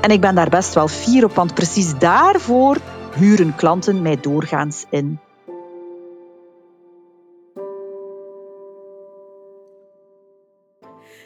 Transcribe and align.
En 0.00 0.10
ik 0.10 0.20
ben 0.20 0.34
daar 0.34 0.48
best 0.48 0.74
wel 0.74 0.88
fier 0.88 1.24
op, 1.24 1.34
want 1.34 1.54
precies 1.54 1.98
daarvoor 1.98 2.76
huren 3.14 3.54
klanten 3.54 4.02
mij 4.02 4.16
doorgaans 4.20 4.84
in. 4.90 5.20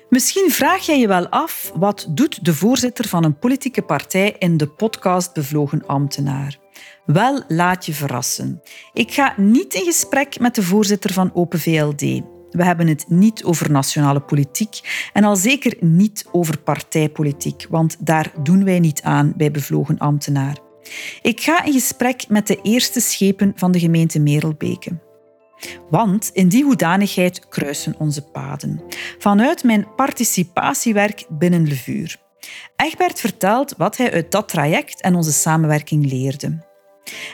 Misschien 0.09 0.51
vraag 0.51 0.87
jij 0.87 0.99
je 0.99 1.07
wel 1.07 1.29
af 1.29 1.73
wat 1.75 2.07
doet 2.11 2.45
de 2.45 2.55
voorzitter 2.55 3.09
van 3.09 3.25
een 3.25 3.39
politieke 3.39 3.83
partij 3.83 4.37
in 4.39 4.57
de 4.57 4.69
podcast 4.69 5.33
Bevlogen 5.33 5.87
Ambtenaar. 5.87 6.59
Wel, 7.05 7.43
laat 7.49 7.87
je 7.87 7.93
verrassen. 7.93 8.63
Ik 8.93 9.13
ga 9.13 9.35
niet 9.37 9.75
in 9.75 9.85
gesprek 9.85 10.41
met 10.41 10.55
de 10.55 10.63
voorzitter 10.63 11.13
van 11.13 11.31
Open 11.35 11.59
VLD. 11.59 12.34
We 12.55 12.65
hebben 12.65 12.87
het 12.87 13.05
niet 13.09 13.45
over 13.45 13.71
nationale 13.71 14.21
politiek 14.21 15.09
en 15.13 15.25
al 15.25 15.37
zeker 15.37 15.77
niet 15.81 16.27
over 16.33 16.59
partijpolitiek, 16.59 17.67
want 17.71 17.97
daar 18.01 18.33
doen 18.43 18.65
wij 18.65 18.81
niet 18.81 19.03
aan 19.03 19.33
bij 19.37 19.51
Bevlogen 19.51 19.99
Ambtenaar. 19.99 20.57
Ik 21.23 21.41
ga 21.41 21.65
in 21.65 21.73
gesprek 21.73 22.29
met 22.29 22.47
de 22.47 22.59
eerste 22.63 23.01
schepen 23.01 23.53
van 23.57 23.73
de 23.73 23.79
gemeente 23.79 24.19
Merelbeke. 24.19 24.99
Want 25.91 26.31
in 26.33 26.49
die 26.49 26.65
hoedanigheid 26.65 27.49
kruisen 27.49 27.95
onze 27.99 28.23
paden. 28.23 28.83
Vanuit 29.19 29.65
mijn 29.65 29.87
participatiewerk 29.97 31.25
binnen 31.29 31.67
Levuur. 31.67 32.17
Egbert 32.77 33.21
vertelt 33.21 33.75
wat 33.77 33.97
hij 33.97 34.13
uit 34.13 34.31
dat 34.31 34.49
traject 34.49 35.01
en 35.01 35.15
onze 35.15 35.33
samenwerking 35.33 36.11
leerde. 36.11 36.59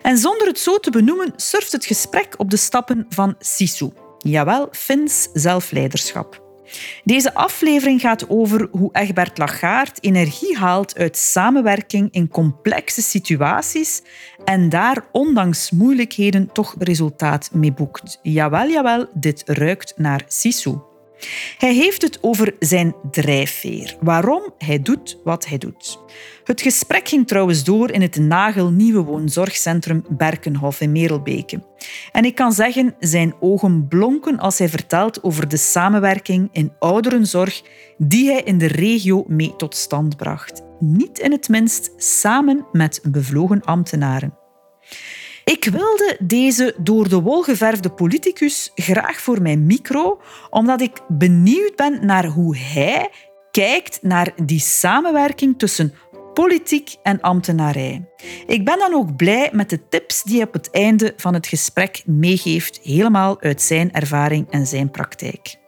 En 0.02 0.18
zonder 0.18 0.46
het 0.46 0.58
zo 0.58 0.78
te 0.78 0.90
benoemen, 0.90 1.32
surft 1.36 1.72
het 1.72 1.84
gesprek 1.84 2.34
op 2.36 2.50
de 2.50 2.56
stappen 2.56 3.06
van 3.08 3.34
Sisu. 3.38 3.90
Jawel, 4.22 4.68
Fins 4.70 5.28
zelfleiderschap. 5.32 6.48
Deze 7.04 7.34
aflevering 7.34 8.00
gaat 8.00 8.28
over 8.28 8.68
hoe 8.70 8.90
Egbert 8.92 9.38
Lachaert 9.38 10.04
energie 10.04 10.58
haalt 10.58 10.98
uit 10.98 11.16
samenwerking 11.16 12.08
in 12.12 12.28
complexe 12.28 13.02
situaties 13.02 14.02
en 14.44 14.68
daar 14.68 15.04
ondanks 15.12 15.70
moeilijkheden 15.70 16.52
toch 16.52 16.74
resultaat 16.78 17.50
mee 17.52 17.72
boekt. 17.72 18.18
Jawel, 18.22 18.68
jawel, 18.68 19.06
dit 19.14 19.42
ruikt 19.46 19.94
naar 19.96 20.24
Sisu. 20.26 20.89
Hij 21.58 21.74
heeft 21.74 22.02
het 22.02 22.18
over 22.20 22.54
zijn 22.58 22.94
drijfveer, 23.10 23.96
waarom 24.00 24.54
hij 24.58 24.82
doet 24.82 25.18
wat 25.24 25.46
hij 25.46 25.58
doet. 25.58 25.98
Het 26.44 26.60
gesprek 26.60 27.08
ging 27.08 27.26
trouwens 27.26 27.64
door 27.64 27.90
in 27.90 28.02
het 28.02 28.16
nagelnieuwe 28.16 29.02
woonzorgcentrum 29.02 30.04
Berkenhof 30.08 30.80
in 30.80 30.92
Merelbeke. 30.92 31.62
En 32.12 32.24
ik 32.24 32.34
kan 32.34 32.52
zeggen, 32.52 32.94
zijn 32.98 33.34
ogen 33.40 33.88
blonken 33.88 34.38
als 34.38 34.58
hij 34.58 34.68
vertelt 34.68 35.22
over 35.22 35.48
de 35.48 35.56
samenwerking 35.56 36.48
in 36.52 36.72
ouderenzorg 36.78 37.62
die 37.98 38.30
hij 38.30 38.42
in 38.42 38.58
de 38.58 38.66
regio 38.66 39.24
mee 39.26 39.56
tot 39.56 39.76
stand 39.76 40.16
bracht. 40.16 40.62
Niet 40.78 41.18
in 41.18 41.32
het 41.32 41.48
minst 41.48 41.92
samen 41.96 42.66
met 42.72 43.00
bevlogen 43.02 43.62
ambtenaren. 43.62 44.34
Ik 45.44 45.64
wilde 45.64 46.16
deze 46.20 46.74
door 46.78 47.08
de 47.08 47.20
wol 47.20 47.42
geverfde 47.42 47.90
politicus 47.90 48.70
graag 48.74 49.20
voor 49.20 49.42
mijn 49.42 49.66
micro, 49.66 50.20
omdat 50.50 50.80
ik 50.80 51.00
benieuwd 51.08 51.76
ben 51.76 52.06
naar 52.06 52.26
hoe 52.26 52.56
hij 52.56 53.10
kijkt 53.50 53.98
naar 54.02 54.32
die 54.44 54.60
samenwerking 54.60 55.58
tussen 55.58 55.94
politiek 56.34 56.96
en 57.02 57.20
ambtenarij. 57.20 58.08
Ik 58.46 58.64
ben 58.64 58.78
dan 58.78 58.94
ook 58.94 59.16
blij 59.16 59.50
met 59.52 59.70
de 59.70 59.88
tips 59.88 60.22
die 60.22 60.36
hij 60.36 60.46
op 60.46 60.52
het 60.52 60.70
einde 60.70 61.12
van 61.16 61.34
het 61.34 61.46
gesprek 61.46 62.02
meegeeft, 62.06 62.80
helemaal 62.82 63.40
uit 63.40 63.62
zijn 63.62 63.92
ervaring 63.92 64.50
en 64.50 64.66
zijn 64.66 64.90
praktijk. 64.90 65.59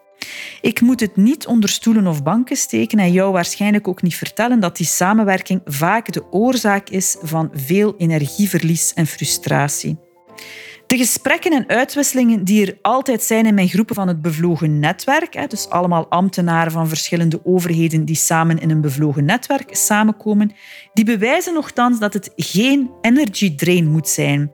Ik 0.60 0.80
moet 0.80 1.00
het 1.00 1.16
niet 1.16 1.46
onder 1.46 1.68
stoelen 1.68 2.06
of 2.06 2.22
banken 2.22 2.56
steken 2.56 2.98
en 2.98 3.12
jou 3.12 3.32
waarschijnlijk 3.32 3.88
ook 3.88 4.02
niet 4.02 4.16
vertellen 4.16 4.60
dat 4.60 4.76
die 4.76 4.86
samenwerking 4.86 5.60
vaak 5.64 6.12
de 6.12 6.32
oorzaak 6.32 6.88
is 6.88 7.16
van 7.22 7.50
veel 7.54 7.94
energieverlies 7.96 8.92
en 8.94 9.06
frustratie. 9.06 9.98
De 10.92 10.98
gesprekken 10.98 11.52
en 11.52 11.68
uitwisselingen 11.68 12.44
die 12.44 12.66
er 12.66 12.78
altijd 12.82 13.22
zijn 13.22 13.46
in 13.46 13.54
mijn 13.54 13.68
groepen 13.68 13.94
van 13.94 14.08
het 14.08 14.22
bevlogen 14.22 14.78
netwerk, 14.78 15.50
dus 15.50 15.68
allemaal 15.68 16.06
ambtenaren 16.08 16.72
van 16.72 16.88
verschillende 16.88 17.40
overheden 17.44 18.04
die 18.04 18.16
samen 18.16 18.58
in 18.58 18.70
een 18.70 18.80
bevlogen 18.80 19.24
netwerk 19.24 19.76
samenkomen, 19.76 20.52
die 20.92 21.04
bewijzen 21.04 21.54
nogthans 21.54 21.98
dat 21.98 22.12
het 22.12 22.32
geen 22.36 22.90
energy 23.00 23.54
drain 23.54 23.90
moet 23.90 24.08
zijn. 24.08 24.52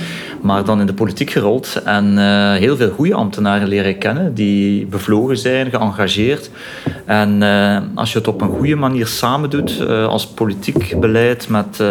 maar 0.44 0.64
dan 0.64 0.81
in 0.81 0.87
de 0.87 0.94
politiek 0.94 1.31
gerold 1.31 1.82
en 1.85 2.19
heel 2.56 2.76
veel 2.76 2.91
goede 2.91 3.14
ambtenaren 3.14 3.69
leren 3.69 3.99
kennen 3.99 4.35
die 4.35 4.87
bevlogen 4.87 5.37
zijn, 5.37 5.70
geëngageerd. 5.70 6.50
En 7.05 7.43
als 7.94 8.12
je 8.12 8.19
het 8.19 8.29
op 8.29 8.41
een 8.41 8.49
goede 8.49 8.75
manier 8.76 9.06
samen 9.06 9.50
doet, 9.50 9.87
als 9.88 10.26
politiek 10.26 11.00
beleid 11.00 11.49
met, 11.49 11.82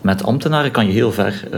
met 0.00 0.24
ambtenaren, 0.24 0.70
kan 0.70 0.86
je 0.86 0.92
heel 0.92 1.12
ver 1.12 1.48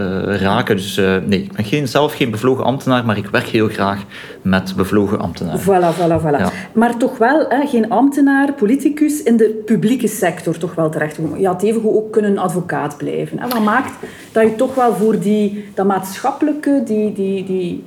raken. 0.40 0.76
Dus 0.76 0.96
nee, 1.26 1.42
ik 1.42 1.52
ben 1.52 1.64
geen, 1.64 1.88
zelf 1.88 2.14
geen 2.14 2.30
bevlogen 2.30 2.64
ambtenaar, 2.64 3.04
maar 3.04 3.16
ik 3.16 3.26
werk 3.26 3.46
heel 3.46 3.68
graag 3.68 4.02
met 4.42 4.72
bevlogen 4.76 5.20
ambtenaren. 5.20 5.60
Voilà, 5.60 5.96
voilà, 5.96 6.22
voilà. 6.24 6.72
Maar 6.72 6.96
toch 6.96 7.18
wel 7.18 7.46
hè, 7.48 7.66
geen 7.66 7.90
ambtenaar, 7.90 8.52
politicus 8.52 9.22
in 9.22 9.36
de 9.36 9.62
publieke 9.64 10.08
sector 10.08 10.58
toch 10.58 10.74
wel 10.74 10.90
terecht. 10.90 11.18
Je 11.38 11.46
had 11.46 11.62
even 11.62 11.94
ook 11.94 12.12
kunnen 12.12 12.38
advocaat 12.38 12.96
blijven. 12.96 13.38
Hè. 13.38 13.48
Wat 13.48 13.64
maakt 13.64 13.92
dat 14.32 14.42
je 14.42 14.54
toch 14.54 14.74
wel 14.74 14.94
voor 14.94 15.18
die, 15.18 15.68
dat 15.74 15.86
maatschappelijke, 16.26 16.82
die, 16.84 17.12
die, 17.12 17.44
die 17.44 17.84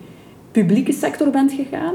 publieke 0.52 0.94
sector 0.94 1.30
bent 1.30 1.52
gegaan? 1.52 1.94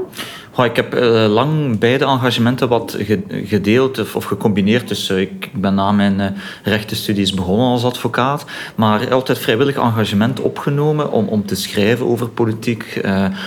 ik 0.65 0.75
heb 0.75 0.95
uh, 0.95 1.25
lang 1.27 1.79
beide 1.79 2.05
engagementen 2.05 2.67
wat 2.67 2.97
gedeeld 3.29 4.15
of, 4.15 4.23
gecombineerd. 4.23 4.87
Dus 4.87 5.09
uh, 5.09 5.19
ik 5.19 5.49
ben 5.53 5.73
na 5.73 5.91
mijn 5.91 6.19
uh, 6.19 6.25
rechtenstudies 6.63 7.33
begonnen 7.33 7.67
als 7.67 7.83
advocaat, 7.83 8.45
maar 8.75 9.13
altijd 9.13 9.37
vrijwillig 9.37 9.75
engagement 9.75 10.39
opgenomen 10.39 11.11
om, 11.11 11.27
om 11.27 11.45
te 11.45 11.55
schrijven 11.55 12.05
over 12.05 12.29
politiek, 12.29 13.01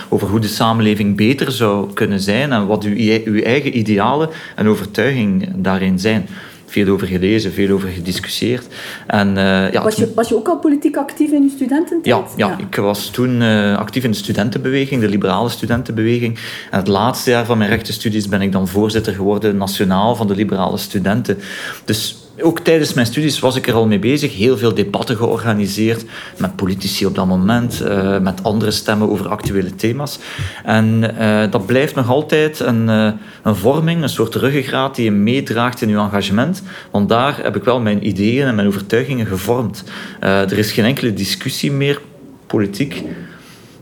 over 0.09 0.27
hoe 0.27 0.39
de 0.39 0.47
samenleving 0.47 1.17
beter 1.17 1.51
zou 1.51 1.93
kunnen 1.93 2.19
zijn 2.19 2.51
en 2.51 2.67
wat 2.67 2.83
uw, 2.83 3.21
uw 3.25 3.41
eigen 3.41 3.77
idealen 3.77 4.29
en 4.55 4.67
overtuiging 4.67 5.49
daarin 5.55 5.99
zijn 5.99 6.27
veel 6.69 6.87
over 6.87 7.07
gelezen, 7.07 7.53
veel 7.53 7.73
over 7.73 7.89
gediscussieerd. 7.89 8.65
En, 9.07 9.27
uh, 9.27 9.71
ja, 9.71 9.83
was, 9.83 9.95
je, 9.95 10.11
was 10.15 10.29
je 10.29 10.35
ook 10.35 10.47
al 10.47 10.57
politiek 10.57 10.97
actief 10.97 11.31
in 11.31 11.43
je 11.43 11.49
studententijd? 11.49 12.05
Ja, 12.05 12.47
ja, 12.47 12.57
ik 12.57 12.75
was 12.75 13.09
toen 13.09 13.41
uh, 13.41 13.77
actief 13.77 14.03
in 14.03 14.11
de 14.11 14.17
studentenbeweging, 14.17 15.01
de 15.01 15.07
liberale 15.07 15.49
studentenbeweging. 15.49 16.39
En 16.71 16.79
het 16.79 16.87
laatste 16.87 17.29
jaar 17.29 17.45
van 17.45 17.57
mijn 17.57 17.69
rechtenstudies 17.69 18.27
ben 18.27 18.41
ik 18.41 18.51
dan 18.51 18.67
voorzitter 18.67 19.13
geworden 19.13 19.57
nationaal 19.57 20.15
van 20.15 20.27
de 20.27 20.35
liberale 20.35 20.77
studenten. 20.77 21.37
Dus 21.85 22.17
ook 22.41 22.59
tijdens 22.59 22.93
mijn 22.93 23.07
studies 23.07 23.39
was 23.39 23.55
ik 23.55 23.67
er 23.67 23.73
al 23.73 23.87
mee 23.87 23.99
bezig. 23.99 24.35
Heel 24.35 24.57
veel 24.57 24.73
debatten 24.73 25.15
georganiseerd 25.15 26.05
met 26.37 26.55
politici 26.55 27.05
op 27.05 27.15
dat 27.15 27.25
moment, 27.25 27.81
uh, 27.81 28.19
met 28.19 28.43
andere 28.43 28.71
stemmen 28.71 29.09
over 29.09 29.27
actuele 29.27 29.75
thema's. 29.75 30.19
En 30.63 31.15
uh, 31.19 31.43
dat 31.51 31.65
blijft 31.65 31.95
nog 31.95 32.09
altijd 32.09 32.59
een, 32.59 32.87
uh, 32.87 33.11
een 33.43 33.55
vorming, 33.55 34.01
een 34.01 34.09
soort 34.09 34.35
ruggengraat 34.35 34.95
die 34.95 35.05
je 35.05 35.11
meedraagt 35.11 35.81
in 35.81 35.89
je 35.89 35.97
engagement. 35.97 36.63
Want 36.91 37.09
daar 37.09 37.39
heb 37.43 37.55
ik 37.55 37.63
wel 37.63 37.79
mijn 37.79 38.07
ideeën 38.07 38.47
en 38.47 38.55
mijn 38.55 38.67
overtuigingen 38.67 39.25
gevormd. 39.25 39.83
er 40.19 40.57
is 40.57 40.71
geen 40.71 40.85
enkele 40.85 41.13
discussie 41.13 41.71
meer, 41.71 42.01
politiek, 42.47 43.03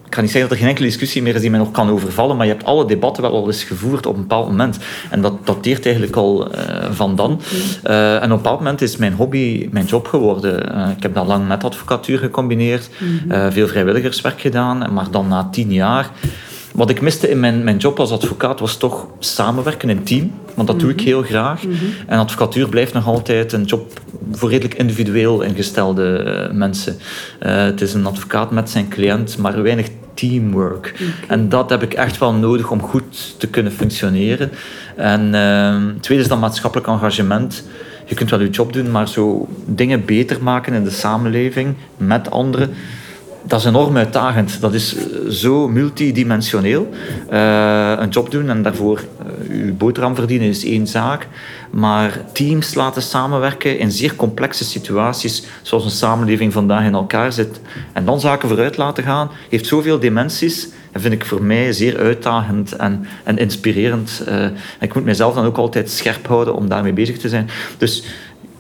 ik 0.08 0.16
ga 0.16 0.22
niet 0.22 0.32
zeggen 0.32 0.50
dat 0.50 0.52
er 0.52 0.58
geen 0.58 0.68
enkele 0.68 0.88
discussie 0.88 1.22
meer 1.22 1.36
is 1.36 1.42
die 1.42 1.50
mij 1.50 1.60
nog 1.60 1.72
kan 1.72 1.90
overvallen, 1.90 2.38
maar 2.38 2.46
je 2.46 2.52
hebt 2.52 2.66
alle 2.66 2.86
debatten 2.86 3.24
wel 3.24 3.32
al 3.32 3.48
eens 3.48 3.64
gevoerd 3.64 4.06
op 4.06 4.16
een 4.16 4.22
bepaald 4.22 4.48
moment. 4.48 4.78
En 5.10 5.22
dat 5.22 5.46
dateert 5.46 5.86
eigenlijk 5.86 6.16
al 6.16 6.56
uh, 6.56 6.62
van 6.92 7.16
dan. 7.16 7.42
Uh, 7.84 8.16
en 8.16 8.24
op 8.24 8.30
een 8.30 8.36
bepaald 8.36 8.60
moment 8.60 8.82
is 8.82 8.98
mijn 8.98 9.14
hobby 9.14 9.68
mijn 9.72 9.86
job 9.86 10.08
geworden. 10.08 10.76
Uh, 10.76 10.90
ik 10.98 11.04
heb 11.04 11.14
dat 11.14 11.28
lang 11.28 11.48
met 11.48 11.64
advocatuur 11.64 12.18
gecombineerd, 12.18 12.90
mhm. 12.98 13.52
veel 13.52 13.68
vrijwilligerswerk 13.68 14.42
gedaan, 14.42 14.94
maar 14.94 15.12
dan 15.12 15.28
na 15.28 15.48
tien 15.52 15.74
jaar 15.74 16.12
wat 16.78 16.90
ik 16.90 17.02
miste 17.02 17.30
in 17.30 17.40
mijn, 17.40 17.64
mijn 17.64 17.78
job 17.78 18.00
als 18.00 18.12
advocaat 18.12 18.60
was 18.60 18.78
toch 18.78 19.08
samenwerken 19.20 19.90
in 19.90 20.04
team. 20.04 20.32
Want 20.54 20.68
dat 20.68 20.80
doe 20.80 20.90
ik 20.90 20.96
mhm. 20.96 21.06
heel 21.06 21.22
graag. 21.22 21.64
Mhm. 21.64 21.76
En 22.08 22.20
advocatuur 22.20 22.70
blijft 22.70 22.94
nog 22.94 23.08
altijd 23.08 23.54
een 23.54 23.64
job 23.64 24.00
voor 24.32 24.50
redelijk 24.50 24.74
individueel 24.74 25.42
ingestelde 25.42 26.24
uh, 26.26 26.56
mensen. 26.58 26.98
Uh, 27.46 27.56
het 27.56 27.82
is 27.82 27.94
een 27.94 28.06
advocaat 28.06 28.52
met 28.52 28.70
zijn 28.70 28.88
cliënt, 28.88 29.38
maar 29.38 29.62
weinig 29.62 29.88
teamwork. 30.14 30.94
En 31.28 31.50
dat 31.50 31.70
heb 31.70 31.84
ik 31.84 31.94
echt 31.94 32.18
wel 32.18 32.34
nodig 32.34 32.72
om 32.72 32.82
goed 32.82 33.40
te 33.40 33.48
kunnen 33.48 33.72
functioneren. 33.72 34.52
En 34.96 35.34
uh, 35.34 36.02
tweede 36.02 36.24
is 36.24 36.30
dan 36.30 36.40
maatschappelijk 36.40 36.88
engagement. 36.88 37.64
Je 38.06 38.16
kunt 38.16 38.30
wel 38.30 38.42
je 38.42 38.50
job 38.50 38.74
doen, 38.74 38.92
maar 38.92 39.08
zo 39.08 39.48
dingen 39.66 40.06
beter 40.06 40.44
maken 40.44 40.74
in 40.74 40.84
de 40.84 40.90
samenleving 40.90 41.76
met 41.98 42.32
anderen 42.32 42.70
dat 43.44 43.60
is 43.60 43.66
enorm 43.66 43.98
uitdagend. 43.98 44.62
Dat 44.62 44.74
is 44.74 44.96
eh, 44.96 45.30
zo 45.30 45.68
multidimensioneel. 45.68 46.90
Uh, 47.32 47.94
een 47.98 48.10
job 48.10 48.32
doen 48.32 48.50
en 48.50 48.62
daarvoor 48.62 49.00
uh, 49.50 49.64
uw 49.64 49.76
boterham 49.76 50.16
verdienen 50.16 50.48
is 50.48 50.66
één 50.66 50.88
zaak. 50.88 51.28
Maar 51.70 52.22
teams 52.34 52.74
laten 52.74 53.02
samenwerken 53.02 53.80
in 53.80 53.92
zeer 53.92 54.16
complexe 54.16 54.64
situaties, 54.64 55.44
zoals 55.62 55.84
een 55.84 55.92
samenleving 55.92 56.54
vandaag 56.54 56.86
in 56.86 56.94
elkaar 56.94 57.32
zit, 57.32 57.60
en 57.94 58.06
dan 58.06 58.20
zaken 58.20 58.48
vooruit 58.48 58.78
laten 58.78 59.04
gaan, 59.04 59.30
heeft 59.50 59.66
zoveel 59.66 60.00
dimensies. 60.00 60.70
En 60.92 61.02
vind 61.02 61.14
ik 61.14 61.26
voor 61.26 61.44
mij 61.44 61.74
zeer 61.74 61.98
uitdagend 61.98 62.72
en, 62.72 63.06
en 63.24 63.38
inspirerend. 63.38 64.24
Uh, 64.28 64.46
ik 64.80 64.94
moet 64.94 65.04
mezelf 65.04 65.34
dan 65.34 65.46
ook 65.46 65.58
altijd 65.58 65.90
scherp 65.90 66.28
houden 66.28 66.56
om 66.56 66.70
daarmee 66.70 66.94
bezig 66.94 67.18
te 67.18 67.30
zijn. 67.30 67.50
Dus 67.78 68.04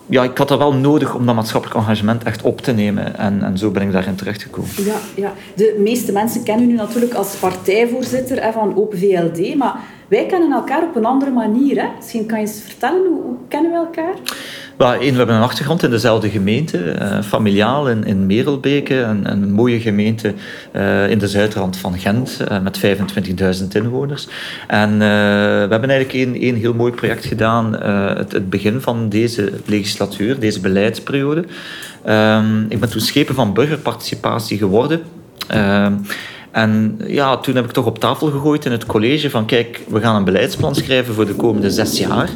ja, 0.09 0.23
ik 0.23 0.37
had 0.37 0.47
dat 0.47 0.57
wel 0.57 0.73
nodig 0.73 1.15
om 1.15 1.25
dat 1.25 1.35
maatschappelijk 1.35 1.79
engagement 1.79 2.23
echt 2.23 2.41
op 2.41 2.61
te 2.61 2.71
nemen. 2.71 3.17
En, 3.17 3.43
en 3.43 3.57
zo 3.57 3.71
ben 3.71 3.81
ik 3.81 3.91
daarin 3.91 4.15
terechtgekomen. 4.15 4.69
Ja, 4.85 4.95
ja, 5.15 5.33
de 5.55 5.75
meeste 5.79 6.11
mensen 6.11 6.43
kennen 6.43 6.69
u 6.69 6.73
natuurlijk 6.73 7.13
als 7.13 7.35
partijvoorzitter 7.35 8.53
van 8.53 8.75
Open 8.75 8.97
VLD. 8.99 9.55
Maar 9.55 9.79
wij 10.07 10.25
kennen 10.25 10.51
elkaar 10.51 10.83
op 10.83 10.95
een 10.95 11.05
andere 11.05 11.31
manier. 11.31 11.81
Hè? 11.81 11.87
Misschien 11.95 12.25
kan 12.25 12.39
je 12.39 12.45
eens 12.45 12.61
vertellen, 12.65 13.07
hoe, 13.07 13.21
hoe 13.21 13.37
kennen 13.47 13.71
we 13.71 13.77
elkaar? 13.77 14.13
Well, 14.77 14.99
we 14.99 15.17
hebben 15.17 15.35
een 15.35 15.41
achtergrond 15.41 15.83
in 15.83 15.89
dezelfde 15.89 16.29
gemeente, 16.29 16.95
uh, 16.99 17.21
familiaal 17.21 17.89
in, 17.89 18.25
Merelbeke, 18.25 18.95
een, 18.95 19.31
een 19.31 19.51
mooie 19.51 19.79
gemeente 19.79 20.33
uh, 20.73 21.09
in 21.09 21.17
de 21.17 21.27
zuidrand 21.27 21.77
van 21.77 21.97
Gent 21.97 22.41
uh, 22.51 22.61
met 22.61 22.79
25.000 23.61 23.67
inwoners. 23.71 24.27
En 24.67 24.97
we 24.97 25.67
hebben 25.69 25.89
eigenlijk 25.89 26.13
een 26.33 26.55
heel 26.55 26.73
mooi 26.73 26.91
project 26.91 27.25
gedaan, 27.25 27.73
het, 28.17 28.31
het, 28.31 28.49
begin 28.49 28.81
van 28.81 29.09
deze 29.09 29.51
legislatuur, 29.65 30.39
deze 30.39 30.59
beleidsperiode. 30.59 31.45
Ehm, 32.03 32.61
ik 32.69 32.79
ben 32.79 32.89
toen 32.89 33.01
schepen 33.01 33.35
van 33.35 33.53
burgerparticipatie 33.53 34.57
geworden. 34.57 35.01
Ehm, 36.57 36.69
en 36.69 36.97
ja, 37.07 37.37
toen 37.37 37.55
heb 37.55 37.65
ik 37.65 37.71
toch 37.71 37.85
op 37.85 37.99
tafel 37.99 38.31
gegooid 38.31 38.65
in 38.65 38.71
het 38.71 38.85
college 38.85 39.29
van 39.29 39.45
kijk, 39.45 39.81
we 39.87 39.99
gaan 39.99 40.15
een 40.15 40.23
beleidsplan 40.23 40.75
schrijven 40.75 41.13
voor 41.13 41.25
de 41.25 41.35
komende 41.35 41.71
zes 41.71 41.97
jaar. 41.97 42.29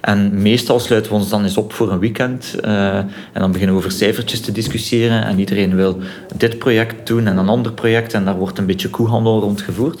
En 0.00 0.42
meestal 0.42 0.80
sluiten 0.80 1.12
we 1.12 1.18
ons 1.18 1.28
dan 1.28 1.42
eens 1.42 1.56
op 1.56 1.72
voor 1.72 1.92
een 1.92 1.98
weekend. 1.98 2.54
Uh, 2.64 2.96
en 2.96 3.10
dan 3.32 3.52
beginnen 3.52 3.76
we 3.76 3.80
over 3.80 3.92
cijfertjes 3.92 4.40
te 4.40 4.52
discussiëren. 4.52 5.24
En 5.24 5.38
iedereen 5.38 5.74
wil 5.74 5.98
dit 6.36 6.58
project 6.58 7.06
doen 7.06 7.26
en 7.26 7.36
een 7.36 7.48
ander 7.48 7.72
project. 7.72 8.14
En 8.14 8.24
daar 8.24 8.36
wordt 8.36 8.58
een 8.58 8.66
beetje 8.66 8.88
koehandel 8.88 9.40
rondgevoerd. 9.40 10.00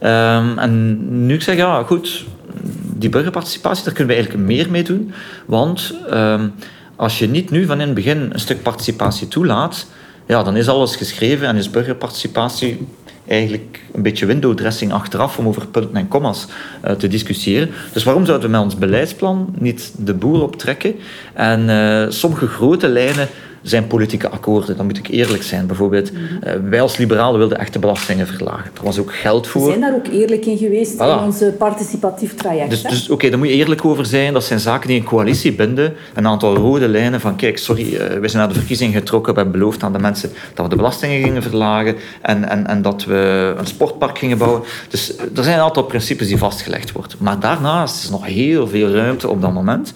Um, 0.00 0.58
en 0.58 1.26
nu 1.26 1.34
ik 1.34 1.42
zeg, 1.42 1.56
ja 1.56 1.82
goed, 1.82 2.24
die 2.82 3.08
burgerparticipatie, 3.08 3.84
daar 3.84 3.94
kunnen 3.94 4.14
we 4.14 4.20
eigenlijk 4.20 4.48
meer 4.48 4.70
mee 4.70 4.82
doen. 4.82 5.12
Want 5.46 5.94
um, 6.12 6.52
als 6.96 7.18
je 7.18 7.28
niet 7.28 7.50
nu 7.50 7.66
van 7.66 7.80
in 7.80 7.86
het 7.86 7.94
begin 7.94 8.28
een 8.32 8.40
stuk 8.40 8.62
participatie 8.62 9.28
toelaat, 9.28 9.86
ja, 10.26 10.42
dan 10.42 10.56
is 10.56 10.68
alles 10.68 10.96
geschreven 10.96 11.48
en 11.48 11.56
is 11.56 11.70
burgerparticipatie 11.70 12.86
eigenlijk 13.28 13.82
een 13.92 14.02
beetje 14.02 14.26
window 14.26 14.56
dressing 14.56 14.92
achteraf 14.92 15.38
om 15.38 15.46
over 15.46 15.66
punten 15.66 15.96
en 15.96 16.08
commas 16.08 16.46
uh, 16.84 16.90
te 16.90 17.08
discussiëren. 17.08 17.70
Dus 17.92 18.04
waarom 18.04 18.26
zouden 18.26 18.46
we 18.50 18.56
met 18.56 18.64
ons 18.64 18.76
beleidsplan 18.76 19.54
niet 19.58 19.92
de 19.98 20.14
boer 20.14 20.42
optrekken 20.42 20.94
en 21.34 21.68
uh, 21.68 22.10
sommige 22.10 22.46
grote 22.46 22.88
lijnen 22.88 23.28
zijn 23.62 23.86
politieke 23.86 24.28
akkoorden. 24.28 24.76
Dan 24.76 24.86
moet 24.86 24.98
ik 24.98 25.08
eerlijk 25.08 25.42
zijn. 25.42 25.66
Bijvoorbeeld, 25.66 26.12
uh, 26.12 26.18
wij 26.70 26.80
als 26.80 26.96
liberalen 26.96 27.38
wilden 27.38 27.58
echt 27.58 27.72
de 27.72 27.78
belastingen 27.78 28.26
verlagen. 28.26 28.70
Er 28.76 28.84
was 28.84 28.98
ook 28.98 29.14
geld 29.14 29.46
voor. 29.46 29.62
We 29.62 29.68
zijn 29.68 29.80
daar 29.80 29.94
ook 29.94 30.06
eerlijk 30.06 30.46
in 30.46 30.58
geweest 30.58 31.00
in 31.00 31.18
ons 31.18 31.42
participatief 31.58 32.34
traject. 32.34 32.70
Dus, 32.70 32.82
dus 32.82 33.02
oké, 33.02 33.12
okay, 33.12 33.30
daar 33.30 33.38
moet 33.38 33.48
je 33.48 33.54
eerlijk 33.54 33.84
over 33.84 34.06
zijn. 34.06 34.32
Dat 34.32 34.44
zijn 34.44 34.60
zaken 34.60 34.88
die 34.88 34.98
een 34.98 35.04
coalitie 35.04 35.52
binden. 35.52 35.94
Een 36.14 36.26
aantal 36.26 36.56
rode 36.56 36.88
lijnen 36.88 37.20
van, 37.20 37.36
kijk, 37.36 37.58
sorry, 37.58 37.94
uh, 37.94 37.98
we 37.98 38.28
zijn 38.28 38.42
naar 38.42 38.48
de 38.52 38.58
verkiezingen 38.58 38.94
getrokken. 38.94 39.34
We 39.34 39.40
hebben 39.40 39.58
beloofd 39.58 39.82
aan 39.82 39.92
de 39.92 39.98
mensen 39.98 40.30
dat 40.54 40.64
we 40.64 40.70
de 40.70 40.76
belastingen 40.76 41.22
gingen 41.22 41.42
verlagen 41.42 41.96
en, 42.20 42.48
en, 42.48 42.66
en 42.66 42.82
dat 42.82 43.04
we 43.04 43.54
een 43.58 43.66
sportpark 43.66 44.18
gingen 44.18 44.38
bouwen. 44.38 44.62
Dus 44.88 45.16
er 45.36 45.44
zijn 45.44 45.58
een 45.58 45.64
aantal 45.64 45.82
principes 45.82 46.28
die 46.28 46.38
vastgelegd 46.38 46.92
worden. 46.92 47.16
Maar 47.20 47.40
daarnaast 47.40 48.02
is 48.02 48.10
nog 48.10 48.26
heel 48.26 48.68
veel 48.68 48.90
ruimte 48.90 49.28
op 49.28 49.40
dat 49.40 49.52
moment. 49.52 49.92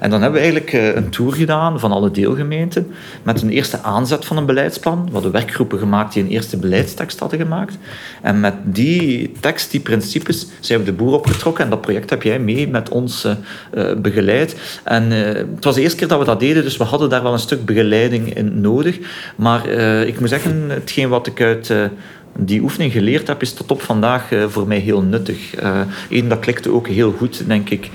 En 0.00 0.10
dan 0.10 0.22
hebben 0.22 0.40
we 0.40 0.46
eigenlijk 0.46 0.96
een 0.96 1.10
tour 1.10 1.32
gedaan 1.32 1.80
van 1.80 1.92
alle 1.92 2.10
deelgemeenten 2.10 2.92
met 3.22 3.42
een 3.42 3.50
eerste 3.50 3.82
aanzet 3.82 4.24
van 4.24 4.36
een 4.36 4.46
beleidsplan. 4.46 5.04
We 5.06 5.12
hadden 5.12 5.32
werkgroepen 5.32 5.78
gemaakt 5.78 6.12
die 6.12 6.22
een 6.22 6.28
eerste 6.28 6.56
beleidstekst 6.56 7.18
hadden 7.18 7.38
gemaakt. 7.38 7.78
En 8.22 8.40
met 8.40 8.54
die 8.62 9.32
tekst, 9.40 9.70
die 9.70 9.80
principes, 9.80 10.46
zijn 10.60 10.78
we 10.78 10.84
de 10.84 10.92
boer 10.92 11.12
opgetrokken. 11.12 11.64
En 11.64 11.70
dat 11.70 11.80
project 11.80 12.10
heb 12.10 12.22
jij 12.22 12.38
mee 12.38 12.68
met 12.68 12.88
ons 12.88 13.24
uh, 13.24 13.92
begeleid. 13.96 14.56
En 14.84 15.12
uh, 15.12 15.18
het 15.26 15.64
was 15.64 15.74
de 15.74 15.80
eerste 15.80 15.96
keer 15.96 16.08
dat 16.08 16.18
we 16.18 16.24
dat 16.24 16.40
deden, 16.40 16.62
dus 16.62 16.76
we 16.76 16.84
hadden 16.84 17.08
daar 17.10 17.22
wel 17.22 17.32
een 17.32 17.38
stuk 17.38 17.64
begeleiding 17.64 18.34
in 18.34 18.60
nodig. 18.60 18.98
Maar 19.36 19.66
ik 20.06 20.20
moet 20.20 20.28
zeggen, 20.28 20.70
hetgeen 20.70 21.08
wat 21.08 21.26
ik 21.26 21.40
uit 21.40 21.72
die 22.38 22.60
oefening 22.60 22.92
geleerd 22.92 23.26
heb, 23.26 23.42
is 23.42 23.52
tot 23.52 23.70
op 23.70 23.82
vandaag 23.82 24.28
voor 24.48 24.66
mij 24.66 24.78
heel 24.78 25.02
nuttig. 25.02 25.54
Eén, 26.10 26.28
dat 26.28 26.38
klikte 26.38 26.72
ook 26.72 26.88
heel 26.88 27.12
goed, 27.12 27.46
denk 27.46 27.70
ik, 27.70 27.90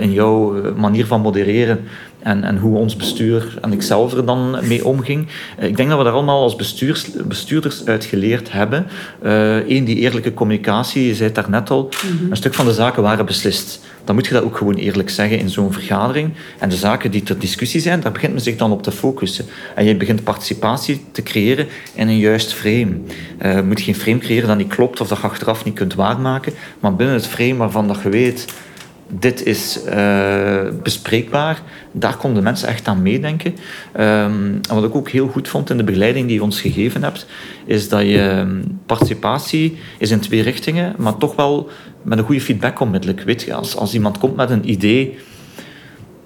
in 0.00 0.12
jouw 0.12 0.62
manier 0.76 1.06
van 1.06 1.20
modereren 1.20 1.84
en, 2.22 2.44
en 2.44 2.58
hoe 2.58 2.78
ons 2.78 2.96
bestuur 2.96 3.58
en 3.60 3.72
ik 3.72 3.82
zelf 3.82 4.12
er 4.12 4.24
dan 4.24 4.58
mee 4.62 4.84
omging. 4.84 5.28
Eh, 5.58 5.68
ik 5.68 5.76
denk 5.76 5.88
dat 5.88 5.98
we 5.98 6.04
daar 6.04 6.12
allemaal 6.12 6.42
als 6.42 6.56
bestuurs, 6.56 7.10
bestuurders 7.24 7.86
uit 7.86 8.04
geleerd 8.04 8.52
hebben. 8.52 8.86
Eén, 9.68 9.84
die 9.84 9.96
eerlijke 9.96 10.34
communicatie, 10.34 11.06
je 11.06 11.14
zei 11.14 11.24
het 11.24 11.34
daarnet 11.34 11.70
al, 11.70 11.88
mhm. 11.88 12.30
een 12.30 12.36
stuk 12.36 12.54
van 12.54 12.66
de 12.66 12.72
zaken 12.72 13.02
waren 13.02 13.26
beslist 13.26 13.80
dan 14.04 14.14
moet 14.14 14.26
je 14.26 14.32
dat 14.32 14.42
ook 14.42 14.56
gewoon 14.56 14.74
eerlijk 14.74 15.10
zeggen 15.10 15.38
in 15.38 15.50
zo'n 15.50 15.72
vergadering. 15.72 16.32
En 16.58 16.68
de 16.68 16.76
zaken 16.76 17.10
die 17.10 17.22
ter 17.22 17.38
discussie 17.38 17.80
zijn, 17.80 18.00
daar 18.00 18.12
begint 18.12 18.32
men 18.32 18.42
zich 18.42 18.56
dan 18.56 18.72
op 18.72 18.82
te 18.82 18.92
focussen. 18.92 19.44
En 19.74 19.84
je 19.84 19.96
begint 19.96 20.24
participatie 20.24 21.04
te 21.12 21.22
creëren 21.22 21.66
in 21.94 22.08
een 22.08 22.18
juist 22.18 22.52
frame. 22.52 22.90
Uh, 23.42 23.54
je 23.54 23.62
moet 23.62 23.80
geen 23.80 23.94
frame 23.94 24.18
creëren 24.18 24.48
dat 24.48 24.56
niet 24.56 24.74
klopt 24.74 25.00
of 25.00 25.08
dat 25.08 25.18
je 25.18 25.24
achteraf 25.24 25.64
niet 25.64 25.74
kunt 25.74 25.94
waarmaken, 25.94 26.52
maar 26.80 26.96
binnen 26.96 27.16
het 27.16 27.26
frame 27.26 27.56
waarvan 27.56 27.88
dat 27.88 28.02
je 28.02 28.08
weet 28.08 28.46
dit 29.18 29.44
is 29.44 29.80
uh, 29.88 30.60
bespreekbaar. 30.82 31.62
Daar 31.92 32.16
konden 32.16 32.42
mensen 32.42 32.68
echt 32.68 32.88
aan 32.88 33.02
meedenken. 33.02 33.50
Um, 33.96 34.60
en 34.68 34.74
wat 34.74 34.84
ik 34.84 34.94
ook 34.94 35.08
heel 35.08 35.28
goed 35.28 35.48
vond 35.48 35.70
in 35.70 35.76
de 35.76 35.84
begeleiding 35.84 36.26
die 36.26 36.36
je 36.36 36.42
ons 36.42 36.60
gegeven 36.60 37.02
hebt, 37.02 37.26
is 37.64 37.88
dat 37.88 38.00
je 38.00 38.18
ehm, 38.18 38.62
participatie 38.86 39.78
is 39.98 40.10
in 40.10 40.20
twee 40.20 40.42
richtingen, 40.42 40.94
maar 40.98 41.16
toch 41.16 41.36
wel 41.36 41.68
met 42.02 42.18
een 42.18 42.24
goede 42.24 42.40
feedback 42.40 42.80
onmiddellijk. 42.80 43.20
Weet 43.22 43.42
je, 43.42 43.54
als 43.54 43.94
iemand 43.94 44.18
komt 44.18 44.36
met 44.36 44.50
een 44.50 44.70
idee 44.70 45.18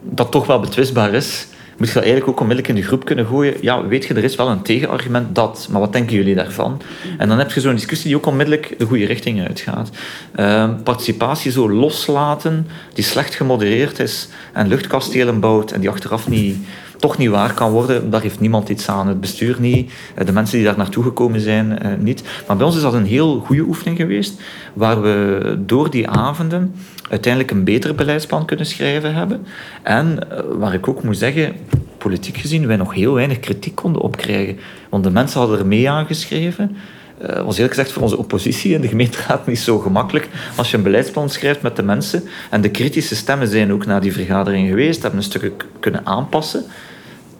dat 0.03 0.31
toch 0.31 0.47
wel 0.47 0.61
betwistbaar 0.61 1.15
is, 1.15 1.47
moet 1.77 1.89
je 1.89 1.95
dat 1.95 2.03
eigenlijk 2.03 2.33
ook 2.33 2.41
onmiddellijk 2.41 2.75
in 2.75 2.81
de 2.81 2.87
groep 2.89 3.05
kunnen 3.05 3.27
gooien. 3.27 3.55
Ja, 3.61 3.87
weet 3.87 4.05
je, 4.05 4.15
er 4.15 4.25
is 4.25 4.35
wel 4.35 4.49
een 4.49 4.63
tegenargument 4.63 5.35
dat, 5.35 5.69
maar 5.71 5.81
wat 5.81 5.93
denken 5.93 6.17
jullie 6.17 6.35
daarvan? 6.35 6.81
En 7.19 7.29
dan 7.29 7.39
heb 7.39 7.51
je 7.51 7.61
zo'n 7.61 7.75
discussie 7.75 8.07
die 8.07 8.17
ook 8.17 8.27
onmiddellijk 8.27 8.75
de 8.79 8.85
goede 8.85 9.07
richting 9.07 9.47
uitgaat. 9.47 9.91
Uh, 10.37 10.71
participatie 10.85 11.51
zo 11.51 11.71
loslaten, 11.71 12.67
die 12.95 13.05
slecht 13.05 13.35
gemodereerd 13.35 13.99
is 13.99 14.29
en 14.53 14.69
luchtkastelen 14.69 15.41
bouwt 15.41 15.73
en 15.73 15.81
die 15.81 15.91
achteraf 15.91 16.29
niet, 16.29 16.57
toch 16.99 17.19
niet 17.19 17.31
waar 17.31 17.55
kan 17.55 17.71
worden, 17.71 18.11
daar 18.11 18.23
heeft 18.23 18.41
niemand 18.41 18.69
iets 18.69 18.89
aan. 18.89 19.09
Het 19.09 19.21
bestuur 19.21 19.57
niet, 19.61 19.93
eh, 20.15 20.27
de 20.27 20.33
mensen 20.33 20.57
die 20.57 20.67
daar 20.67 20.77
naartoe 20.77 21.03
gekomen 21.03 21.41
zijn 21.41 21.79
uh, 21.83 21.93
niet. 21.99 22.23
Maar 22.47 22.57
bij 22.57 22.67
ons 22.67 22.77
is 22.77 22.83
dat 22.83 22.95
een 22.95 23.07
heel 23.07 23.41
goede 23.41 23.63
oefening 23.63 23.97
geweest, 23.97 24.41
waar 24.73 25.03
we 25.03 25.57
door 25.67 25.91
die 25.91 26.09
avonden 26.09 26.75
uiteindelijk 27.11 27.53
een 27.53 27.65
beter 27.65 27.95
beleidsplan 27.95 28.47
kunnen 28.47 28.67
schrijven 28.67 29.15
hebben. 29.15 29.47
En 29.83 30.31
eh, 30.31 30.41
waar 30.59 30.75
ik 30.75 30.89
ook 30.89 31.03
moet 31.03 31.19
zeggen, 31.19 31.57
politiek 31.99 32.37
gezien, 32.37 32.67
wij 32.67 32.77
nog 32.77 32.95
heel 32.95 33.15
weinig 33.15 33.41
kritiek 33.41 33.75
konden 33.75 34.03
opkrijgen. 34.03 34.59
Want 34.89 35.05
de 35.05 35.11
mensen 35.11 35.41
hadden 35.41 35.59
er 35.59 35.67
mee 35.67 35.91
aangeschreven. 35.91 36.77
Uh, 37.23 37.29
was 37.29 37.57
eerlijk 37.57 37.75
gezegd 37.75 37.93
voor 37.93 38.03
onze 38.03 38.19
oppositie 38.19 38.75
in 38.75 38.81
de 38.81 38.89
gemeenteraad 38.89 39.47
niet 39.47 39.59
zo 39.59 39.79
gemakkelijk 39.79 40.29
als 40.57 40.71
je 40.71 40.77
een 40.77 40.83
beleidsplan 40.83 41.31
schrijft 41.31 41.63
met 41.63 41.77
de 41.77 41.83
mensen. 41.83 42.23
En 42.51 42.61
de 42.61 42.71
kritische 42.71 43.17
stemmen 43.17 43.49
zijn 43.49 43.73
ook 43.73 43.87
naar 43.87 44.01
die 44.01 44.13
vergadering 44.13 44.69
geweest, 44.69 45.03
hebben 45.03 45.21
een 45.21 45.27
stukje 45.27 45.53
kunnen 45.81 46.07
aanpassen 46.07 46.65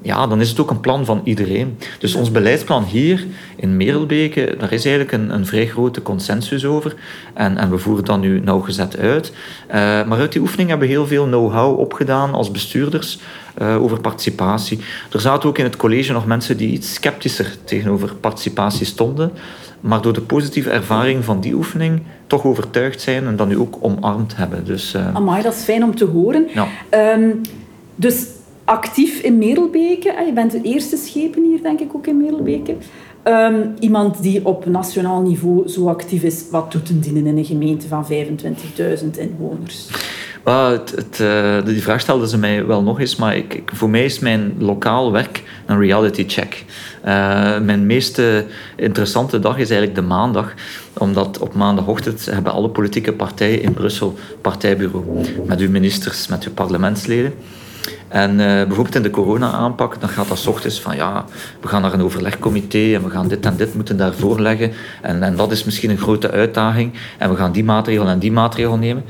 ja, 0.07 0.27
dan 0.27 0.41
is 0.41 0.49
het 0.49 0.61
ook 0.61 0.71
een 0.71 0.81
plan 0.81 1.05
van 1.05 1.21
iedereen. 1.25 1.79
Dus 1.99 2.15
ons 2.15 2.31
beleidsplan 2.31 2.85
hier 2.85 3.27
in 3.57 3.77
Merelbeke, 3.77 4.55
daar 4.59 4.73
is 4.73 4.85
eigenlijk 4.85 5.13
een, 5.13 5.35
een 5.35 5.47
vrij 5.47 5.67
grote 5.67 6.03
consensus 6.03 6.65
over. 6.65 6.95
En, 7.35 7.57
en 7.57 7.71
we 7.71 7.79
voeren 7.79 8.05
dat 8.05 8.21
nu 8.21 8.41
nauwgezet 8.41 8.99
uit. 8.99 9.33
Uh, 9.69 9.75
maar 9.75 10.19
uit 10.19 10.33
die 10.33 10.41
oefening 10.41 10.69
hebben 10.69 10.89
we 10.89 10.95
heel 10.95 11.07
veel 11.07 11.25
know-how 11.25 11.79
opgedaan 11.79 12.35
als 12.35 12.51
bestuurders 12.51 13.19
uh, 13.63 13.83
over 13.83 14.01
participatie. 14.01 14.81
Er 15.13 15.21
zaten 15.21 15.49
ook 15.49 15.59
in 15.59 15.65
het 15.65 15.77
college 15.77 16.13
nog 16.13 16.27
mensen 16.27 16.57
die 16.57 16.71
iets 16.71 16.95
sceptischer 16.95 17.55
tegenover 17.65 18.15
participatie 18.15 18.87
stonden. 18.87 19.33
Maar 19.81 20.01
door 20.03 20.13
de 20.13 20.21
positieve 20.21 20.71
ervaring 20.71 21.25
van 21.25 21.41
die 21.41 21.55
oefening 21.55 22.03
toch 22.27 22.45
overtuigd 22.45 23.01
zijn 23.01 23.27
en 23.27 23.37
dat 23.37 23.49
nu 23.49 23.59
ook 23.59 23.77
omarmd 23.81 24.37
hebben. 24.37 24.65
Dus, 24.65 24.95
uh... 24.95 25.15
Amai, 25.15 25.43
dat 25.43 25.55
is 25.55 25.63
fijn 25.63 25.85
om 25.85 25.95
te 25.95 26.05
horen. 26.05 26.49
Ja. 26.55 26.67
Um, 27.15 27.41
dus 27.95 28.27
actief 28.67 29.21
in 29.21 29.39
Merelbeke. 29.39 30.23
Je 30.27 30.33
bent 30.35 30.53
de 30.53 30.63
eerste 30.63 30.97
schepen 30.97 31.43
hier, 31.43 31.63
denk 31.63 31.81
ik, 31.81 31.95
ook 31.95 32.07
in 32.07 32.17
Merelbeke. 32.17 32.77
Um, 33.25 33.75
iemand 33.79 34.23
die 34.23 34.47
op 34.47 34.67
nationaal 34.67 35.21
niveau 35.21 35.69
zo 35.69 35.89
actief 35.89 36.23
is, 36.23 36.45
wat 36.51 36.73
doet 36.73 36.89
een 36.89 37.01
dienen 37.01 37.27
in 37.27 37.37
een 37.37 37.45
gemeente 37.45 37.89
van 37.89 38.07
25.000 38.07 39.11
inwoners? 39.19 39.89
Het, 40.45 41.19
uh, 41.21 41.65
die 41.65 41.83
vraag 41.83 42.01
stelden 42.01 42.29
ze 42.29 42.39
mij 42.39 42.67
wel 42.67 42.83
nog 42.83 43.01
eens, 43.01 43.17
maar 43.17 43.37
ik, 43.37 43.63
voor 43.67 43.91
mij 43.91 44.05
is 44.05 44.19
mijn 44.19 44.55
lokaal 44.59 45.13
werk 45.13 45.43
een 45.67 45.79
reality 45.79 46.25
check. 46.27 46.65
Uh, 47.05 47.59
mijn 47.59 47.87
meest 47.87 48.21
interessante 48.77 49.39
dag 49.39 49.59
is 49.59 49.71
eigenlijk 49.71 49.95
de 49.95 50.07
maandag, 50.07 50.55
omdat 50.99 51.39
op 51.39 51.55
maandagochtend 51.55 52.25
hebben 52.25 52.53
alle 52.53 52.69
politieke 52.69 53.13
partijen 53.13 53.63
in 53.63 53.73
Brussel 53.73 54.15
partijbureau 54.41 55.05
met 55.47 55.61
uw 55.61 55.71
ministers, 55.71 56.27
met 56.27 56.45
uw 56.45 56.53
parlementsleden. 56.53 57.33
En 58.09 58.31
uh, 58.31 58.37
bijvoorbeeld 58.47 58.95
in 58.95 59.03
de 59.03 59.11
corona-aanpak, 59.11 60.01
dan 60.01 60.09
gaat 60.09 60.29
dat 60.29 60.47
ochtends 60.47 60.81
van 60.81 60.97
ja, 60.97 61.25
we 61.61 61.69
gaan 61.69 61.83
naar 61.83 61.93
een 61.93 62.03
overlegcomité 62.03 62.95
en 62.95 63.05
we 63.05 63.11
gaan 63.11 63.29
dit 63.29 63.47
en 63.47 63.57
dit 63.57 63.75
moeten 63.75 63.97
daar 63.97 64.15
voorleggen. 64.15 64.73
En, 65.03 65.23
en 65.23 65.37
dat 65.37 65.53
is 65.53 65.65
misschien 65.65 65.91
een 65.91 65.99
grote 65.99 66.31
uitdaging. 66.31 66.93
En 67.19 67.31
we 67.31 67.37
gaan 67.37 67.53
die 67.53 67.65
maatregel 67.65 68.07
en 68.07 68.19
die 68.19 68.33
maatregel 68.33 68.77
nemen. 68.77 69.05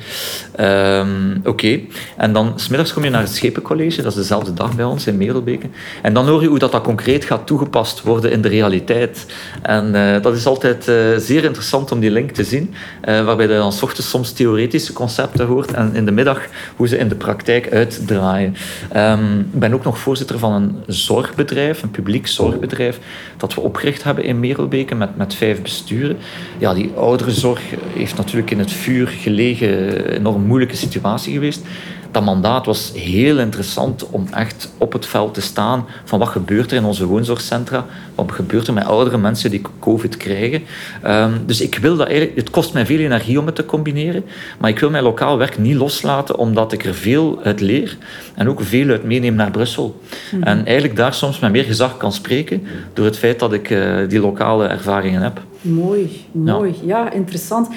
Um, 0.61 1.41
Oké. 1.45 1.81
En 2.17 2.33
dan 2.33 2.53
smiddags 2.57 2.93
kom 2.93 3.05
je 3.05 3.11
naar 3.11 3.21
het 3.21 3.35
Schepencollege, 3.35 4.03
dat 4.03 4.11
is 4.11 4.19
dezelfde 4.19 4.55
dag 4.55 4.77
bij 4.77 4.85
ons 4.85 5.07
in 5.07 5.17
Merelbeke. 5.17 5.67
En 6.03 6.15
dan 6.15 6.29
hoor 6.29 6.43
je 6.43 6.49
hoe 6.49 6.59
dat, 6.59 6.73
dat 6.73 6.83
concreet 6.83 7.25
gaat 7.25 7.47
toegepast 7.47 8.03
worden 8.03 8.31
in 8.31 8.41
de 8.41 8.49
realiteit. 8.49 9.27
En 9.63 9.95
uh, 9.95 10.23
dat 10.23 10.35
is 10.35 10.47
altijd 10.47 10.89
uh, 10.89 11.17
zeer 11.17 11.45
interessant 11.45 11.93
om 11.93 12.01
die 12.01 12.11
link 12.11 12.31
te 12.31 12.45
zien, 12.45 12.75
waarbij 13.05 13.47
je 13.47 13.57
dan 13.57 13.73
ochtends 13.81 14.11
soms 14.11 14.33
theoretische 14.33 14.93
concepten 14.93 15.47
hoort 15.47 15.73
en 15.73 15.95
in 15.95 16.05
de 16.05 16.11
middag 16.13 16.41
hoe 16.77 16.89
ze 16.89 16.99
in 16.99 17.09
de 17.09 17.15
praktijk 17.15 17.73
uitdraaien. 17.73 18.57
Um, 18.97 19.39
ik 19.39 19.61
ben 19.61 19.75
ook 19.75 19.85
nog 19.85 19.99
voorzitter 19.99 20.39
van 20.39 20.53
een 20.53 20.83
zorgbedrijf, 20.87 21.83
een 21.83 21.91
publiek 21.91 22.27
zorgbedrijf, 22.27 22.99
dat 23.37 23.55
we 23.55 23.61
opgericht 23.61 24.03
hebben 24.03 24.25
in 24.25 24.41
Merelbeke 24.41 24.95
met, 24.95 25.17
met 25.17 25.35
vijf 25.35 25.63
besturen. 25.63 26.17
Ja, 26.59 26.75
die 26.75 26.93
ouderenzorg 26.97 27.61
heeft 27.95 28.17
natuurlijk 28.17 28.51
in 28.51 28.59
het 28.59 28.73
vuur 28.73 29.09
gelegen, 29.09 30.11
enorm 30.11 30.43
moeilijke 30.43 30.77
situatie 30.77 31.33
geweest 31.33 31.67
dat 32.17 32.25
mandaat 32.25 32.67
was 32.67 32.93
heel 32.95 33.39
interessant 33.39 34.07
om 34.11 34.27
echt 34.31 34.73
op 34.79 34.93
het 34.93 35.07
veld 35.07 35.35
te 35.35 35.41
staan 35.41 35.87
van 36.05 36.19
wat 36.19 36.29
gebeurt 36.29 36.71
er 36.71 36.77
in 36.77 36.85
onze 36.85 37.07
woonzorgcentra, 37.07 37.87
wat 38.15 38.33
gebeurt 38.33 38.67
er 38.67 38.73
met 38.73 38.85
oudere 38.85 39.19
mensen 39.19 39.51
die 39.51 39.63
COVID 39.81 40.17
krijgen. 40.17 40.63
Um, 41.07 41.43
dus 41.47 41.61
ik 41.61 41.79
wil 41.79 41.97
dat 41.97 42.07
eigenlijk, 42.07 42.37
het 42.37 42.51
kost 42.51 42.73
mij 42.73 42.87
veel 42.87 42.99
energie 42.99 43.41
om 43.41 43.47
het 43.47 43.55
te 43.55 43.65
combineren, 43.65 44.25
maar 44.59 44.71
ik 44.71 44.79
wil 44.79 44.91
mijn 44.91 45.03
lokaal 45.03 45.39
werk 45.39 45.59
niet 45.59 45.77
loslaten 45.77 46.37
omdat 46.37 46.73
ik 46.73 46.85
er 46.85 46.95
veel 46.95 47.41
uit 47.43 47.61
leer 47.61 47.97
en 48.35 48.49
ook 48.49 48.61
veel 48.63 48.89
uit 48.89 49.05
meeneem 49.05 49.35
naar 49.35 49.51
Brussel. 49.51 50.01
Mhm. 50.33 50.43
En 50.43 50.67
eigenlijk 50.67 50.97
daar 50.97 51.15
soms 51.15 51.39
met 51.39 51.53
meer 51.53 51.65
gezag 51.65 51.97
kan 51.97 52.13
spreken 52.13 52.67
door 52.93 53.05
het 53.05 53.19
feit 53.19 53.39
dat 53.39 53.53
ik 53.53 53.71
uh, 53.71 54.09
die 54.09 54.21
lokale 54.21 54.67
ervaringen 54.67 55.23
heb. 55.23 55.41
Mooi, 55.61 56.25
mooi. 56.33 56.75
Ja, 56.83 57.05
ja 57.05 57.13
interessant 57.13 57.69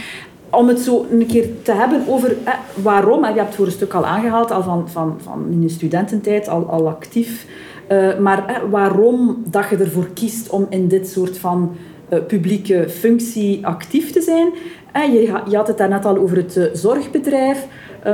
om 0.49 0.67
het 0.67 0.79
zo 0.79 1.05
een 1.11 1.25
keer 1.25 1.47
te 1.61 1.71
hebben 1.71 2.03
over 2.07 2.37
eh, 2.43 2.53
waarom, 2.83 3.19
je 3.19 3.25
hebt 3.25 3.39
het 3.39 3.55
voor 3.55 3.65
een 3.65 3.71
stuk 3.71 3.93
al 3.93 4.05
aangehaald, 4.05 4.51
al 4.51 4.63
van, 4.63 4.89
van, 4.89 5.17
van 5.23 5.47
in 5.51 5.61
je 5.61 5.69
studententijd, 5.69 6.47
al, 6.47 6.65
al 6.65 6.87
actief, 6.87 7.45
uh, 7.91 8.19
maar 8.19 8.47
eh, 8.47 8.55
waarom 8.69 9.43
dat 9.45 9.69
je 9.69 9.77
ervoor 9.77 10.07
kiest 10.13 10.49
om 10.49 10.65
in 10.69 10.87
dit 10.87 11.09
soort 11.09 11.37
van 11.37 11.75
uh, 12.09 12.19
publieke 12.27 12.89
functie 12.89 13.65
actief 13.65 14.11
te 14.11 14.21
zijn. 14.21 14.49
je, 15.13 15.41
je 15.49 15.55
had 15.55 15.67
het 15.67 15.77
daarnet 15.77 16.05
al 16.05 16.17
over 16.17 16.37
het 16.37 16.69
zorgbedrijf. 16.73 17.67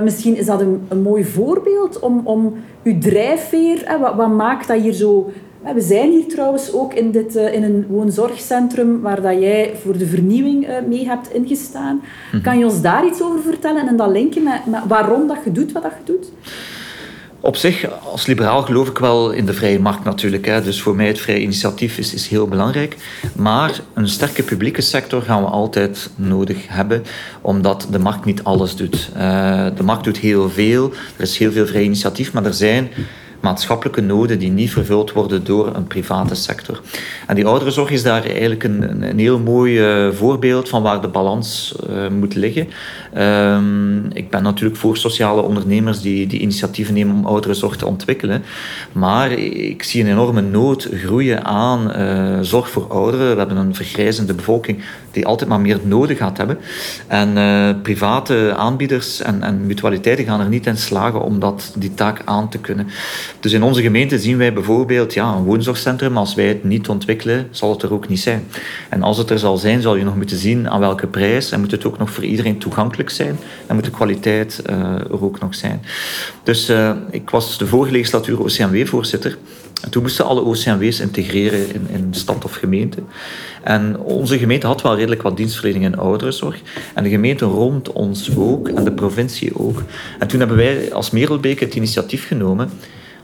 misschien 0.04 0.38
is 0.38 0.46
dat 0.46 0.62
een, 0.62 0.86
een 0.88 1.02
mooi 1.02 1.24
voorbeeld 1.24 2.00
om, 2.00 2.22
om 2.24 2.54
je 2.82 2.98
drijfveer, 2.98 3.98
wat, 4.02 4.16
wat 4.16 4.30
maakt 4.30 4.68
dat 4.68 4.82
hier 4.82 4.94
zo 4.94 5.32
we 5.74 5.82
zijn 5.82 6.12
hier 6.12 6.28
trouwens 6.28 6.74
ook 6.74 6.94
in, 6.94 7.12
dit, 7.12 7.36
eh, 7.36 7.54
in 7.54 7.64
een 7.64 7.86
woonzorgcentrum 7.90 9.02
waar 9.02 9.22
dat 9.22 9.40
jij 9.40 9.74
voor 9.84 9.98
de 9.98 10.08
vernieuwing 10.08 10.68
eh, 10.68 10.76
mee 10.88 11.08
hebt 11.08 11.34
ingestaan. 11.34 12.02
Mhm. 12.32 12.42
Kan 12.42 12.58
je 12.58 12.66
ons 12.66 12.82
daar 12.82 13.06
iets 13.06 13.22
over 13.22 13.42
vertellen 13.42 13.88
en 13.88 13.98
dat 13.98 14.10
linken 14.10 14.44
met, 14.44 14.66
met 14.66 14.82
waarom 14.88 15.28
dat 15.28 15.38
je 15.44 15.52
doet 15.52 15.72
wat 15.72 15.84
dat 15.84 15.92
je 15.92 16.12
doet? 16.12 16.32
Op 17.46 17.56
zich, 17.56 18.02
als 18.12 18.26
liberaal 18.26 18.62
geloof 18.62 18.90
ik 18.90 18.98
wel 18.98 19.32
in 19.32 19.46
de 19.46 19.54
vrije 19.54 19.80
markt 19.80 20.04
natuurlijk. 20.04 20.46
Hè. 20.46 20.62
Dus 20.62 20.82
voor 20.82 20.96
mij 20.96 21.08
het 21.08 21.20
vrije 21.20 21.42
initiatief 21.42 21.98
is, 21.98 22.14
is 22.14 22.28
heel 22.28 22.48
belangrijk. 22.48 22.98
Maar 23.36 23.80
een 23.94 24.08
sterke 24.08 24.44
publieke 24.44 24.82
sector 24.82 25.22
gaan 25.22 25.42
we 25.42 25.50
altijd 25.50 26.10
nodig 26.16 26.68
hebben, 26.68 27.04
omdat 27.42 27.88
de 27.92 28.00
markt 28.00 28.26
niet 28.26 28.44
alles 28.44 28.76
doet. 28.76 29.10
Uh, 29.18 29.22
de 29.76 29.84
markt 29.84 30.04
doet 30.04 30.18
heel 30.18 30.50
veel, 30.50 30.92
er 31.18 31.24
is 31.24 31.38
heel 31.38 31.52
veel 31.52 31.66
vrij 31.66 31.84
initiatief, 31.84 32.34
maar 32.34 32.46
er 32.46 32.54
zijn 32.54 32.90
maatschappelijke 33.46 34.02
noden 34.02 34.40
die 34.40 34.52
niet 34.52 34.72
vervuld 34.72 35.12
worden 35.12 35.44
door 35.44 35.76
een 35.76 35.88
private 35.88 36.36
sector. 36.36 36.82
En 37.28 37.36
die 37.36 37.46
ouderenzorg 37.46 37.90
is 37.90 38.04
daar 38.04 38.24
eigenlijk 38.26 38.64
een, 38.64 39.04
een 39.04 39.20
heel 39.20 39.40
mooi 39.40 39.72
uh, 39.80 40.14
voorbeeld 40.14 40.70
van 40.70 40.82
waar 40.82 41.02
de 41.02 41.08
balans 41.08 41.76
uh, 41.90 42.08
moet 42.08 42.36
liggen. 42.36 42.68
Um, 43.18 44.06
ik 44.14 44.30
ben 44.30 44.44
natuurlijk 44.44 44.80
voor 44.80 44.98
sociale 44.98 45.42
ondernemers 45.42 46.02
die, 46.02 46.28
die 46.28 46.40
initiatieven 46.40 46.94
nemen 46.94 47.16
om 47.16 47.26
ouderenzorg 47.26 47.76
te 47.76 47.86
ontwikkelen. 47.86 48.44
Maar 48.92 49.32
ik 49.32 49.84
zie 49.84 50.04
een 50.04 50.10
enorme 50.10 50.42
nood 50.42 50.90
groeien 50.94 51.46
aan 51.46 51.92
uh, 51.98 52.38
zorg 52.42 52.70
voor 52.70 52.88
ouderen. 52.88 53.32
We 53.32 53.38
hebben 53.38 53.58
een 53.58 53.76
vergrijzende 53.76 54.34
bevolking 54.34 54.84
die 55.12 55.26
altijd 55.26 55.50
maar 55.50 55.60
meer 55.60 55.80
nodig 55.84 56.18
gaat 56.18 56.38
hebben. 56.38 56.58
En 57.08 57.34
private 57.82 58.54
aanbieders 58.58 59.22
en, 59.22 59.44
en 59.44 59.66
mutualiteiten 59.66 60.26
gaan 60.26 60.40
er 60.40 60.48
niet 60.48 60.66
in 60.66 60.78
slagen 60.78 61.22
om 61.22 61.40
dat, 61.40 61.74
die 61.78 61.94
taak 61.94 62.22
aan 62.26 62.50
te 62.50 62.58
kunnen. 62.58 62.88
Dus 63.40 63.54
in 63.54 63.64
onze 63.64 63.82
gemeente 63.82 64.20
zien 64.20 64.38
wij 64.38 64.54
bijvoorbeeld 64.54 65.14
ja, 65.14 65.34
een 65.34 65.44
woonzorgcentrum. 65.44 66.18
Als 66.18 66.36
wij 66.36 66.48
het 66.48 66.64
niet 66.64 66.90
ontwikkelen, 66.90 67.48
zal 67.52 67.72
het 67.72 67.82
er 67.82 67.94
ook 67.94 68.08
niet 68.08 68.20
zijn. 68.20 68.48
En 68.90 69.04
als 69.04 69.18
het 69.18 69.30
er 69.30 69.40
zal 69.40 69.58
zijn, 69.58 69.82
zal 69.82 69.96
je 69.96 70.04
nog 70.04 70.16
moeten 70.16 70.38
zien 70.38 70.70
aan 70.70 70.80
welke 70.80 71.08
prijs. 71.08 71.52
En 71.52 71.60
moet 71.60 71.72
het 71.72 71.86
ook 71.86 71.98
nog 71.98 72.12
voor 72.12 72.24
iedereen 72.24 72.58
toegankelijk 72.58 73.10
zijn. 73.10 73.38
En 73.68 73.76
moet 73.76 73.84
de 73.84 73.92
kwaliteit 73.92 74.62
uh, 74.70 74.76
er 74.94 75.24
ook 75.24 75.40
nog 75.40 75.56
zijn. 75.56 75.82
Dus 76.44 76.70
uh, 76.70 76.92
ik 77.12 77.30
was 77.30 77.58
de 77.58 77.68
vorige 77.68 77.92
legislatuur 77.92 78.40
OCMW-voorzitter. 78.40 79.38
En 79.82 79.90
toen 79.92 80.02
moesten 80.02 80.26
alle 80.26 80.42
OCMW's 80.42 81.00
integreren 81.00 81.74
in, 81.74 81.88
in 81.90 82.08
stad 82.12 82.46
of 82.46 82.54
gemeente. 82.54 82.98
En 83.64 84.00
onze 84.00 84.38
gemeente 84.38 84.68
had 84.68 84.82
wel 84.82 84.96
redelijk 84.96 85.22
wat 85.22 85.38
dienstverlening 85.38 85.86
in 85.86 85.98
ouderenzorg. 85.98 86.62
En 86.94 87.04
de 87.04 87.10
gemeente 87.10 87.46
rond 87.46 87.92
ons 87.92 88.36
ook, 88.38 88.70
en 88.70 88.84
de 88.84 88.92
provincie 88.92 89.60
ook. 89.60 89.84
En 90.20 90.28
toen 90.28 90.40
hebben 90.40 90.58
wij 90.58 90.94
als 90.94 91.10
Merelbeek 91.10 91.60
het 91.60 91.76
initiatief 91.76 92.28
genomen 92.28 92.70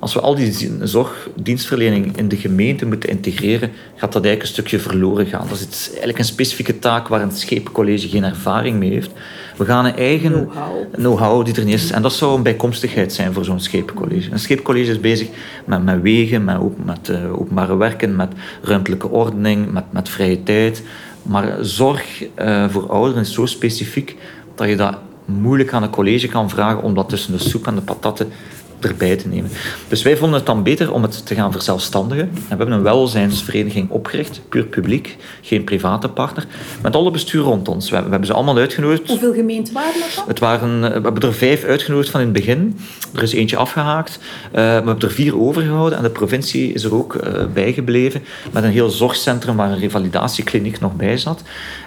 als 0.02 0.14
we 0.14 0.20
al 0.20 0.36
die 0.36 0.70
zorgdienstverlening 0.82 2.18
in 2.18 2.28
de 2.28 2.36
gemeente 2.36 2.86
moeten 2.86 3.10
integreren, 3.10 3.72
gaat 3.96 4.14
dat 4.14 4.26
eigenlijk 4.26 4.42
een 4.42 4.48
stukje 4.48 4.80
verloren 4.80 5.26
gaan. 5.26 5.48
Dat 5.50 5.68
is 5.72 5.88
eigenlijk 5.90 6.18
een 6.18 6.26
specifieke 6.26 6.80
taak 6.80 7.08
waar 7.08 7.22
een 7.22 7.32
scheepcollege 7.32 8.10
geen 8.10 8.24
ervaring 8.24 8.80
mee 8.80 8.90
heeft. 8.90 9.12
We 9.58 9.66
gaan 9.66 9.86
een 9.86 9.96
eigen 9.96 10.50
know-how 10.92 11.46
die 11.46 11.56
er 11.56 11.64
niet 11.64 11.74
is. 11.74 11.92
En 11.92 12.02
dat 12.02 12.14
zou 12.14 12.36
een 12.36 12.44
bijkomstigheid 12.44 13.14
zijn 13.14 13.34
voor 13.34 13.46
zo'n 13.46 13.60
scheepcollege. 13.60 14.32
Een 14.32 14.40
scheepcollege 14.40 14.92
is 14.92 15.00
bezig 15.00 15.28
met, 15.66 15.84
met 15.84 16.02
wegen, 16.02 16.44
met, 16.44 16.86
met 16.86 17.10
uh, 17.10 17.40
openbare 17.40 17.78
werken, 17.78 18.16
met 18.16 18.32
ruimtelijke 18.62 19.10
ordening, 19.10 19.72
met, 19.72 19.84
met 19.92 20.10
vrije 20.10 20.44
tijd. 20.44 20.84
Maar 21.24 21.58
zorg 21.60 22.24
uh, 22.40 22.70
voor 22.70 22.90
ouderen 22.90 23.22
is 23.22 23.34
zo 23.34 23.46
specifiek 23.46 24.16
dat 24.56 24.70
je 24.70 24.76
dat 24.76 24.98
moeilijk 25.26 25.74
aan 25.74 25.84
een 25.84 25.90
college 25.90 26.28
kan 26.28 26.50
vragen 26.50 26.84
om 26.84 26.94
dat 26.94 27.10
tussen 27.10 27.32
de 27.32 27.44
soep 27.44 27.68
en 27.68 27.76
de 27.76 27.82
patatten 27.82 28.32
erbij 28.82 29.16
te 29.16 29.28
nemen. 29.28 29.50
Dus 29.88 30.02
wij 30.02 30.18
vonden 30.18 30.38
het 30.38 30.46
dan 30.46 30.64
beter 30.64 30.94
om 30.94 31.02
het 31.02 31.26
te 31.26 31.36
gaan 31.36 31.52
verzelfstandigen. 31.52 32.24
En 32.24 32.34
we 32.34 32.48
hebben 32.48 32.72
een 32.72 32.84
welzijnsvereniging 32.84 33.90
opgericht, 33.90 34.42
puur 34.50 34.66
publiek, 34.66 35.18
geen 35.42 35.64
private 35.64 36.10
partner, 36.10 36.46
met 36.82 36.96
alle 36.96 37.12
bestuur 37.12 37.42
rond 37.42 37.68
ons. 37.68 37.90
We 37.90 37.96
hebben 37.96 38.26
ze 38.26 38.34
allemaal 38.34 38.58
uitgenodigd. 38.58 39.08
Hoeveel 39.08 39.34
gemeenten 39.34 39.74
waren 39.74 40.00
dat 40.00 40.16
dan? 40.16 40.28
Het 40.28 40.40
waren, 40.40 40.82
we 40.82 40.88
hebben 40.88 41.22
er 41.22 41.34
vijf 41.34 41.64
uitgenodigd 41.64 42.10
van 42.10 42.20
in 42.20 42.26
het 42.26 42.36
begin. 42.36 42.80
Er 43.16 43.24
is 43.24 43.34
eentje 43.34 43.58
afgehaakt. 43.58 44.20
Uh, 44.22 44.52
we 44.52 44.60
hebben 44.60 45.00
er 45.00 45.12
vier 45.12 45.40
overgehouden 45.40 45.98
en 45.98 46.04
de 46.04 46.10
provincie 46.10 46.74
is 46.74 46.84
er 46.84 46.96
ook 46.96 47.14
uh, 47.16 47.46
bijgebleven 47.54 48.24
met 48.52 48.64
een 48.64 48.72
heel 48.72 48.90
zorgcentrum 48.90 49.56
waar 49.56 49.72
een 49.72 49.80
revalidatiekliniek 49.80 50.80
nog 50.80 50.96
bij 50.96 51.18
zat. 51.18 51.42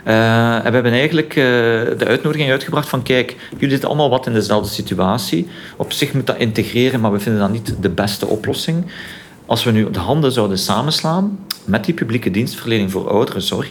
Uh, 0.06 0.54
en 0.54 0.62
we 0.64 0.70
hebben 0.70 0.92
eigenlijk 0.92 1.34
de 1.34 2.04
uitnodiging 2.06 2.50
uitgebracht 2.50 2.88
van 2.88 3.02
kijk, 3.02 3.36
jullie 3.52 3.70
zitten 3.70 3.88
allemaal 3.88 4.10
wat 4.10 4.26
in 4.26 4.32
dezelfde 4.32 4.68
situatie. 4.68 5.48
Op 5.76 5.92
zich 5.92 6.12
moet 6.12 6.26
dat 6.26 6.36
integreren 6.36 6.83
maar 6.92 7.12
we 7.12 7.20
vinden 7.20 7.40
dat 7.40 7.50
niet 7.50 7.74
de 7.80 7.88
beste 7.88 8.26
oplossing. 8.26 8.84
Als 9.46 9.64
we 9.64 9.70
nu 9.70 9.90
de 9.90 9.98
handen 9.98 10.32
zouden 10.32 10.58
samenslaan 10.58 11.38
met 11.64 11.84
die 11.84 11.94
publieke 11.94 12.30
dienstverlening 12.30 12.90
voor 12.90 13.10
ouderenzorg, 13.10 13.70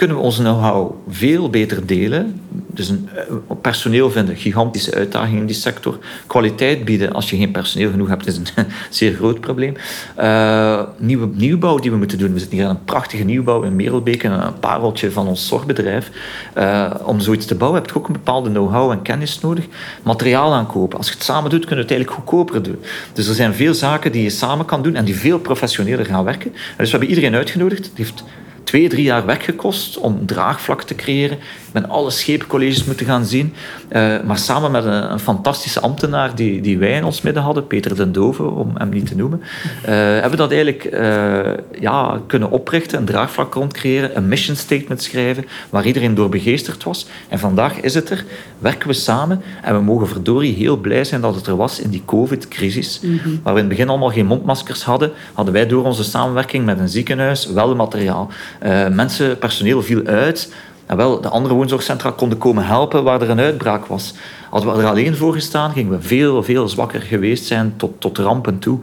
kunnen 0.00 0.18
we 0.18 0.22
onze 0.22 0.42
know-how 0.42 0.94
veel 1.08 1.50
beter 1.50 1.86
delen. 1.86 2.40
Dus 2.48 2.88
een, 2.88 3.08
eh, 3.14 3.56
personeel 3.60 4.10
vinden, 4.10 4.36
gigantische 4.36 4.94
uitdaging 4.94 5.38
in 5.38 5.46
die 5.46 5.54
sector. 5.54 5.98
Kwaliteit 6.26 6.84
bieden 6.84 7.12
als 7.12 7.30
je 7.30 7.36
geen 7.36 7.50
personeel 7.50 7.90
genoeg 7.90 8.08
hebt, 8.08 8.26
is 8.26 8.36
een 8.36 8.46
zeer 8.90 9.14
groot 9.14 9.40
probleem. 9.40 9.74
Uh, 10.18 10.82
nieuwe 10.98 11.28
nieuwbouw 11.32 11.78
die 11.78 11.90
we 11.90 11.96
moeten 11.96 12.18
doen. 12.18 12.32
We 12.32 12.38
zitten 12.38 12.58
hier 12.58 12.66
aan 12.66 12.74
een 12.74 12.84
prachtige 12.84 13.24
nieuwbouw 13.24 13.62
in 13.62 13.76
Merelbeek, 13.76 14.22
een 14.22 14.58
pareltje 14.60 15.10
van 15.10 15.28
ons 15.28 15.46
zorgbedrijf. 15.46 16.10
Uh, 16.58 16.94
om 17.04 17.20
zoiets 17.20 17.46
te 17.46 17.54
bouwen 17.54 17.80
heb 17.80 17.90
je 17.90 17.96
ook 17.96 18.06
een 18.06 18.12
bepaalde 18.12 18.50
know-how 18.50 18.90
en 18.90 19.02
kennis 19.02 19.40
nodig. 19.40 19.64
Materiaal 20.02 20.52
aankopen. 20.52 20.98
Als 20.98 21.08
je 21.08 21.14
het 21.14 21.22
samen 21.22 21.50
doet, 21.50 21.64
kun 21.64 21.76
je 21.76 21.82
het 21.82 21.90
eigenlijk 21.90 22.20
goedkoper 22.20 22.62
doen. 22.62 22.78
Dus 23.12 23.28
er 23.28 23.34
zijn 23.34 23.54
veel 23.54 23.74
zaken 23.74 24.12
die 24.12 24.22
je 24.22 24.30
samen 24.30 24.64
kan 24.64 24.82
doen 24.82 24.94
en 24.94 25.04
die 25.04 25.16
veel 25.16 25.38
professioneler 25.38 26.06
gaan 26.06 26.24
werken. 26.24 26.52
Dus 26.52 26.90
we 26.90 26.90
hebben 26.90 27.08
iedereen 27.08 27.34
uitgenodigd. 27.34 27.90
Heeft 27.94 28.24
twee, 28.70 28.88
drie 28.88 29.04
jaar 29.04 29.26
weggekost 29.26 29.96
om 29.98 30.26
draagvlak 30.26 30.82
te 30.82 30.94
creëren. 30.94 31.38
Ben 31.72 31.88
alle 31.88 32.10
scheepcolleges 32.10 32.84
moeten 32.84 33.06
gaan 33.06 33.24
zien. 33.24 33.54
Uh, 33.92 34.20
maar 34.24 34.38
samen 34.38 34.70
met 34.70 34.84
een, 34.84 35.12
een, 35.12 35.18
fantastische 35.18 35.80
ambtenaar 35.80 36.34
die, 36.34 36.60
die 36.60 36.78
wij 36.78 36.92
in 36.92 37.04
ons 37.04 37.20
midden 37.20 37.42
hadden, 37.42 37.66
Peter 37.66 37.96
den 37.96 38.12
Dove, 38.12 38.42
om 38.42 38.72
hem 38.74 38.88
niet 38.88 39.06
te 39.06 39.16
noemen, 39.16 39.40
uh, 39.42 39.88
hebben 39.88 40.30
we 40.30 40.36
dat 40.36 40.50
eigenlijk 40.50 40.84
uh, 40.84 41.80
ja, 41.80 42.20
kunnen 42.26 42.50
oprichten, 42.50 42.98
een 42.98 43.04
draagvlak 43.04 43.54
rond 43.54 43.72
creëren, 43.72 44.16
een 44.16 44.28
mission 44.28 44.56
statement 44.56 45.02
schrijven, 45.02 45.46
waar 45.70 45.86
iedereen 45.86 46.14
door 46.14 46.28
begeesterd 46.28 46.84
was. 46.84 47.06
En 47.28 47.38
vandaag 47.38 47.80
is 47.80 47.94
het 47.94 48.10
er, 48.10 48.24
werken 48.58 48.88
we 48.88 48.94
samen 48.94 49.42
en 49.62 49.74
we 49.74 49.80
mogen 49.80 50.08
verdorie 50.08 50.54
heel 50.54 50.76
blij 50.76 51.04
zijn 51.04 51.20
dat 51.20 51.34
het 51.34 51.46
er 51.46 51.56
was 51.56 51.80
in 51.80 51.90
die 51.90 52.02
COVID-crisis, 52.04 53.00
mm 53.02 53.18
-hmm. 53.22 53.40
waar 53.42 53.54
we 53.54 53.60
in 53.60 53.66
het 53.66 53.76
begin 53.76 53.88
allemaal 53.88 54.10
geen 54.10 54.26
mondmaskers 54.26 54.82
hadden, 54.82 55.12
hadden 55.32 55.54
wij 55.54 55.66
door 55.66 55.84
onze 55.84 56.04
samenwerking 56.04 56.64
met 56.64 56.78
een 56.78 56.88
ziekenhuis 56.88 57.46
wel 57.46 57.76
materiaal. 57.76 58.30
Uh, 58.62 58.88
mensen, 58.88 59.38
personeel 59.38 59.82
viel 59.82 60.04
uit. 60.04 60.52
En 60.90 60.96
wel, 60.96 61.20
de 61.20 61.28
andere 61.28 61.54
woonzorgcentra 61.54 62.10
konden 62.10 62.38
komen 62.38 62.66
helpen 62.66 63.04
waar 63.04 63.22
er 63.22 63.30
een 63.30 63.40
uitbraak 63.40 63.86
was. 63.86 64.14
Hadden 64.50 64.76
we 64.76 64.82
er 64.82 64.88
alleen 64.88 65.16
voor 65.16 65.32
gestaan, 65.32 65.72
gingen 65.72 65.90
we 65.92 66.02
veel, 66.02 66.42
veel 66.42 66.68
zwakker 66.68 67.00
geweest 67.00 67.44
zijn 67.44 67.74
tot, 67.76 67.90
tot 67.98 68.18
rampen 68.18 68.58
toe. 68.58 68.78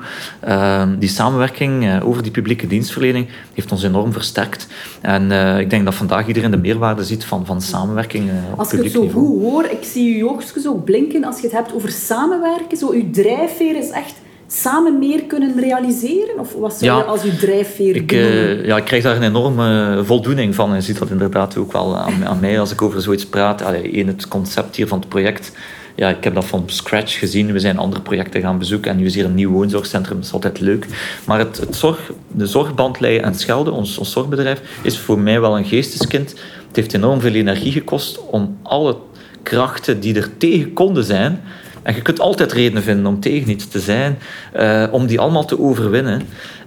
Uh, 0.48 0.84
die 1.00 1.10
samenwerking 1.10 1.84
uh, 1.84 2.08
over 2.08 2.24
die 2.24 2.32
publieke 2.32 2.68
dienstverlening 2.68 3.28
heeft 3.54 3.72
ons 3.72 3.84
enorm 3.84 4.14
versterkt. 4.14 4.68
En 5.02 5.32
uh, 5.32 5.60
ik 5.60 5.70
denk 5.70 5.86
dat 5.86 5.96
vandaag 5.96 6.28
iedereen 6.28 6.52
de 6.52 6.58
meerwaarde 6.58 7.04
ziet 7.04 7.26
van, 7.26 7.46
van 7.46 7.62
samenwerking 7.62 8.30
op 8.52 8.60
als. 8.60 8.72
Als 8.72 8.80
ik 8.80 8.84
het 8.84 8.92
zo 8.92 9.10
goed 9.10 9.42
hoor, 9.42 9.66
ik 9.66 9.84
zie 9.84 10.18
je 10.18 10.30
oogstjes 10.30 10.68
ook 10.68 10.84
blinken 10.84 11.24
als 11.24 11.36
je 11.36 11.44
het 11.44 11.56
hebt 11.56 11.74
over 11.74 11.90
samenwerken. 11.90 12.78
Zo, 12.78 12.96
je 12.96 13.10
drijfveer 13.10 13.78
is 13.78 13.90
echt 13.90 14.14
samen 14.48 15.00
meer 15.00 15.24
kunnen 15.24 15.60
realiseren? 15.60 16.40
Of 16.40 16.54
wat 16.54 16.74
zou 16.74 16.92
Ja, 16.92 16.98
je 16.98 17.04
als 17.04 17.24
je 17.24 17.36
drijfveer 17.36 17.96
Ik, 17.96 18.12
eh, 18.12 18.66
ja, 18.66 18.78
ik 18.78 18.84
krijg 18.84 19.04
daar 19.04 19.16
een 19.16 19.24
enorme 19.24 20.02
voldoening 20.04 20.56
van. 20.56 20.70
En 20.70 20.76
je 20.76 20.82
ziet 20.82 21.00
dat 21.00 21.10
inderdaad 21.10 21.58
ook 21.58 21.72
wel 21.72 21.98
aan, 21.98 22.26
aan 22.26 22.40
mij 22.40 22.60
als 22.60 22.72
ik 22.72 22.82
over 22.82 23.02
zoiets 23.02 23.26
praat. 23.26 23.62
Allee, 23.62 23.92
één, 23.92 24.08
het 24.08 24.28
concept 24.28 24.76
hier 24.76 24.88
van 24.88 25.00
het 25.00 25.10
project. 25.10 25.52
Ja, 25.96 26.10
ik 26.10 26.24
heb 26.24 26.34
dat 26.34 26.46
van 26.46 26.64
scratch 26.66 27.20
gezien. 27.20 27.52
We 27.52 27.60
zijn 27.60 27.78
andere 27.78 28.02
projecten 28.02 28.42
gaan 28.42 28.58
bezoeken. 28.58 28.92
En 28.92 28.98
nu 28.98 29.06
is 29.06 29.16
hier 29.16 29.26
een 29.26 29.36
nieuw 29.36 29.52
woonzorgcentrum. 29.52 30.16
Dat 30.16 30.26
is 30.26 30.34
altijd 30.34 30.60
leuk. 30.60 30.88
Maar 31.26 31.40
het, 31.40 31.58
het 31.58 31.76
zorg, 31.76 32.12
de 32.28 32.46
zorgbandlei 32.46 33.18
en 33.18 33.36
Schelde, 33.36 33.72
ons, 33.72 33.98
ons 33.98 34.12
zorgbedrijf, 34.12 34.62
is 34.82 34.98
voor 34.98 35.20
mij 35.20 35.42
wel 35.42 35.58
een 35.58 35.66
geesteskind. 35.66 36.30
Het 36.68 36.76
heeft 36.76 36.94
enorm 36.94 37.22
veel 37.22 37.34
energie 37.34 37.72
gekost 37.72 38.20
om 38.26 38.58
alle 38.64 38.98
krachten 39.44 40.00
die 40.00 40.16
er 40.16 40.38
tegen 40.38 40.74
konden 40.74 41.04
zijn... 41.04 41.42
En 41.88 41.96
je 41.96 42.02
kunt 42.02 42.20
altijd 42.20 42.52
redenen 42.52 42.84
vinden 42.84 43.06
om 43.06 43.20
tegen 43.20 43.50
iets 43.50 43.68
te 43.68 43.80
zijn, 43.80 44.18
uh, 44.56 44.84
om 44.92 45.06
die 45.06 45.20
allemaal 45.20 45.46
te 45.46 45.60
overwinnen. 45.60 46.22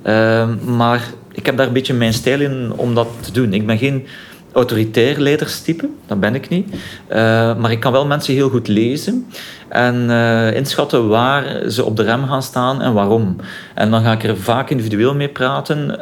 Uh, 0.06 0.48
maar 0.64 1.02
ik 1.32 1.46
heb 1.46 1.56
daar 1.56 1.66
een 1.66 1.72
beetje 1.72 1.94
mijn 1.94 2.12
stijl 2.12 2.40
in 2.40 2.72
om 2.76 2.94
dat 2.94 3.08
te 3.20 3.32
doen. 3.32 3.52
Ik 3.52 3.66
ben 3.66 3.78
geen 3.78 4.06
autoritair 4.52 5.18
leiderstype, 5.18 5.88
dat 6.06 6.20
ben 6.20 6.34
ik 6.34 6.48
niet. 6.48 6.74
Uh, 6.74 7.16
maar 7.56 7.70
ik 7.70 7.80
kan 7.80 7.92
wel 7.92 8.06
mensen 8.06 8.34
heel 8.34 8.48
goed 8.48 8.68
lezen 8.68 9.26
en 9.68 10.10
inschatten 10.54 11.08
waar 11.08 11.70
ze 11.70 11.84
op 11.84 11.96
de 11.96 12.02
rem 12.02 12.26
gaan 12.26 12.42
staan 12.42 12.82
en 12.82 12.92
waarom. 12.92 13.36
En 13.74 13.90
dan 13.90 14.02
ga 14.02 14.12
ik 14.12 14.24
er 14.24 14.36
vaak 14.36 14.70
individueel 14.70 15.14
mee 15.14 15.28
praten 15.28 15.98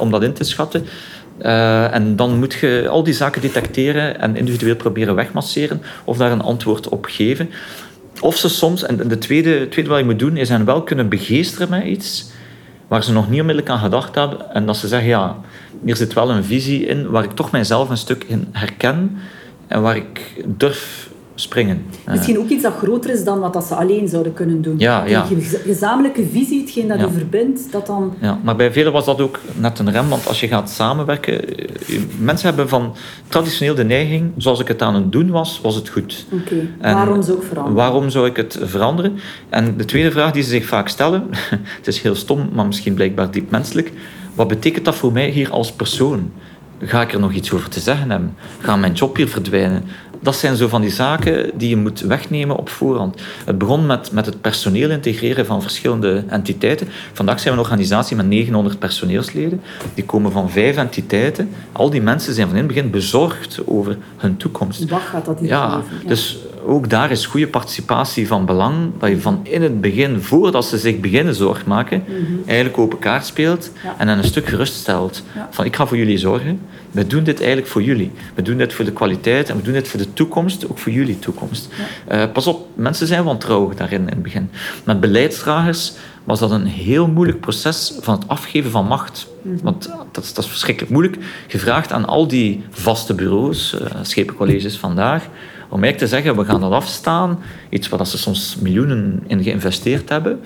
om 0.00 0.10
dat 0.10 0.22
in 0.22 0.32
te 0.32 0.44
schatten. 0.44 0.86
En 1.92 2.16
dan 2.16 2.38
moet 2.38 2.52
je 2.52 2.86
al 2.90 3.02
die 3.02 3.14
zaken 3.14 3.40
detecteren 3.40 4.20
en 4.20 4.36
individueel 4.36 4.76
proberen 4.76 5.14
wegmasseren 5.14 5.82
of 6.04 6.16
daar 6.16 6.32
een 6.32 6.42
antwoord 6.42 6.88
op 6.88 7.04
geven. 7.04 7.50
Of 8.22 8.36
ze 8.36 8.48
soms, 8.48 8.82
en 8.82 9.08
de 9.08 9.18
tweede, 9.18 9.68
tweede 9.68 9.90
wat 9.90 9.98
je 9.98 10.04
moet 10.04 10.18
doen, 10.18 10.36
is 10.36 10.48
hen 10.48 10.64
wel 10.64 10.82
kunnen 10.82 11.08
begeesteren 11.08 11.70
met 11.70 11.84
iets 11.84 12.30
waar 12.88 13.04
ze 13.04 13.12
nog 13.12 13.30
niet 13.30 13.40
onmiddellijk 13.40 13.72
aan 13.72 13.78
gedacht 13.78 14.14
hebben. 14.14 14.54
En 14.54 14.66
dat 14.66 14.76
ze 14.76 14.88
zeggen, 14.88 15.08
ja, 15.08 15.36
hier 15.84 15.96
zit 15.96 16.12
wel 16.12 16.30
een 16.30 16.44
visie 16.44 16.86
in 16.86 17.10
waar 17.10 17.24
ik 17.24 17.32
toch 17.32 17.50
mijzelf 17.50 17.88
een 17.88 17.96
stuk 17.96 18.24
in 18.24 18.48
herken 18.52 19.18
en 19.66 19.82
waar 19.82 19.96
ik 19.96 20.44
durf 20.46 21.10
springen. 21.34 21.84
Misschien 22.06 22.38
ook 22.38 22.48
iets 22.48 22.62
dat 22.62 22.72
groter 22.72 23.10
is 23.10 23.24
dan 23.24 23.40
wat 23.40 23.52
dat 23.52 23.64
ze 23.64 23.74
alleen 23.74 24.08
zouden 24.08 24.32
kunnen 24.32 24.62
doen. 24.62 24.78
Ja, 24.78 25.04
ja. 25.04 25.26
Je 25.28 25.40
gezamenlijke 25.64 26.26
visie, 26.32 26.60
hetgeen 26.60 26.88
dat 26.88 26.98
Ja. 26.98 27.04
je 27.04 27.10
verbindt, 27.12 27.72
dat 27.72 27.86
dan... 27.86 28.14
Ja, 28.20 28.38
maar 28.42 28.56
bij 28.56 28.72
velen 28.72 28.92
was 28.92 29.04
dat 29.04 29.20
ook 29.20 29.38
net 29.54 29.78
een 29.78 29.90
rem, 29.90 30.08
want 30.08 30.28
als 30.28 30.40
je 30.40 30.48
gaat 30.48 30.70
samenwerken... 30.70 31.40
Mensen 32.18 32.46
hebben 32.48 32.68
van 32.68 32.94
traditioneel 33.28 33.74
de 33.74 33.84
neiging, 33.84 34.32
zoals 34.36 34.60
ik 34.60 34.68
het 34.68 34.82
aan 34.82 34.94
het 34.94 35.12
doen 35.12 35.30
was, 35.30 35.60
was 35.62 35.74
het 35.74 35.88
goed. 35.88 36.26
Oké, 36.32 36.68
waarom 36.80 37.22
zou 37.22 37.36
ik 37.38 37.42
veranderen? 37.44 37.76
Waarom 37.76 38.10
zou 38.10 38.26
ik 38.26 38.36
het 38.36 38.58
veranderen? 38.62 39.18
En 39.48 39.76
de 39.76 39.84
tweede 39.84 40.10
vraag 40.10 40.32
die 40.32 40.42
ze 40.42 40.48
zich 40.50 40.66
vaak 40.66 40.88
stellen, 40.88 41.26
het 41.78 41.86
is 41.86 42.00
heel 42.02 42.14
stom, 42.14 42.48
maar 42.52 42.66
misschien 42.66 42.94
blijkbaar 42.94 43.30
diep 43.30 43.50
menselijk. 43.50 43.92
Wat 44.34 44.48
betekent 44.48 44.84
dat 44.84 44.94
voor 44.94 45.12
mij 45.12 45.28
hier 45.30 45.50
als 45.50 45.72
persoon? 45.72 46.30
Ga 46.84 47.02
ik 47.02 47.12
er 47.12 47.20
nog 47.20 47.32
iets 47.32 47.52
over 47.52 47.68
te 47.68 47.80
zeggen 47.80 48.10
hebben? 48.10 48.34
Gaat 48.58 48.78
mijn 48.78 48.92
job 48.92 49.16
hier 49.16 49.28
verdwijnen? 49.28 49.84
Dat 50.22 50.36
zijn 50.36 50.56
zo 50.56 50.68
van 50.68 50.80
die 50.80 50.90
zaken 50.90 51.50
die 51.54 51.68
je 51.68 51.76
moet 51.76 52.00
wegnemen 52.00 52.56
op 52.56 52.68
voorhand. 52.68 53.20
Het 53.44 53.58
begon 53.58 53.86
met, 53.86 54.12
met 54.12 54.26
het 54.26 54.40
personeel 54.40 54.90
integreren 54.90 55.46
van 55.46 55.62
verschillende 55.62 56.24
entiteiten. 56.28 56.88
Vandaag 57.12 57.40
zijn 57.40 57.54
we 57.54 57.60
een 57.60 57.66
organisatie 57.66 58.16
met 58.16 58.26
900 58.26 58.78
personeelsleden. 58.78 59.60
Die 59.94 60.04
komen 60.04 60.32
van 60.32 60.50
vijf 60.50 60.76
entiteiten. 60.76 61.50
Al 61.72 61.90
die 61.90 62.02
mensen 62.02 62.34
zijn 62.34 62.46
van 62.48 62.56
in 62.56 62.62
het 62.64 62.72
begin 62.74 62.90
bezorgd 62.90 63.58
over 63.64 63.96
hun 64.16 64.36
toekomst. 64.36 64.88
Wat 64.88 65.00
gaat 65.00 65.24
dat 65.24 65.38
hier 65.38 65.48
Ja, 65.48 65.68
geven? 65.70 65.96
Ja. 66.02 66.08
dus 66.08 66.38
ook 66.66 66.90
daar 66.90 67.10
is 67.10 67.26
goede 67.26 67.46
participatie 67.48 68.26
van 68.26 68.46
belang. 68.46 68.90
Dat 68.98 69.08
je 69.08 69.20
van 69.20 69.40
in 69.42 69.62
het 69.62 69.80
begin, 69.80 70.20
voordat 70.20 70.64
ze 70.64 70.78
zich 70.78 71.00
beginnen 71.00 71.34
zorg 71.34 71.66
maken, 71.66 72.04
Mhm. 72.06 72.16
eigenlijk 72.46 72.78
open 72.78 72.98
kaart 72.98 73.26
speelt 73.26 73.70
Ja. 73.82 73.94
en 73.98 74.06
dan 74.06 74.18
een 74.18 74.24
stuk 74.24 74.48
geruststelt. 74.48 75.22
Ja. 75.34 75.48
Van 75.50 75.64
ik 75.64 75.76
ga 75.76 75.86
voor 75.86 75.96
jullie 75.96 76.18
zorgen. 76.18 76.60
We 76.90 77.06
doen 77.06 77.24
dit 77.24 77.38
eigenlijk 77.38 77.68
voor 77.68 77.82
jullie. 77.82 78.10
We 78.34 78.42
doen 78.42 78.56
dit 78.56 78.72
voor 78.72 78.84
de 78.84 78.92
kwaliteit 78.92 79.48
en 79.50 79.56
we 79.56 79.62
doen 79.62 79.72
dit 79.72 79.88
voor 79.88 79.98
de 80.00 80.12
toekomst, 80.12 80.68
ook 80.70 80.78
voor 80.78 80.92
jullie 80.92 81.18
toekomst. 81.18 81.68
Eh, 82.06 82.22
pas 82.32 82.46
op, 82.46 82.66
mensen 82.74 83.06
zijn 83.06 83.24
wantrouwig 83.24 83.74
daarin 83.76 84.00
in 84.00 84.06
het 84.08 84.22
begin. 84.22 84.50
Met 84.84 85.00
beleidsdragers 85.00 85.92
was 86.24 86.38
dat 86.38 86.50
een 86.50 86.66
heel 86.66 87.06
moeilijk 87.06 87.40
proces 87.40 87.92
van 88.00 88.14
het 88.14 88.28
afgeven 88.28 88.70
van 88.70 88.86
macht. 88.86 89.26
Want 89.62 89.90
dat 90.12 90.24
is, 90.24 90.34
dat 90.34 90.44
is 90.44 90.50
verschrikkelijk 90.50 90.92
moeilijk. 90.92 91.16
Gevraagd 91.46 91.92
aan 91.92 92.04
al 92.06 92.26
die 92.28 92.62
vaste 92.70 93.14
bureaus, 93.14 93.74
uh, 93.80 93.86
schepencolleges 94.02 94.76
vandaag, 94.76 95.28
om 95.72 95.82
eigenlijk 95.82 95.98
te 95.98 96.16
zeggen, 96.16 96.42
we 96.42 96.50
gaan 96.50 96.60
dat 96.60 96.72
afstaan. 96.72 97.38
Iets 97.68 97.88
waar 97.88 98.06
ze 98.06 98.18
soms 98.18 98.56
miljoenen 98.60 99.22
in 99.26 99.42
geïnvesteerd 99.42 100.08
hebben. 100.08 100.40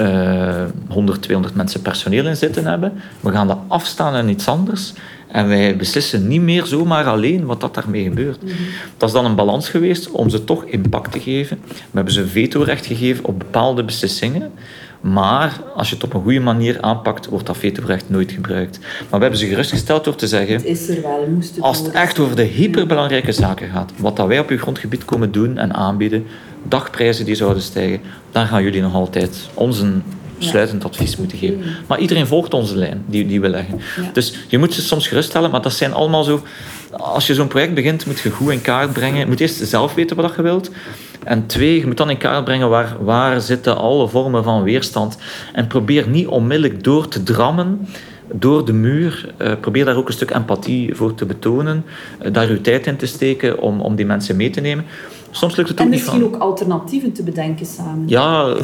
Uh, 0.00 0.64
100, 0.88 1.22
200 1.22 1.56
mensen 1.56 1.82
personeel 1.82 2.26
in 2.26 2.36
zitten 2.36 2.66
hebben. 2.66 2.92
We 3.20 3.30
gaan 3.30 3.46
dat 3.46 3.58
afstaan 3.68 4.14
aan 4.14 4.28
iets 4.28 4.48
anders. 4.48 4.92
En 5.28 5.48
wij 5.48 5.76
beslissen 5.76 6.28
niet 6.28 6.40
meer 6.40 6.66
zomaar 6.66 7.06
alleen 7.06 7.44
wat 7.44 7.60
dat 7.60 7.74
daarmee 7.74 8.04
gebeurt. 8.04 8.42
Mm 8.42 8.48
-hmm. 8.48 8.66
Dat 8.96 9.08
is 9.08 9.14
dan 9.14 9.24
een 9.24 9.34
balans 9.34 9.68
geweest 9.68 10.10
om 10.10 10.28
ze 10.30 10.44
toch 10.44 10.64
impact 10.64 11.12
te 11.12 11.20
geven. 11.20 11.58
We 11.66 11.74
hebben 11.92 12.12
ze 12.12 12.26
vetorecht 12.26 12.86
gegeven 12.86 13.24
op 13.24 13.38
bepaalde 13.38 13.84
beslissingen. 13.84 14.52
Maar 15.00 15.60
als 15.74 15.88
je 15.88 15.94
het 15.94 16.04
op 16.04 16.14
een 16.14 16.22
goede 16.22 16.40
manier 16.40 16.80
aanpakt, 16.80 17.26
wordt 17.26 17.46
dat 17.46 17.56
vetorecht 17.56 18.10
nooit 18.10 18.32
gebruikt. 18.32 18.78
Maar 18.78 19.18
we 19.18 19.18
hebben 19.18 19.38
ze 19.38 19.46
gerustgesteld 19.46 20.04
door 20.04 20.14
te 20.14 20.26
zeggen... 20.26 20.54
Het 20.54 20.64
is 20.64 20.88
er 20.88 21.02
wel, 21.02 21.26
moest 21.34 21.54
het 21.54 21.64
Als 21.64 21.78
het 21.78 21.90
echt 21.90 22.18
over 22.18 22.36
de 22.36 22.42
hyperbelangrijke 22.42 23.32
zaken 23.32 23.70
gaat, 23.70 23.92
wat 23.96 24.16
dat 24.16 24.26
wij 24.26 24.38
op 24.38 24.48
uw 24.48 24.58
grondgebied 24.58 25.04
komen 25.04 25.32
doen 25.32 25.58
en 25.58 25.74
aanbieden, 25.74 26.26
dagprijzen 26.62 27.24
die 27.24 27.34
zouden 27.34 27.62
stijgen, 27.62 28.00
dan 28.30 28.46
gaan 28.46 28.62
jullie 28.62 28.82
nog 28.82 28.94
altijd 28.94 29.48
onze 29.54 29.92
sluitend 30.38 30.84
advies 30.84 31.16
moeten 31.16 31.38
geven. 31.38 31.62
Maar 31.86 31.98
iedereen 31.98 32.26
volgt 32.26 32.54
onze 32.54 32.76
lijn 32.76 33.04
die, 33.06 33.26
die 33.26 33.40
we 33.40 33.48
leggen. 33.48 33.80
Ja. 33.96 34.10
Dus 34.12 34.34
je 34.48 34.58
moet 34.58 34.74
ze 34.74 34.82
soms 34.82 35.06
geruststellen, 35.06 35.50
maar 35.50 35.62
dat 35.62 35.72
zijn 35.72 35.92
allemaal 35.92 36.24
zo... 36.24 36.42
Als 36.90 37.26
je 37.26 37.34
zo'n 37.34 37.48
project 37.48 37.74
begint, 37.74 38.06
moet 38.06 38.20
je 38.20 38.30
goed 38.30 38.52
in 38.52 38.60
kaart 38.60 38.92
brengen. 38.92 39.18
Je 39.18 39.26
moet 39.26 39.40
eerst 39.40 39.68
zelf 39.68 39.94
weten 39.94 40.16
wat 40.16 40.34
je 40.36 40.42
wilt. 40.42 40.70
En 41.24 41.46
twee, 41.46 41.78
je 41.78 41.86
moet 41.86 41.96
dan 41.96 42.10
in 42.10 42.18
kaart 42.18 42.44
brengen 42.44 42.68
waar, 42.68 42.96
waar 43.00 43.40
zitten 43.40 43.76
alle 43.76 44.08
vormen 44.08 44.44
van 44.44 44.62
weerstand. 44.62 45.18
En 45.52 45.66
probeer 45.66 46.08
niet 46.08 46.26
onmiddellijk 46.26 46.84
door 46.84 47.08
te 47.08 47.22
drammen 47.22 47.88
door 48.32 48.64
de 48.64 48.72
muur. 48.72 49.34
Uh, 49.38 49.52
probeer 49.60 49.84
daar 49.84 49.96
ook 49.96 50.06
een 50.06 50.12
stuk 50.12 50.30
empathie 50.30 50.94
voor 50.94 51.14
te 51.14 51.24
betonen. 51.26 51.84
Uh, 52.22 52.32
daar 52.32 52.48
uw 52.48 52.60
tijd 52.60 52.86
in 52.86 52.96
te 52.96 53.06
steken 53.06 53.58
om, 53.58 53.80
om 53.80 53.94
die 53.94 54.06
mensen 54.06 54.36
mee 54.36 54.50
te 54.50 54.60
nemen. 54.60 54.84
Soms 55.30 55.56
lukt 55.56 55.68
het 55.68 55.78
en 55.78 55.84
ook 55.84 55.90
misschien 55.90 56.20
niet 56.20 56.30
van... 56.30 56.34
ook 56.34 56.42
alternatieven 56.42 57.12
te 57.12 57.22
bedenken 57.22 57.66
samen. 57.66 58.08
Ja, 58.08 58.56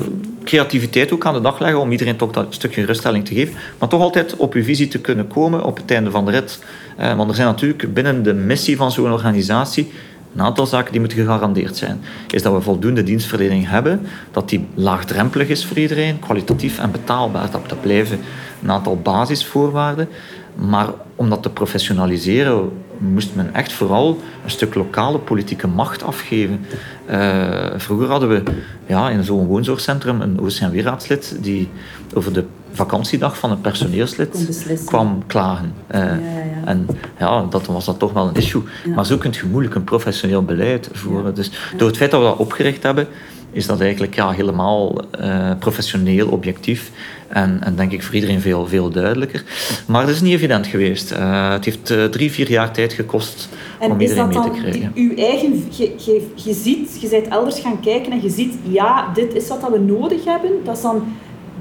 creativiteit 0.45 1.13
ook 1.13 1.27
aan 1.27 1.35
de 1.35 1.41
dag 1.41 1.59
leggen 1.59 1.81
om 1.81 1.91
iedereen 1.91 2.17
toch 2.17 2.33
dat 2.33 2.47
stukje 2.49 2.85
ruststelling 2.85 3.25
te 3.25 3.35
geven. 3.35 3.55
Maar 3.79 3.89
toch 3.89 4.01
altijd 4.01 4.37
op 4.37 4.55
uw 4.55 4.63
visie 4.63 4.89
te 4.89 5.01
kunnen 5.01 5.27
komen 5.27 5.65
op 5.65 5.77
het 5.77 5.91
einde 5.91 6.11
van 6.11 6.25
de 6.25 6.31
rit. 6.31 6.59
Uh, 7.01 7.17
want 7.17 7.29
er 7.29 7.37
zijn 7.37 7.47
natuurlijk 7.47 7.95
binnen 7.95 8.23
de 8.23 8.35
missie 8.35 8.77
van 8.77 8.93
zo'n 8.93 9.13
organisatie 9.13 9.91
een 10.35 10.43
aantal 10.43 10.67
zaken 10.67 10.93
die 10.93 11.01
moeten 11.01 11.19
gegarandeerd 11.19 11.77
zijn. 11.77 12.01
Is 12.31 12.43
dat 12.43 12.53
we 12.53 12.61
voldoende 12.61 13.03
dienstverlening 13.03 13.69
hebben, 13.69 14.01
dat 14.31 14.49
die 14.49 14.67
laagdrempelig 14.75 15.49
is 15.49 15.67
voor 15.67 15.79
iedereen, 15.79 16.19
kwalitatief 16.19 16.79
en 16.79 16.91
betaalbaar. 16.91 17.51
Dat, 17.51 17.69
dat 17.69 17.81
blijven 17.81 18.21
een 18.63 18.71
aantal 18.71 18.97
basisvoorwaarden. 18.97 20.09
Maar 20.57 20.89
om 21.15 21.31
dat 21.31 21.43
te 21.43 21.51
professionaliseren, 21.51 22.71
moest 22.99 23.35
men 23.35 23.55
echt 23.55 23.73
vooral 23.73 24.21
een 24.45 24.51
stuk 24.51 24.75
lokale 24.75 25.19
politieke 25.19 25.67
macht 25.67 26.03
afgeven. 26.03 26.67
Uh, 27.11 27.67
vroeger 27.77 28.09
hadden 28.09 28.29
we 28.29 28.43
ja, 28.87 29.11
in 29.11 29.25
zo'n 29.25 29.47
woonzorgcentrum 29.47 30.21
een 30.21 30.41
OCMW-raadslid 30.41 31.37
die 31.41 31.69
over 32.15 32.33
de 32.33 32.45
vakantiedag 32.73 33.39
van 33.39 33.51
een 33.51 33.61
personeelslid 33.61 34.49
kwam 34.85 35.23
klagen. 35.27 35.75
Uh, 35.95 36.01
ja, 36.01 36.07
ja, 36.07 36.39
ja. 36.39 36.65
En 36.65 36.87
ja, 37.19 37.47
dat 37.51 37.67
was 37.67 37.85
dat 37.85 37.99
toch 37.99 38.13
wel 38.13 38.29
een 38.29 38.35
issue. 38.35 38.63
Maar 38.95 39.07
zo 39.07 39.17
kun 39.17 39.33
je 39.33 39.47
moeilijk 39.51 39.75
een 39.75 39.85
professioneel 39.85 40.45
beleid 40.45 40.89
voeren. 40.93 41.35
Dus 41.35 41.51
door 41.77 41.89
het 41.89 41.97
feit 41.97 42.11
dat 42.11 42.21
we 42.21 42.27
dat 42.27 42.37
opgericht 42.37 42.83
hebben, 42.83 43.09
is 43.51 43.67
dat 43.67 43.81
eigenlijk 43.81 44.15
ja, 44.15 44.31
helemaal 44.31 45.05
uh, 45.21 45.51
professioneel, 45.59 46.29
objectief. 46.29 46.91
En, 47.29 47.59
en 47.63 47.77
denk 47.77 47.93
ik 47.93 48.03
voor 48.03 48.15
iedereen 48.15 48.41
veel, 48.41 48.67
veel 48.67 48.91
duidelijker. 48.91 49.45
Maar 49.87 50.01
het 50.01 50.11
is 50.11 50.21
niet 50.21 50.33
evident 50.33 50.67
geweest. 50.67 51.13
Uh, 51.13 51.51
het 51.51 51.65
heeft 51.65 51.91
uh, 51.91 52.05
drie, 52.05 52.31
vier 52.31 52.51
jaar 52.51 52.73
tijd 52.73 52.93
gekost 52.93 53.49
en 53.79 53.91
om 53.91 54.01
iedereen 54.01 54.29
mee 54.29 54.41
te 54.41 54.61
krijgen. 54.61 54.93
uw 54.95 55.17
eigen, 55.17 55.65
je, 55.71 55.95
je, 55.97 56.27
je 56.35 56.55
ziet, 56.55 57.01
je 57.01 57.09
bent 57.09 57.29
elders 57.29 57.61
gaan 57.61 57.81
kijken 57.81 58.13
en 58.13 58.23
je 58.23 58.31
ziet, 58.31 58.55
ja, 58.63 59.13
dit 59.15 59.35
is 59.35 59.49
wat 59.49 59.69
we 59.71 59.79
nodig 59.79 60.25
hebben. 60.25 60.51
Dat 60.65 60.77
is 60.77 60.83
dan 60.83 61.17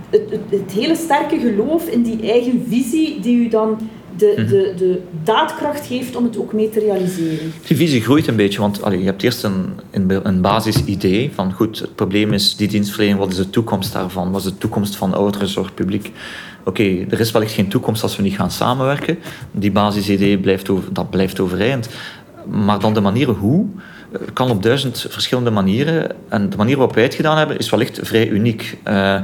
het, 0.10 0.22
het, 0.30 0.42
het 0.50 0.72
hele 0.72 0.96
sterke 0.96 1.40
geloof 1.40 1.88
in 1.88 2.04
die 2.04 2.32
eigen 2.32 2.66
visie 2.70 3.20
die 3.20 3.38
u 3.38 3.48
dan 3.48 3.90
de, 4.18 4.46
de, 4.48 4.74
de 4.78 5.02
daadkracht 5.24 5.88
geeft 5.88 6.16
om 6.16 6.24
het 6.24 6.38
ook 6.38 6.54
mee 6.54 6.70
te 6.70 6.80
realiseren. 6.80 7.54
Die 7.68 7.78
visie 7.78 8.02
groeit 8.02 8.28
een 8.28 8.36
beetje, 8.36 8.60
want 8.60 8.82
allee, 8.82 9.00
je 9.00 9.06
hebt 9.06 9.24
eerst 9.24 9.44
een, 9.44 9.80
een, 9.92 10.28
een 10.28 10.42
basisidee 10.42 11.32
van 11.34 11.54
goed, 11.54 11.80
het 11.80 11.96
probleem 11.96 12.34
is 12.34 12.56
die 12.56 12.68
dienstverlening, 12.68 13.20
wat 13.20 13.32
is 13.32 13.38
de 13.38 13.50
toekomst 13.50 13.94
daarvan? 13.94 14.32
Wat 14.32 14.46
is 14.46 14.52
de 14.52 14.58
toekomst 14.58 14.96
van 14.96 15.14
ouderenzorgpubliek? 15.14 16.12
Oké, 16.60 16.82
okay, 16.82 17.08
er 17.10 17.20
is 17.20 17.32
wellicht 17.32 17.54
geen 17.54 17.68
toekomst 17.68 18.04
als 18.04 18.16
we 18.16 18.24
niet 18.24 18.36
gaan 18.36 18.52
samenwerken. 18.52 19.18
Die 19.52 19.72
basisidee 19.72 20.38
blijft, 20.38 20.70
over, 20.70 20.94
dat 20.94 21.10
blijft 21.10 21.40
overeind. 21.40 21.90
Maar 22.46 22.80
dan 22.80 22.94
de 22.94 23.02
manieren 23.02 23.34
hoe 23.34 23.66
kan 24.34 24.50
op 24.50 24.64
duizend 24.64 25.06
verschillende 25.10 25.52
manieren. 25.52 26.12
En 26.30 26.50
de 26.50 26.58
manier 26.58 26.78
waarop 26.78 26.96
wij 26.96 27.04
het 27.04 27.16
gedaan 27.16 27.38
hebben, 27.38 27.58
is 27.58 27.70
wellicht 27.70 28.00
vrij 28.02 28.28
uniek. 28.28 28.78
Uh, 28.88 29.16
ik 29.16 29.24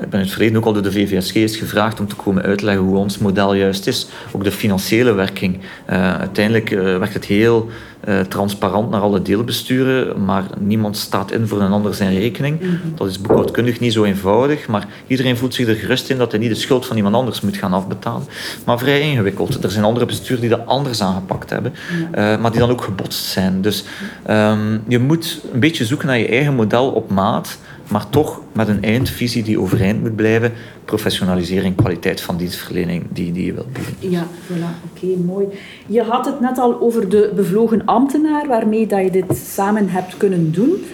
ben 0.00 0.12
in 0.12 0.26
het 0.26 0.30
verleden 0.30 0.56
ook 0.56 0.64
al 0.64 0.72
door 0.72 0.82
de 0.82 0.92
VVSG 0.92 1.34
is 1.34 1.56
gevraagd 1.56 2.00
om 2.00 2.08
te 2.08 2.14
komen 2.14 2.42
uitleggen 2.42 2.84
hoe 2.84 2.96
ons 2.96 3.18
model 3.18 3.54
juist 3.54 3.86
is. 3.86 4.06
Ook 4.32 4.44
de 4.44 4.52
financiële 4.52 5.12
werking. 5.12 5.58
Uh, 5.90 6.18
uiteindelijk 6.18 6.70
uh, 6.70 6.82
werkt 6.82 7.14
het 7.14 7.24
heel 7.24 7.68
uh, 8.08 8.20
transparant 8.20 8.90
naar 8.90 9.00
alle 9.00 9.22
deelbesturen, 9.22 10.24
maar 10.24 10.44
niemand 10.58 10.96
staat 10.96 11.32
in 11.32 11.48
voor 11.48 11.60
een 11.60 11.72
ander 11.72 11.94
zijn 11.94 12.18
rekening. 12.18 12.60
-hmm. 12.60 12.80
Dat 12.94 13.08
is 13.08 13.20
boekhoudkundig 13.20 13.80
niet 13.80 13.92
zo 13.92 14.04
eenvoudig, 14.04 14.68
maar 14.68 14.86
iedereen 15.06 15.36
voelt 15.36 15.54
zich 15.54 15.68
er 15.68 15.74
gerust 15.74 16.10
in 16.10 16.18
dat 16.18 16.30
hij 16.30 16.40
niet 16.40 16.48
de 16.48 16.54
schuld 16.54 16.86
van 16.86 16.96
iemand 16.96 17.14
anders 17.14 17.40
moet 17.40 17.56
gaan 17.56 17.72
afbetalen. 17.72 18.26
Maar 18.64 18.78
vrij 18.78 19.00
ingewikkeld. 19.00 19.64
Er 19.64 19.70
zijn 19.70 19.84
andere 19.84 20.06
besturen 20.06 20.40
die 20.40 20.50
dat 20.50 20.66
anders 20.66 21.02
aangepakt 21.02 21.50
hebben, 21.50 21.72
ja. 22.12 22.36
maar 22.36 22.50
die 22.50 22.60
dan 22.60 22.70
ook 22.70 22.82
gebotst 22.82 23.24
zijn. 23.24 23.62
Dus 23.62 23.84
um, 24.30 24.82
je 24.88 24.98
moet 24.98 25.40
een 25.52 25.60
beetje 25.60 25.84
zoeken 25.84 26.06
naar 26.06 26.18
je 26.18 26.28
eigen 26.28 26.54
model 26.54 26.90
op 26.90 27.10
maat 27.10 27.58
maar 27.90 28.08
toch 28.08 28.40
met 28.52 28.68
een 28.68 28.82
eindvisie 28.82 29.42
die 29.42 29.60
overeind 29.60 30.00
moet 30.00 30.16
blijven. 30.16 30.52
Professionalisering, 30.84 31.76
kwaliteit 31.76 32.20
van 32.20 32.36
dienstverlening 32.36 33.04
die, 33.10 33.32
die 33.32 33.46
je 33.46 33.52
wilt 33.52 33.72
bieden. 33.72 33.94
Ja, 33.98 34.26
voilà. 34.46 34.90
Oké, 34.92 35.06
mooi. 35.24 35.46
Je 35.86 36.02
had 36.02 36.26
het 36.26 36.40
net 36.40 36.58
al 36.58 36.80
over 36.80 37.08
de 37.08 37.32
bevlogen 37.34 37.84
ambtenaar 37.84 38.46
waarmee 38.46 38.86
dat 38.86 39.02
je 39.02 39.10
dit 39.10 39.36
samen 39.36 39.88
hebt 39.88 40.16
kunnen 40.16 40.52
doen. 40.52 40.84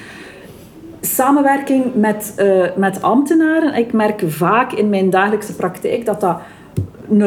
Samenwerking 1.00 1.94
met, 1.94 2.34
uh, 2.38 2.64
met 2.76 3.02
ambtenaren. 3.02 3.74
Ik 3.74 3.92
merk 3.92 4.22
vaak 4.26 4.72
in 4.72 4.88
mijn 4.88 5.10
dagelijkse 5.10 5.54
praktijk 5.54 6.04
dat 6.04 6.20
dat 6.20 6.38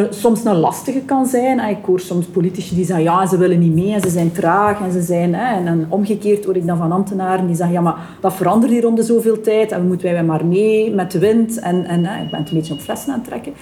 soms 0.09 0.45
een 0.45 0.55
lastige 0.55 0.99
kan 0.99 1.25
zijn. 1.25 1.59
Ik 1.59 1.85
hoor 1.85 1.99
soms 1.99 2.25
politici 2.25 2.75
die 2.75 2.85
zeggen, 2.85 3.05
ja, 3.05 3.25
ze 3.25 3.37
willen 3.37 3.59
niet 3.59 3.73
mee 3.73 3.93
en 3.93 4.01
ze 4.01 4.09
zijn 4.09 4.31
traag 4.31 4.81
en 4.81 4.91
ze 4.91 5.01
zijn... 5.01 5.35
Hè, 5.35 5.55
en 5.55 5.65
dan 5.65 5.85
omgekeerd 5.89 6.45
hoor 6.45 6.55
ik 6.55 6.65
dan 6.65 6.77
van 6.77 6.91
ambtenaren 6.91 7.47
die 7.47 7.55
zeggen, 7.55 7.75
ja, 7.75 7.81
maar 7.81 7.95
dat 8.21 8.33
verandert 8.33 8.71
hier 8.71 8.87
om 8.87 8.95
de 8.95 9.03
zoveel 9.03 9.41
tijd 9.41 9.71
en 9.71 9.81
we 9.81 9.87
moeten 9.87 10.11
wij 10.11 10.23
maar 10.23 10.45
mee 10.45 10.93
met 10.93 11.11
de 11.11 11.19
wind. 11.19 11.59
En, 11.59 11.85
en 11.85 12.05
hè, 12.05 12.23
ik 12.23 12.31
ben 12.31 12.39
het 12.39 12.49
een 12.49 12.57
beetje 12.57 12.73
op 12.73 12.79
flessen 12.79 13.13
aan 13.13 13.19
het 13.19 13.27
trekken. 13.27 13.53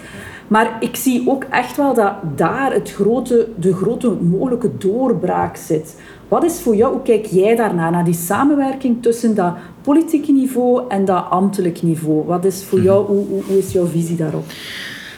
Maar 0.47 0.77
ik 0.79 0.95
zie 0.95 1.29
ook 1.29 1.43
echt 1.43 1.77
wel 1.77 1.93
dat 1.93 2.13
daar 2.35 2.73
het 2.73 2.91
grote, 2.91 3.47
de 3.59 3.73
grote 3.73 4.09
mogelijke 4.09 4.77
doorbraak 4.77 5.55
zit. 5.55 5.95
Wat 6.27 6.43
is 6.43 6.61
voor 6.61 6.75
jou, 6.75 6.93
hoe 6.93 7.01
kijk 7.01 7.25
jij 7.25 7.55
daarnaar, 7.55 7.91
naar 7.91 8.05
die 8.05 8.13
samenwerking 8.13 9.01
tussen 9.01 9.35
dat 9.35 9.53
politieke 9.81 10.31
niveau 10.31 10.83
en 10.87 11.05
dat 11.05 11.25
ambtelijk 11.29 11.81
niveau? 11.81 12.25
Wat 12.25 12.45
is 12.45 12.63
voor 12.63 12.81
jou, 12.81 13.05
hoe, 13.05 13.25
hoe, 13.27 13.43
hoe 13.43 13.57
is 13.57 13.71
jouw 13.71 13.85
visie 13.85 14.15
daarop? 14.15 14.43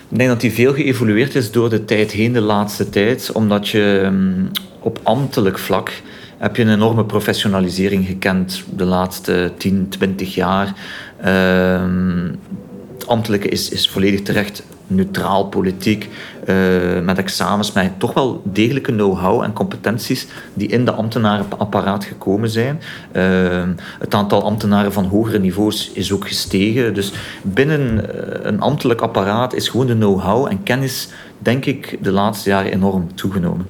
Ik 0.09 0.17
denk 0.17 0.29
dat 0.29 0.41
die 0.41 0.51
veel 0.51 0.73
geëvolueerd 0.73 1.35
is 1.35 1.51
door 1.51 1.69
de 1.69 1.85
tijd 1.85 2.11
heen, 2.11 2.33
de 2.33 2.41
laatste 2.41 2.89
tijd, 2.89 3.31
omdat 3.31 3.69
je 3.69 4.01
um, 4.05 4.51
op 4.79 4.99
ambtelijk 5.03 5.59
vlak 5.59 5.91
heb 6.37 6.55
je 6.55 6.61
een 6.61 6.73
enorme 6.73 7.05
professionalisering 7.05 8.05
gekend 8.05 8.63
de 8.75 8.83
laatste 8.83 9.51
10, 9.57 9.85
20 9.89 10.35
jaar. 10.35 10.73
Um, 11.25 12.39
het 12.93 13.07
ambtelijke 13.07 13.49
is, 13.49 13.69
is 13.69 13.89
volledig 13.89 14.21
terecht 14.21 14.63
neutraal 14.87 15.45
politiek, 15.45 16.09
uh, 16.45 16.99
met 16.99 17.17
examens, 17.17 17.71
met 17.71 17.99
toch 17.99 18.13
wel 18.13 18.41
degelijke 18.43 18.91
know-how 18.91 19.41
en 19.43 19.53
competenties 19.53 20.27
die 20.53 20.67
in 20.67 20.85
de 20.85 20.91
ambtenarenapparaat 20.91 22.05
gekomen 22.05 22.49
zijn. 22.49 22.81
Uh, 23.13 23.63
het 23.99 24.13
aantal 24.13 24.43
ambtenaren 24.43 24.93
van 24.93 25.05
hogere 25.05 25.39
niveaus 25.39 25.91
is 25.93 26.11
ook 26.11 26.27
gestegen. 26.27 26.93
Dus 26.93 27.11
binnen 27.41 28.09
een 28.47 28.61
ambtelijk 28.61 29.01
apparaat 29.01 29.53
is 29.53 29.69
gewoon 29.69 29.87
de 29.87 29.95
know-how 29.95 30.47
en 30.47 30.63
kennis, 30.63 31.09
denk 31.37 31.65
ik, 31.65 31.97
de 32.01 32.11
laatste 32.11 32.49
jaren 32.49 32.71
enorm 32.71 33.15
toegenomen. 33.15 33.67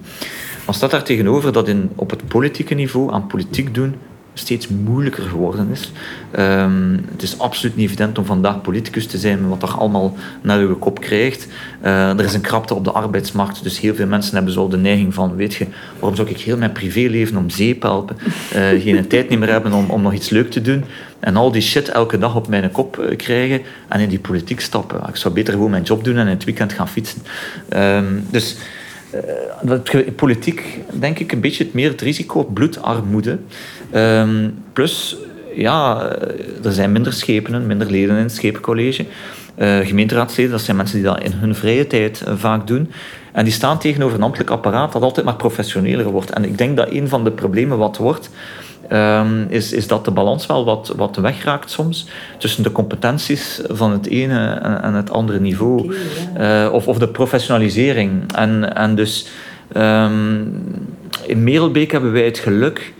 Maar 0.66 0.76
staat 0.76 0.92
daar 0.92 1.04
tegenover 1.04 1.52
dat 1.52 1.68
in, 1.68 1.90
op 1.96 2.10
het 2.10 2.28
politieke 2.28 2.74
niveau 2.74 3.12
aan 3.14 3.28
politiek 3.28 3.74
doen 3.74 3.96
steeds 4.40 4.68
moeilijker 4.68 5.24
geworden 5.24 5.68
is. 5.72 5.92
Ehm, 6.32 6.98
het 7.12 7.22
is 7.22 7.40
absoluut 7.40 7.76
niet 7.76 7.86
evident 7.86 8.18
om 8.18 8.26
vandaag 8.26 8.62
politicus 8.62 9.08
te 9.08 9.18
zijn 9.18 9.50
wat 9.50 9.64
er 9.64 9.78
allemaal 9.78 10.16
naar 10.42 10.60
uw 10.60 10.78
kop 10.78 11.00
krijgt. 11.00 11.48
Uh, 11.84 12.10
er 12.10 12.24
is 12.24 12.34
een 12.34 12.42
krapte 12.42 12.74
op 12.74 12.84
de 12.84 12.92
arbeidsmarkt, 12.92 13.64
dus 13.64 13.80
heel 13.80 13.96
veel 13.96 14.08
mensen 14.08 14.36
hebben 14.36 14.54
zo 14.54 14.68
de 14.68 14.78
neiging 14.78 15.14
van, 15.14 15.36
weet 15.36 15.54
je, 15.54 15.66
waarom 16.00 16.16
zou 16.16 16.30
ik 16.30 16.38
heel 16.38 16.58
mijn 16.58 16.72
privéleven 16.72 17.38
om 17.38 17.50
zeep 17.50 17.82
helpen, 17.82 18.18
uh, 18.56 18.82
geen 18.84 19.08
tijd 19.08 19.30
meer 19.30 19.50
hebben 19.50 19.74
om, 19.74 19.90
om 19.90 20.02
nog 20.02 20.14
iets 20.14 20.30
leuk 20.30 20.52
te 20.52 20.62
doen 20.62 20.84
en 21.20 21.36
al 21.36 21.52
die 21.52 21.62
shit 21.62 21.90
elke 21.90 22.18
dag 22.18 22.36
op 22.36 22.48
mijn 22.48 22.72
kop 22.72 23.00
uh, 23.00 23.18
krijgen 23.18 23.62
en 23.88 24.00
in 24.00 24.10
die 24.10 24.20
politiek 24.20 24.60
stappen. 24.60 25.02
Ik 25.08 25.16
zou 25.16 25.34
beter 25.34 25.54
gewoon 25.54 25.72
mijn 25.72 25.84
job 25.84 26.04
doen 26.04 26.18
en 26.18 26.28
in 26.28 26.34
het 26.34 26.44
weekend 26.44 26.74
gaan 26.74 26.90
fietsen. 26.90 27.22
Um, 27.76 28.26
dus 28.30 28.58
uh, 29.64 30.00
politiek, 30.16 30.80
denk 30.92 31.20
ik, 31.20 31.32
een 31.32 31.40
beetje 31.40 31.64
het 31.64 31.74
meer 31.74 31.90
het 31.90 32.02
risico 32.02 32.40
op 32.40 32.54
bloedarmoede. 32.54 33.40
Um, 33.96 34.64
plus, 34.74 35.18
ja, 35.56 36.10
er 36.64 36.72
zijn 36.72 36.92
minder 36.92 37.14
schepenen, 37.14 37.68
minder 37.68 37.92
leden 37.92 38.16
in 38.16 38.24
het 38.24 38.36
schepencollege. 38.36 39.06
Uh, 39.58 39.78
gemeenteraadsleden, 39.78 40.52
dat 40.52 40.62
zijn 40.62 40.78
mensen 40.78 40.96
die 40.96 41.06
dat 41.06 41.24
in 41.24 41.32
hun 41.32 41.56
vrije 41.56 41.88
tijd 41.88 42.24
uh, 42.28 42.34
vaak 42.36 42.68
doen. 42.68 42.92
En 43.32 43.44
die 43.44 43.54
staan 43.54 43.80
tegenover 43.80 44.18
een 44.18 44.24
ambtelijk 44.24 44.50
apparaat 44.50 44.92
dat 44.92 45.02
altijd 45.02 45.26
maar 45.26 45.36
professioneler 45.36 46.06
wordt. 46.06 46.30
En 46.30 46.44
ik 46.44 46.58
denk 46.58 46.78
dat 46.78 46.92
een 46.92 47.08
van 47.08 47.24
de 47.24 47.32
problemen 47.32 47.78
wat 47.78 47.98
wordt, 47.98 48.30
um, 48.92 49.46
is, 49.50 49.74
is 49.74 49.88
dat 49.88 50.06
de 50.06 50.12
balans 50.12 50.46
wel 50.46 50.66
wat, 50.66 50.94
wat 50.96 51.16
wegraakt 51.16 51.72
soms 51.72 52.08
tussen 52.38 52.64
de 52.64 52.72
competenties 52.72 53.62
van 53.68 53.92
het 53.92 54.08
ene 54.08 54.50
en, 54.50 54.82
en 54.82 54.94
het 54.94 55.12
andere 55.12 55.40
niveau. 55.40 55.94
Okay, 56.34 56.66
uh, 56.66 56.74
of, 56.74 56.88
of 56.88 56.98
de 56.98 57.08
professionalisering. 57.08 58.34
En, 58.34 58.76
en 58.76 58.96
dus 58.96 59.28
um, 59.78 60.64
in 61.26 61.44
Merelbeek 61.44 61.92
hebben 61.92 62.12
wij 62.12 62.26
het 62.26 62.40
geluk 62.40 62.94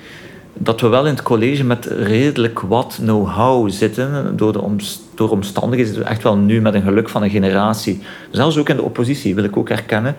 dat 0.60 0.82
we 0.82 0.88
wel 0.88 1.06
in 1.06 1.14
het 1.14 1.24
college 1.24 1.64
met 1.64 1.86
redelijk 1.86 2.60
wat 2.60 2.98
know-how 3.02 3.70
zitten 3.70 4.38
door, 4.38 4.54
de 4.54 4.62
omst 4.62 5.02
door 5.16 5.30
omstandigheden. 5.30 6.06
Echt 6.06 6.24
wel 6.24 6.38
nu 6.38 6.62
met 6.62 6.74
een 6.74 6.82
geluk 6.82 7.10
van 7.10 7.24
een 7.24 7.30
generatie. 7.30 8.02
Zelfs 8.32 8.58
ook 8.58 8.70
in 8.70 8.76
de 8.76 8.82
oppositie 8.82 9.36
wil 9.36 9.44
ik 9.44 9.58
ook 9.58 9.70
erkennen. 9.70 10.16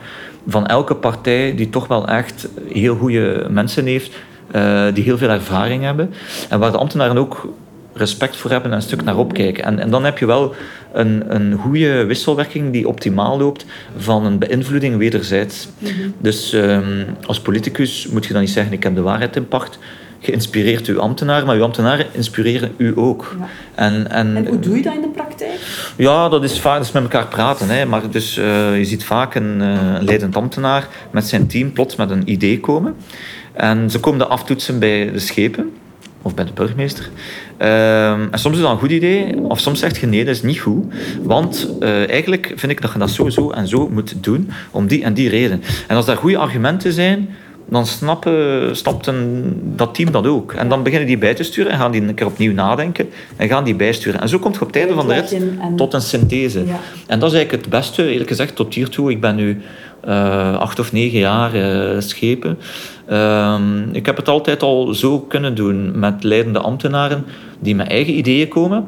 Van 0.46 0.66
elke 0.66 0.94
partij 0.94 1.54
die 1.54 1.70
toch 1.70 1.86
wel 1.86 2.08
echt 2.08 2.48
heel 2.68 2.96
goede 2.96 3.46
mensen 3.50 3.86
heeft. 3.86 4.16
Uh, 4.54 4.84
die 4.94 5.04
heel 5.04 5.18
veel 5.18 5.28
ervaring 5.28 5.82
hebben. 5.82 6.10
En 6.48 6.58
waar 6.58 6.72
de 6.72 6.78
ambtenaren 6.78 7.18
ook 7.18 7.48
respect 7.92 8.36
voor 8.36 8.50
hebben 8.50 8.70
en 8.70 8.76
een 8.76 8.82
stuk 8.82 9.04
naar 9.04 9.16
opkijken. 9.16 9.64
En, 9.64 9.78
en 9.78 9.90
dan 9.90 10.04
heb 10.04 10.18
je 10.18 10.26
wel 10.26 10.54
een, 10.92 11.34
een 11.34 11.54
goede 11.54 12.04
wisselwerking 12.04 12.72
die 12.72 12.88
optimaal 12.88 13.38
loopt 13.38 13.64
van 13.96 14.24
een 14.24 14.38
beïnvloeding 14.38 14.96
wederzijds. 14.96 15.68
Mm 15.78 15.88
-hmm. 15.88 16.14
Dus 16.18 16.52
um, 16.52 17.06
als 17.26 17.40
politicus 17.40 18.06
moet 18.06 18.26
je 18.26 18.32
dan 18.32 18.42
niet 18.42 18.50
zeggen 18.50 18.72
ik 18.72 18.82
heb 18.82 18.94
de 18.94 19.02
waarheid 19.02 19.36
in 19.36 19.48
pacht 19.48 19.78
geïnspireerd 20.20 20.86
uw 20.86 21.00
ambtenaar, 21.00 21.46
maar 21.46 21.56
uw 21.56 21.62
ambtenaren 21.62 22.06
inspireren 22.12 22.72
u 22.76 22.92
ook. 22.96 23.36
Ja. 23.38 23.46
En, 23.74 24.10
en, 24.10 24.36
en, 24.36 24.46
hoe 24.46 24.58
doe 24.58 24.76
je 24.76 24.82
dat 24.82 24.94
in 24.94 25.00
de 25.00 25.08
praktijk? 25.08 25.60
Ja, 25.96 26.28
dat 26.28 26.44
is 26.44 26.60
vaak 26.60 26.76
dat 26.76 26.86
is 26.86 26.92
met 26.92 27.02
elkaar 27.02 27.26
praten. 27.26 27.68
Hè. 27.68 27.84
Maar 27.84 28.10
dus, 28.10 28.38
uh, 28.38 28.78
je 28.78 28.84
ziet 28.84 29.04
vaak 29.04 29.34
een 29.34 29.60
uh, 29.60 29.96
leidend 30.00 30.36
ambtenaar 30.36 30.88
met 31.10 31.26
zijn 31.26 31.46
team 31.46 31.72
plots 31.72 31.96
met 31.96 32.10
een 32.10 32.30
idee 32.30 32.60
komen. 32.60 32.94
En 33.52 33.90
ze 33.90 34.00
komen 34.00 34.18
de 34.18 34.26
aftoetsen 34.26 34.78
bij 34.78 35.12
de 35.12 35.18
schepen 35.18 35.72
of 36.22 36.34
bij 36.34 36.44
de 36.44 36.52
burgemeester. 36.52 37.08
Uh, 37.58 38.10
en 38.10 38.38
soms 38.38 38.56
is 38.56 38.62
dat 38.62 38.70
een 38.70 38.78
goed 38.78 38.90
idee, 38.90 39.40
of 39.40 39.60
soms 39.60 39.78
zegt 39.78 39.96
je 39.96 40.06
nee, 40.06 40.24
dat 40.24 40.34
is 40.34 40.42
niet 40.42 40.58
goed. 40.58 40.84
Want 41.22 41.68
uh, 41.80 42.10
eigenlijk 42.10 42.52
vind 42.56 42.72
ik 42.72 42.80
dat 42.80 42.92
je 42.92 42.98
dat 42.98 43.10
zo, 43.10 43.28
zo 43.28 43.50
en 43.50 43.68
zo 43.68 43.88
moet 43.88 44.24
doen, 44.24 44.50
om 44.70 44.86
die 44.86 45.04
en 45.04 45.14
die 45.14 45.28
reden. 45.28 45.62
En 45.86 45.96
als 45.96 46.06
daar 46.06 46.16
goede 46.16 46.38
argumenten 46.38 46.92
zijn, 46.92 47.28
dan 47.68 47.86
snappen, 47.86 48.74
dat 49.76 49.94
team 49.94 50.10
dat 50.10 50.26
ook. 50.26 50.52
En 50.52 50.68
dan 50.68 50.82
beginnen 50.82 51.06
die 51.08 51.18
bij 51.18 51.34
te 51.34 51.42
sturen 51.42 51.72
en 51.72 51.78
gaan 51.78 51.90
die 51.90 52.02
een 52.02 52.14
keer 52.14 52.26
opnieuw 52.26 52.52
nadenken 52.52 53.08
en 53.36 53.48
gaan 53.48 53.64
die 53.64 53.74
bijsturen. 53.74 54.20
En 54.20 54.28
zo 54.28 54.38
komt 54.38 54.54
je 54.54 54.60
op 54.60 54.66
het 54.66 54.76
einde 54.76 54.94
van 54.94 55.08
de 55.08 55.14
rit 55.14 55.36
tot 55.76 55.94
een 55.94 56.00
synthese. 56.00 56.58
Ja. 56.66 56.80
En 57.06 57.18
dat 57.18 57.30
is 57.30 57.36
eigenlijk 57.36 57.64
het 57.64 57.74
beste, 57.74 58.10
eerlijk 58.10 58.28
gezegd, 58.28 58.56
tot 58.56 58.74
hiertoe. 58.74 59.10
Ik 59.10 59.20
ben 59.20 59.36
nu 59.36 59.60
uh, 60.08 60.58
acht 60.58 60.78
of 60.78 60.92
negen 60.92 61.18
jaar 61.18 61.56
uh, 61.56 62.00
schepen. 62.00 62.58
Um, 63.12 63.88
ik 63.92 64.06
heb 64.06 64.16
het 64.16 64.28
altijd 64.28 64.62
al 64.62 64.94
zo 64.94 65.20
kunnen 65.20 65.54
doen 65.54 65.98
met 65.98 66.22
leidende 66.22 66.58
ambtenaren 66.58 67.24
die 67.58 67.74
met 67.74 67.88
eigen 67.88 68.18
ideeën 68.18 68.48
komen. 68.48 68.86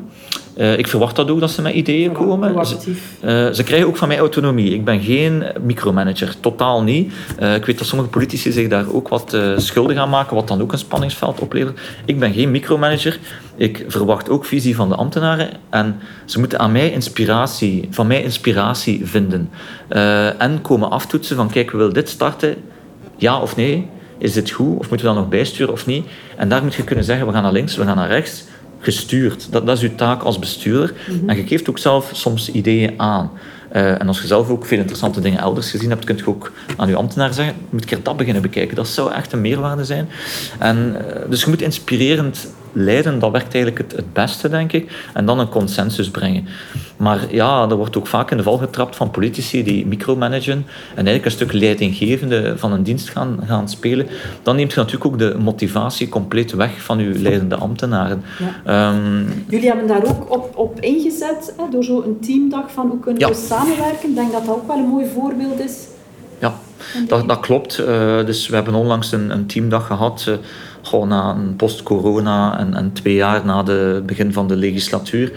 Uh, 0.56 0.78
ik 0.78 0.86
verwacht 0.86 1.16
dat 1.16 1.30
ook, 1.30 1.40
dat 1.40 1.50
ze 1.50 1.62
met 1.62 1.74
ideeën 1.74 2.12
komen. 2.12 2.66
Ze, 2.66 2.76
uh, 3.24 3.52
ze, 3.52 3.62
krijgen 3.62 3.88
ook 3.88 3.96
van 3.96 4.08
mij 4.08 4.18
autonomie. 4.18 4.74
Ik 4.74 4.84
ben 4.84 5.00
geen 5.00 5.44
micromanager, 5.62 6.34
totaal 6.40 6.82
niet. 6.82 7.12
Uh, 7.40 7.54
ik 7.54 7.64
weet 7.64 7.78
dat 7.78 7.86
sommige 7.86 8.10
politici 8.10 8.52
zich 8.52 8.68
daar 8.68 8.92
ook 8.92 9.08
wat 9.08 9.36
schuldig 9.56 9.96
aan 9.96 10.10
maken, 10.10 10.34
wat 10.34 10.48
dan 10.48 10.62
ook 10.62 10.72
een 10.72 10.78
spanningsveld 10.78 11.40
oplevert. 11.40 11.80
Ik 12.04 12.18
ben 12.18 12.32
geen 12.32 12.50
micromanager. 12.50 13.18
Ik 13.56 13.84
verwacht 13.88 14.28
ook 14.28 14.44
visie 14.44 14.76
van 14.76 14.88
de 14.88 14.94
ambtenaren. 14.94 15.48
En 15.70 15.96
ze 16.24 16.38
moeten 16.38 16.58
aan 16.58 16.72
mij 16.72 16.92
inspiratie, 16.92 17.88
van 17.90 18.06
mij 18.06 18.22
inspiratie 18.22 19.06
vinden. 19.06 19.50
en 20.38 20.58
komen 20.62 20.90
aftoetsen 20.90 21.36
van, 21.36 21.50
kijk, 21.50 21.70
we 21.70 21.76
willen 21.76 21.94
dit 21.94 22.08
starten, 22.08 22.56
ja 23.16 23.40
of 23.40 23.56
nee? 23.56 23.88
Is 24.18 24.32
dit 24.32 24.50
goed? 24.50 24.78
Of 24.78 24.88
moeten 24.88 25.06
we 25.06 25.12
dat 25.12 25.22
nog 25.22 25.28
bijsturen 25.28 25.72
of 25.72 25.86
niet? 25.86 26.06
En 26.36 26.48
daar 26.48 26.62
moet 26.62 26.74
je 26.74 26.84
kunnen 26.84 27.04
zeggen, 27.04 27.26
we 27.26 27.32
gaan 27.32 27.42
naar 27.42 27.52
links, 27.52 27.76
we 27.76 27.84
gaan 27.84 27.96
naar 27.96 28.08
rechts 28.08 28.44
gestuurd. 28.80 29.52
Dat, 29.52 29.66
dat 29.66 29.76
is 29.76 29.82
uw 29.82 29.94
taak 29.94 30.22
als 30.22 30.38
bestuurder. 30.38 30.94
Mm 31.08 31.18
-hmm. 31.18 31.28
En 31.28 31.36
je 31.36 31.46
geeft 31.46 31.70
ook 31.70 31.78
zelf 31.78 32.10
soms 32.12 32.50
ideeën 32.50 32.94
aan. 32.96 33.30
Uh, 33.72 34.00
en 34.00 34.08
als 34.08 34.20
je 34.20 34.26
zelf 34.26 34.48
ook 34.48 34.66
veel 34.66 34.78
interessante 34.78 35.20
dingen 35.20 35.38
elders 35.38 35.70
gezien 35.70 35.90
hebt, 35.90 36.04
kun 36.04 36.16
je 36.16 36.26
ook 36.26 36.52
aan 36.76 36.88
je 36.88 36.96
ambtenaar 36.96 37.34
zeggen, 37.34 37.54
moet 37.70 37.90
ik 37.90 38.04
dat 38.04 38.16
beginnen 38.16 38.42
bekijken. 38.42 38.76
Dat 38.76 38.88
zou 38.88 39.12
echt 39.12 39.32
een 39.32 39.40
meerwaarde 39.40 39.84
zijn. 39.84 40.08
En, 40.58 40.96
uh, 40.96 41.30
dus 41.30 41.42
je 41.42 41.48
moet 41.48 41.62
inspirerend 41.62 42.46
leiden, 42.72 43.18
dat 43.18 43.30
werkt 43.30 43.54
eigenlijk 43.54 43.78
het, 43.78 43.96
het 43.96 44.12
beste, 44.12 44.48
denk 44.48 44.72
ik. 44.72 45.08
En 45.14 45.26
dan 45.26 45.38
een 45.38 45.48
consensus 45.48 46.10
brengen. 46.10 46.46
Maar 46.96 47.34
ja, 47.34 47.68
er 47.68 47.76
wordt 47.76 47.96
ook 47.96 48.06
vaak 48.06 48.30
in 48.30 48.36
de 48.36 48.42
val 48.42 48.58
getrapt 48.58 48.96
van 48.96 49.10
politici 49.10 49.62
die 49.62 49.86
micromanagen 49.86 50.66
en 50.90 50.94
eigenlijk 50.94 51.24
een 51.24 51.30
stuk 51.30 51.52
leidinggevende 51.52 52.58
van 52.58 52.72
een 52.72 52.82
dienst 52.82 53.08
gaan, 53.08 53.40
gaan 53.46 53.68
spelen. 53.68 54.06
Dan 54.42 54.56
neemt 54.56 54.72
je 54.72 54.78
natuurlijk 54.78 55.04
ook 55.04 55.18
de 55.18 55.36
motivatie 55.38 56.08
compleet 56.08 56.52
weg 56.52 56.82
van 56.82 56.98
uw 56.98 57.12
leidende 57.16 57.56
ambtenaren. 57.56 58.22
Ja. 58.64 58.90
Um, 58.92 59.44
Jullie 59.48 59.68
hebben 59.68 59.86
daar 59.86 60.04
ook 60.04 60.32
op, 60.32 60.56
op 60.56 60.80
ingezet, 60.80 61.54
hè, 61.56 61.64
door 61.70 61.84
zo'n 61.84 62.18
teamdag 62.20 62.72
van 62.72 62.88
hoe 62.88 63.00
kunnen 63.00 63.22
we 63.22 63.28
ja. 63.28 63.34
samenwerken. 63.34 64.08
Ik 64.08 64.14
denk 64.14 64.32
dat 64.32 64.46
dat 64.46 64.54
ook 64.54 64.66
wel 64.66 64.76
een 64.76 64.88
mooi 64.88 65.06
voorbeeld 65.14 65.60
is. 65.60 65.86
Ja, 66.38 66.54
dat, 67.08 67.28
dat 67.28 67.40
klopt. 67.40 67.78
Uh, 67.78 68.24
dus 68.24 68.48
we 68.48 68.54
hebben 68.54 68.74
onlangs 68.74 69.12
een, 69.12 69.30
een 69.30 69.46
teamdag 69.46 69.86
gehad. 69.86 70.26
Uh, 70.28 70.34
gewoon 70.90 71.08
na 71.08 71.30
een 71.30 71.56
post-corona 71.56 72.58
en, 72.58 72.74
en, 72.74 72.92
twee 72.92 73.14
jaar 73.14 73.44
na 73.44 73.64
het 73.64 74.06
begin 74.06 74.32
van 74.32 74.48
de 74.48 74.56
legislatuur, 74.56 75.32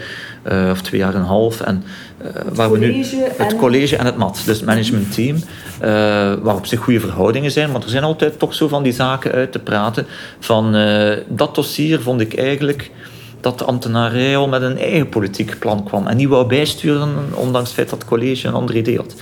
uh, 0.52 0.70
of 0.72 0.82
twee 0.82 1.00
jaar 1.00 1.14
en 1.14 1.20
een 1.20 1.26
half. 1.26 1.62
En, 1.62 1.84
uh, 2.22 2.30
waar 2.54 2.72
we 2.72 2.78
nu 2.78 3.06
het 3.38 3.56
college 3.56 3.98
en 3.98 4.06
het 4.06 4.18
MAT, 4.18 4.42
dus 4.46 4.58
het 4.58 4.66
managementteam, 4.66 5.36
uh, 5.36 5.42
waar 6.42 6.56
op 6.56 6.66
zich 6.66 6.80
goede 6.80 7.00
verhoudingen 7.00 7.52
zijn, 7.52 7.72
maar 7.72 7.82
er 7.82 7.90
zijn 7.90 8.04
altijd 8.04 8.40
toch 8.40 8.54
zo 8.54 8.68
van 8.68 8.84
die 8.84 8.94
zaken 8.94 9.32
uit 9.32 9.52
te 9.52 9.60
praten. 9.60 10.06
Van 10.40 10.76
dat 11.28 11.56
dossier 11.56 12.02
vond 12.02 12.22
ik 12.22 12.36
eigenlijk 12.38 12.92
dat 13.44 13.60
de 13.60 13.66
ambtenarij 13.66 14.38
al 14.38 14.48
met 14.48 14.62
een 14.62 14.78
eigen 14.78 15.10
politiek 15.10 15.60
plan 15.60 15.84
kwam 15.84 16.08
en 16.08 16.18
niet 16.18 16.28
wou 16.28 16.48
bijsturen, 16.48 17.10
ondanks 17.34 17.68
het 17.68 17.78
feit 17.78 17.90
dat 17.90 18.00
het 18.00 18.08
college 18.08 18.48
een 18.48 18.54
ander 18.54 18.76
idee 18.76 18.98
had. 18.98 19.16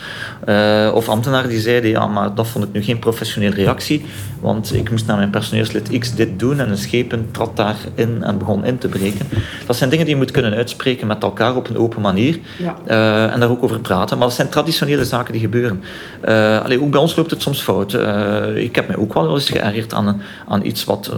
Uh, 0.50 0.92
of 0.94 1.10
ambtenaren 1.10 1.50
die 1.50 1.60
zeiden, 1.60 1.90
ja, 1.90 2.08
maar 2.08 2.36
dat 2.36 2.48
vond 2.48 2.66
ik 2.66 2.72
nu 2.72 2.84
geen 2.84 3.00
professionele 3.00 3.56
reactie, 3.56 4.06
want 4.40 4.74
ik 4.74 4.92
moest 4.92 5.06
naar 5.06 5.18
mijn 5.18 5.30
personeelslid 5.30 6.00
X 6.00 6.16
dit 6.16 6.40
doen 6.40 6.60
en 6.60 6.70
een 6.70 6.78
schepen 6.78 7.28
trad 7.32 7.58
daarin 7.58 8.24
en 8.24 8.38
begon 8.38 8.66
in 8.66 8.78
te 8.78 8.88
breken. 8.88 9.28
Dat 9.66 9.76
zijn 9.76 9.90
dingen 9.90 10.06
die 10.06 10.14
je 10.14 10.22
moet 10.22 10.32
kunnen 10.32 10.54
uitspreken 10.54 11.08
met 11.08 11.24
elkaar 11.24 11.56
op 11.56 11.70
een 11.70 11.78
open 11.78 12.02
manier 12.02 12.40
ja. 12.58 12.76
uh, 12.88 13.34
en 13.34 13.40
daar 13.40 13.50
ook 13.50 13.64
over 13.64 13.80
praten. 13.80 14.18
Maar 14.18 14.28
dat 14.28 14.36
zijn 14.36 14.50
traditionele 14.50 15.06
zaken 15.06 15.32
die 15.32 15.42
gebeuren. 15.42 15.84
Uh, 16.26 16.62
allee, 16.64 16.82
ook 16.82 16.92
bij 16.92 17.00
ons 17.00 17.16
loopt 17.16 17.32
het 17.32 17.42
soms 17.42 17.62
fout. 17.62 17.94
ik 18.56 18.76
heb 18.76 18.88
mij 18.88 18.98
ook 18.98 19.14
wel 19.14 19.34
eens 19.34 19.50
geërgerd 19.50 19.94
aan, 19.94 20.22
aan 20.48 20.66
iets 20.66 20.84
wat, 20.84 21.12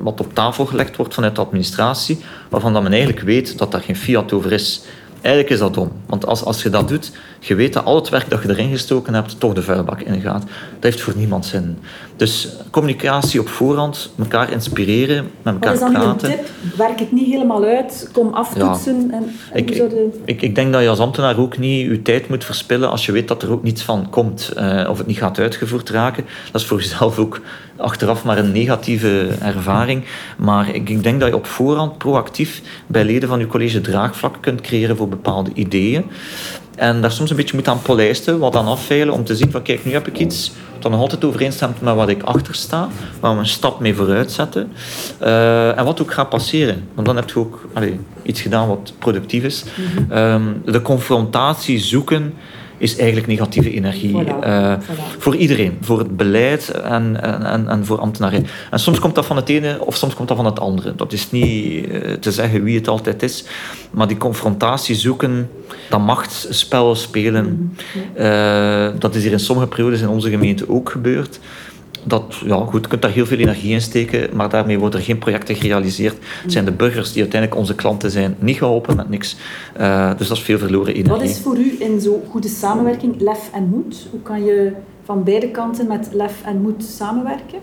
wat 0.00 0.20
op 0.20 0.34
tafel 0.34 0.66
gelegd 0.66 0.96
wordt 0.96 1.14
vanuit 1.14 1.34
de 1.34 1.40
administratie 1.40 2.18
waarvan 2.48 2.72
dat 2.72 2.82
men 2.82 2.92
eigenlijk 2.92 3.22
weet 3.22 3.58
dat 3.58 3.72
daar 3.72 3.80
geen 3.80 3.96
fiat 3.96 4.32
over 4.32 4.52
is. 4.52 4.82
Eigenlijk 5.22 5.54
is 5.54 5.58
dat 5.58 5.74
dom. 5.74 5.92
Want 6.06 6.26
als, 6.26 6.44
als 6.44 6.62
je 6.62 6.70
dat 6.70 6.88
doet, 6.88 7.12
je 7.40 7.54
weet 7.54 7.72
dat 7.72 7.84
al 7.84 7.94
het 7.94 8.08
werk 8.08 8.30
dat 8.30 8.42
je 8.42 8.48
erin 8.48 8.70
gestoken 8.70 9.14
hebt, 9.14 9.40
toch 9.40 9.52
de 9.52 9.62
vuilbak 9.62 10.00
ingaat. 10.00 10.42
Dat 10.42 10.82
heeft 10.82 11.00
voor 11.00 11.12
niemand 11.16 11.46
zin. 11.46 11.78
Dus 12.16 12.48
communicatie 12.70 13.40
op 13.40 13.48
voorhand, 13.48 14.10
elkaar 14.18 14.52
inspireren, 14.52 15.30
met 15.42 15.54
elkaar 15.54 15.78
praten. 15.78 15.92
Wat 15.92 15.92
is 15.94 16.00
dan 16.02 16.16
praten. 16.16 16.30
tip? 16.30 16.76
Werk 16.76 16.98
het 16.98 17.12
niet 17.12 17.26
helemaal 17.26 17.64
uit, 17.64 18.08
kom 18.12 18.32
aftoetsen. 18.34 19.06
Ja. 19.06 19.12
En, 19.12 19.34
en 19.52 19.58
ik, 19.58 19.66
de... 19.66 20.20
ik, 20.24 20.42
ik, 20.42 20.54
denk 20.54 20.72
dat 20.72 20.82
je 20.82 20.88
als 20.88 20.98
ambtenaar 20.98 21.38
ook 21.38 21.58
niet 21.58 21.86
je 21.86 22.02
tijd 22.02 22.28
moet 22.28 22.44
verspillen 22.44 22.90
als 22.90 23.06
je 23.06 23.12
weet 23.12 23.28
dat 23.28 23.42
er 23.42 23.50
ook 23.50 23.62
niets 23.62 23.82
van 23.82 24.10
komt. 24.10 24.52
Uh, 24.58 24.86
of 24.90 24.98
het 24.98 25.06
niet 25.06 25.18
gaat 25.18 25.38
uitgevoerd 25.38 25.90
raken. 25.90 26.24
Dat 26.52 26.60
is 26.60 26.66
voor 26.66 26.78
jezelf 26.78 27.18
ook 27.18 27.40
achteraf 27.82 28.24
maar 28.24 28.38
een 28.38 28.52
negatieve 28.52 29.28
ervaring. 29.40 30.04
Maar 30.38 30.68
ik, 30.68 30.88
ik 30.88 31.02
denk 31.02 31.20
dat 31.20 31.28
je 31.28 31.36
op 31.36 31.46
voorhand 31.46 31.98
proactief 31.98 32.62
bij 32.86 33.04
leden 33.04 33.28
van 33.28 33.38
je 33.38 33.46
college 33.46 33.80
draagvlak 33.80 34.36
kunt 34.40 34.60
creëren 34.60 34.96
voor 34.96 35.08
bepaalde 35.08 35.50
ideeën. 35.54 36.04
En 36.76 37.00
daar 37.00 37.12
soms 37.12 37.30
een 37.30 37.36
beetje 37.36 37.56
moet 37.56 37.68
aan 37.68 37.82
polijsten, 37.82 38.38
wat 38.38 38.56
aan 38.56 38.66
afveilen, 38.66 39.14
om 39.14 39.24
te 39.24 39.36
zien 39.36 39.50
van 39.50 39.62
kijk, 39.62 39.84
nu 39.84 39.92
heb 39.92 40.06
ik 40.06 40.18
iets 40.18 40.52
dat 40.78 40.90
nog 40.90 41.00
altijd 41.00 41.24
overeenstemt 41.24 41.80
met 41.80 41.94
wat 41.94 42.08
ik 42.08 42.22
achter 42.22 42.54
sta, 42.54 42.88
waar 43.20 43.32
we 43.34 43.38
een 43.38 43.46
stap 43.46 43.80
mee 43.80 43.94
vooruit 43.94 44.32
zetten. 44.32 44.72
Uh, 45.22 45.78
en 45.78 45.84
wat 45.84 46.02
ook 46.02 46.12
gaat 46.12 46.28
passeren. 46.28 46.88
Want 46.94 47.06
dan 47.06 47.16
heb 47.16 47.28
je 47.28 47.38
ook 47.38 47.68
allee, 47.72 48.00
iets 48.22 48.40
gedaan 48.40 48.68
wat 48.68 48.92
productief 48.98 49.44
is. 49.44 49.64
Mhm. 49.64 50.12
Ehm, 50.12 50.42
de 50.64 50.82
confrontatie 50.82 51.78
zoeken 51.78 52.34
is 52.82 52.96
eigenlijk 52.96 53.26
negatieve 53.26 53.72
energie. 53.72 54.24
uh, 54.44 54.74
Voor 55.18 55.36
iedereen, 55.36 55.76
voor 55.80 55.98
het 55.98 56.16
beleid 56.16 56.70
en, 56.70 57.22
en, 57.44 57.68
en 57.68 57.86
voor 57.86 57.98
ambtenaren. 57.98 58.46
En 58.70 58.78
soms 58.78 58.98
komt 58.98 59.14
dat 59.14 59.26
van 59.26 59.36
het 59.36 59.48
ene 59.48 59.76
of 59.80 59.96
soms 59.96 60.14
komt 60.14 60.28
dat 60.28 60.36
van 60.36 60.46
het 60.46 60.60
andere. 60.60 60.94
Dat 60.94 61.12
is 61.12 61.30
niet 61.30 61.86
uh, 61.86 62.12
te 62.12 62.32
zeggen 62.32 62.62
wie 62.62 62.78
het 62.78 62.88
altijd 62.88 63.22
is. 63.22 63.44
Maar 63.90 64.08
die 64.08 64.16
confrontatie 64.16 64.94
zoeken, 64.94 65.50
dat 65.90 66.00
machtsspel 66.00 66.94
spelen, 66.94 67.76
uh, 68.18 68.88
dat 68.98 69.14
is 69.14 69.22
hier 69.22 69.32
in 69.32 69.40
sommige 69.40 69.68
periodes 69.68 70.00
in 70.00 70.08
onze 70.08 70.30
gemeente 70.30 70.68
ook 70.68 70.90
gebeurd 70.90 71.38
dat, 72.04 72.34
ja, 72.44 72.56
goed, 72.56 72.82
je 72.82 72.88
kunt 72.88 73.02
daar 73.02 73.10
heel 73.10 73.26
veel 73.26 73.38
energie 73.38 73.72
in 73.72 73.80
steken, 73.80 74.28
maar 74.36 74.48
daarmee 74.48 74.78
worden 74.78 75.00
er 75.00 75.06
geen 75.06 75.18
projecten 75.18 75.54
gerealiseerd. 75.54 76.16
Het 76.42 76.52
zijn 76.52 76.64
de 76.64 76.72
burgers 76.72 77.12
die 77.12 77.22
uiteindelijk 77.22 77.60
onze 77.60 77.74
klanten 77.74 78.10
zijn, 78.10 78.36
niet 78.38 78.56
geholpen 78.56 78.96
met 78.96 79.08
niks. 79.08 79.36
Uh, 79.80 80.10
dus 80.16 80.28
dat 80.28 80.36
is 80.36 80.42
veel 80.42 80.58
verloren 80.58 80.94
energie. 80.94 81.12
Wat 81.12 81.30
is 81.30 81.40
voor 81.40 81.56
u 81.56 81.76
in 81.78 82.00
zo'n 82.00 82.22
goede 82.30 82.48
samenwerking 82.48 83.20
lef 83.20 83.50
en 83.52 83.68
moed? 83.68 84.06
Hoe 84.10 84.22
kan 84.22 84.44
je 84.44 84.72
van 85.04 85.24
beide 85.24 85.48
kanten 85.50 85.86
met 85.86 86.08
lef 86.12 86.42
en 86.44 86.60
moed 86.60 86.84
samenwerken? 86.84 87.58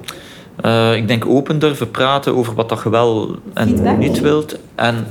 Uh, 0.65 0.95
ik 0.95 1.08
denk 1.08 1.25
open 1.25 1.60
durven 1.60 1.91
praten 1.91 2.36
over 2.36 2.54
wat 2.54 2.69
dat 2.69 2.82
je 2.84 2.89
wel 2.89 3.36
en 3.54 3.67
feedback. 3.67 3.97
niet 3.97 4.19
wilt. 4.19 4.60
En 4.75 5.06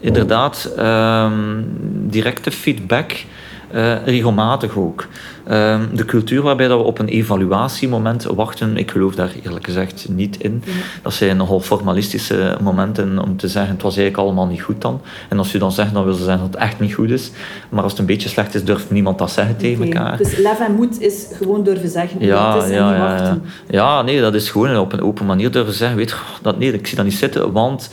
inderdaad, 0.00 0.72
um, 0.78 1.66
directe 2.08 2.50
feedback. 2.50 3.24
Uh, 3.74 4.04
regelmatig 4.04 4.76
ook. 4.76 5.06
Uh, 5.50 5.80
de 5.94 6.04
cultuur 6.04 6.42
waarbij 6.42 6.68
dat 6.68 6.78
we 6.78 6.84
op 6.84 6.98
een 6.98 7.08
evaluatiemoment 7.08 8.24
wachten, 8.24 8.76
ik 8.76 8.90
geloof 8.90 9.14
daar 9.14 9.32
eerlijk 9.42 9.64
gezegd 9.64 10.06
niet 10.08 10.36
in. 10.40 10.62
Dat 11.02 11.12
zijn 11.12 11.36
nogal 11.36 11.60
formalistische 11.60 12.56
momenten 12.62 13.18
om 13.18 13.36
te 13.36 13.48
zeggen 13.48 13.72
het 13.72 13.82
was 13.82 13.96
eigenlijk 13.96 14.26
allemaal 14.26 14.46
niet 14.46 14.62
goed 14.62 14.80
dan. 14.80 15.00
En 15.28 15.38
als 15.38 15.52
je 15.52 15.58
dan 15.58 15.72
zegt, 15.72 15.92
dan 15.92 16.04
wil 16.04 16.14
ze 16.14 16.24
zeggen 16.24 16.42
dat 16.42 16.52
het 16.52 16.62
echt 16.62 16.80
niet 16.80 16.94
goed 16.94 17.10
is. 17.10 17.30
Maar 17.68 17.82
als 17.82 17.92
het 17.92 18.00
een 18.00 18.06
beetje 18.06 18.28
slecht 18.28 18.54
is, 18.54 18.64
durft 18.64 18.90
niemand 18.90 19.18
dat 19.18 19.30
zeggen 19.30 19.54
okay. 19.54 19.70
tegen 19.70 19.84
elkaar. 19.84 20.16
Dus 20.16 20.36
lef 20.36 20.60
en 20.60 20.74
moed 20.74 21.00
is 21.00 21.26
gewoon 21.32 21.62
durven 21.64 21.88
zeggen 21.88 22.24
ja, 22.26 22.54
het 22.54 22.64
is 22.64 22.70
ja, 22.70 22.86
en 22.86 22.92
niet 22.92 23.02
wachten. 23.02 23.42
Ja, 23.68 23.96
ja, 23.96 24.02
nee, 24.02 24.20
dat 24.20 24.34
is 24.34 24.50
gewoon 24.50 24.78
op 24.78 24.92
een 24.92 25.02
open 25.02 25.26
manier 25.26 25.50
durven 25.50 25.74
zeggen, 25.74 25.96
weet 25.96 26.16
dat, 26.42 26.58
nee, 26.58 26.72
ik 26.72 26.86
zie 26.86 26.96
dat 26.96 27.04
niet 27.04 27.14
zitten, 27.14 27.52
want 27.52 27.90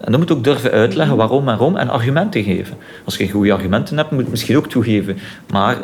en 0.00 0.10
dan 0.10 0.20
moet 0.20 0.28
je 0.28 0.34
ook 0.34 0.44
durven 0.44 0.70
uitleggen 0.70 1.16
waarom 1.16 1.38
en 1.38 1.44
waarom 1.44 1.76
en 1.76 1.88
argumenten 1.88 2.42
geven. 2.42 2.76
Als 3.04 3.16
je 3.16 3.30
goede 3.30 3.52
argumenten 3.52 3.96
hebt, 3.96 4.10
moet 4.10 4.18
je 4.18 4.24
het 4.24 4.32
misschien 4.32 4.56
ook 4.56 4.68
toegeven. 4.68 5.18
Maar 5.50 5.76
eh, 5.76 5.80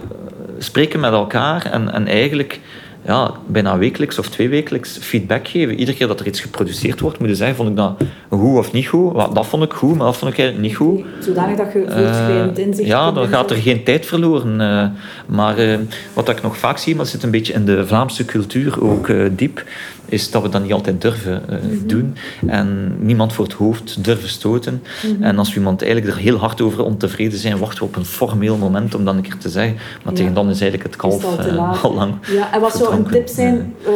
spreken 0.58 1.00
met 1.00 1.12
elkaar 1.12 1.64
en, 1.64 1.92
en 1.92 2.06
eigenlijk 2.06 2.60
ja, 3.04 3.30
bijna 3.46 3.78
wekelijks 3.78 4.18
of 4.18 4.28
tweewekelijks 4.28 4.98
feedback 5.00 5.48
geven. 5.48 5.78
Iedere 5.78 5.96
keer 5.96 6.06
dat 6.06 6.20
er 6.20 6.26
iets 6.26 6.40
geproduceerd 6.40 7.00
wordt, 7.00 7.18
moet 7.18 7.28
je 7.28 7.34
zeggen, 7.34 7.56
vond 7.56 7.68
ik 7.68 7.76
dat 7.76 8.02
goed 8.28 8.58
of 8.58 8.72
niet 8.72 8.86
goed? 8.86 9.14
Dat 9.14 9.46
vond 9.46 9.62
ik 9.62 9.72
goed, 9.72 9.96
maar 9.96 10.06
dat 10.06 10.16
vond 10.16 10.32
ik 10.32 10.38
eigenlijk 10.38 10.68
niet 10.68 10.76
goed. 10.76 11.04
Zodanig 11.20 11.56
dat 11.56 11.72
je 11.72 11.78
voortschrijdend 11.78 12.58
uh, 12.58 12.66
inzicht 12.66 12.88
Ja, 12.88 13.12
dan 13.12 13.28
gaat 13.28 13.50
er 13.50 13.56
geen 13.56 13.84
tijd 13.84 14.06
verloren. 14.06 14.60
Uh, 14.60 14.84
maar 15.26 15.60
uh, 15.60 15.78
wat 16.12 16.28
ik 16.28 16.42
nog 16.42 16.56
vaak 16.56 16.78
zie, 16.78 16.94
maar 16.94 17.02
het 17.02 17.12
zit 17.12 17.22
een 17.22 17.30
beetje 17.30 17.52
in 17.52 17.64
de 17.64 17.86
Vlaamse 17.86 18.24
cultuur 18.24 18.82
ook 18.82 19.12
diep, 19.36 19.64
is 20.12 20.30
dat 20.30 20.42
we 20.42 20.48
dat 20.48 20.62
niet 20.62 20.72
altijd 20.72 21.00
durven 21.00 21.42
uh, 21.50 21.56
mm 21.62 21.70
-hmm. 21.70 21.86
doen. 21.86 22.16
En 22.46 22.96
niemand 22.98 23.32
voor 23.32 23.44
het 23.44 23.54
hoofd 23.54 24.04
durven 24.04 24.28
stoten. 24.28 24.82
Mm 25.02 25.14
-hmm. 25.14 25.22
En 25.22 25.38
als 25.38 25.48
we 25.48 25.56
iemand 25.56 25.82
eigenlijk 25.82 26.12
er 26.12 26.22
heel 26.22 26.36
hard 26.36 26.60
over 26.60 26.84
ontevreden 26.84 27.38
zijn, 27.38 27.58
wachten 27.58 27.78
we 27.78 27.84
op 27.84 27.96
een 27.96 28.04
formeel 28.04 28.56
moment 28.56 28.94
om 28.94 29.04
dan 29.04 29.16
een 29.16 29.22
keer 29.22 29.38
te 29.38 29.48
zeggen. 29.48 29.74
Maar 29.74 30.12
ja. 30.12 30.18
tegen 30.18 30.34
dan 30.34 30.50
is 30.50 30.60
eigenlijk 30.60 30.90
het 30.90 31.00
kalf 31.00 31.24
al, 31.24 31.46
uh, 31.46 31.84
al, 31.84 31.94
lang. 31.94 32.14
Ja, 32.26 32.52
en 32.52 32.60
wat 32.60 32.76
zou 32.76 32.94
een 32.94 33.06
tip 33.06 33.28
zijn 33.28 33.74
uh, 33.86 33.92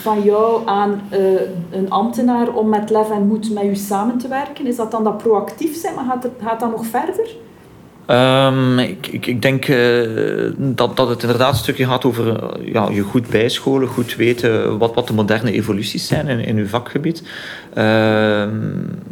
van 0.00 0.22
jou 0.22 0.66
aan 0.66 1.00
een 1.70 1.90
ambtenaar 1.90 2.48
om 2.48 2.68
met 2.68 2.90
lef 2.90 3.10
en 3.10 3.26
moed 3.26 3.50
met 3.50 3.64
u 3.64 3.76
samen 3.76 4.18
te 4.18 4.28
werken? 4.28 4.66
Is 4.66 4.76
dat 4.76 4.90
dan 4.90 5.04
dat 5.04 5.18
proactief 5.18 5.80
zijn, 5.80 5.94
maar 5.94 6.04
gaat, 6.04 6.22
het, 6.22 6.32
gaat 6.42 6.60
dat 6.60 6.70
nog 6.70 6.86
verder? 6.86 7.26
Um, 8.10 8.78
ik, 8.78 9.06
ik, 9.06 9.42
denk 9.42 9.68
uh, 9.68 10.52
dat, 10.56 10.96
dat 10.96 11.08
het 11.08 11.22
inderdaad 11.22 11.52
een 11.52 11.58
stukje 11.58 11.86
gaat 11.86 12.04
over 12.04 12.26
uh, 12.26 12.72
ja, 12.72 12.88
je 12.90 13.02
goed 13.02 13.28
bijscholen, 13.28 13.88
goed 13.88 14.16
weten 14.16 14.78
wat, 14.78 14.94
wat 14.94 15.06
de 15.06 15.12
moderne 15.12 15.52
evoluties 15.52 16.06
zijn 16.06 16.28
in, 16.28 16.40
in 16.40 16.56
uw 16.56 16.66
vakgebied. 16.66 17.22
Uh, 17.74 18.46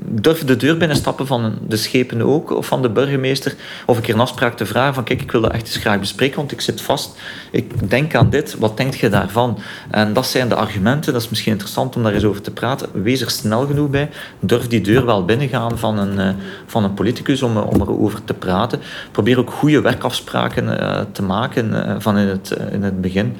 durf 0.05 0.45
de 0.45 0.57
deur 0.57 0.77
binnenstappen 0.77 1.27
van 1.27 1.59
de 1.69 1.77
schepen 1.77 2.23
ook, 2.23 2.51
of 2.51 2.67
van 2.67 2.83
de 2.83 2.91
burgemeester, 2.91 3.55
of 3.87 3.97
een 3.97 4.03
keer 4.03 4.15
een 4.15 4.21
afspraak 4.21 4.57
te 4.57 4.67
vragen 4.67 4.95
van 4.95 5.05
kijk, 5.05 5.23
ik 5.23 5.33
wil 5.33 5.41
dat 5.41 5.53
echt 5.53 5.67
eens 5.67 5.77
graag 5.77 6.01
bespreken, 6.01 6.37
want 6.37 6.53
ik 6.53 6.61
zit 6.61 6.81
vast. 6.81 7.19
Ik 7.51 7.91
denk 7.91 8.15
aan 8.15 8.31
dit, 8.31 8.57
wat 8.59 8.77
denk 8.77 8.95
je 8.95 9.09
daarvan? 9.09 9.59
En 9.91 10.13
dat 10.13 10.27
zijn 10.27 10.49
de 10.49 10.55
argumenten, 10.55 11.13
dat 11.13 11.23
is 11.23 11.29
misschien 11.29 11.53
interessant 11.53 11.97
om 11.97 12.03
daar 12.03 12.15
eens 12.15 12.25
over 12.25 12.41
te 12.41 12.51
praten. 12.51 12.89
Wees 12.93 13.21
er 13.21 13.31
snel 13.31 13.67
genoeg 13.67 13.91
bij. 13.91 14.11
Durf 14.41 14.69
die 14.69 14.81
deur 14.81 15.07
wel 15.07 15.25
binnengaan 15.25 15.79
van 15.79 15.99
een, 15.99 16.19
uh, 16.19 16.43
van 16.67 16.85
een 16.85 16.95
politicus 16.95 17.43
om, 17.43 17.57
om 17.57 17.81
erover 17.81 18.25
te 18.25 18.35
praten. 18.35 18.81
Probeer 19.11 19.39
ook 19.39 19.51
goede 19.51 19.81
werkafspraken 19.81 20.65
uh, 20.65 21.01
te 21.13 21.23
maken 21.23 21.71
uh, 21.73 21.95
van 21.99 22.19
in 22.19 22.29
het, 22.29 22.57
in 22.71 22.83
het 22.83 23.01
begin. 23.01 23.37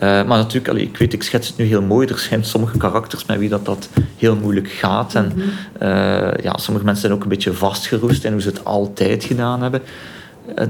maar 0.00 0.26
natuurlijk, 0.26 0.68
allee, 0.68 0.84
ik 0.84 0.96
weet, 0.96 1.12
ik 1.12 1.22
schets 1.22 1.48
het 1.48 1.56
nu 1.56 1.64
heel 1.64 1.82
mooi. 1.82 2.06
Er 2.06 2.18
zijn 2.18 2.44
sommige 2.44 2.78
karakters 2.78 3.24
met 3.24 3.38
wie 3.38 3.48
dat, 3.48 3.64
dat 3.64 3.88
heel 4.16 4.36
moeilijk 4.36 4.68
gaat. 4.68 5.14
En 5.14 5.32
-hmm. 5.34 5.50
ja, 6.42 6.56
sommige 6.56 6.84
mensen 6.84 6.96
zijn 6.96 7.12
ook 7.12 7.22
een 7.22 7.28
beetje 7.28 7.52
vastgeroest 7.52 8.24
in 8.24 8.32
hoe 8.32 8.40
ze 8.40 8.48
het 8.48 8.64
altijd 8.64 9.24
gedaan 9.24 9.62
hebben 9.62 9.82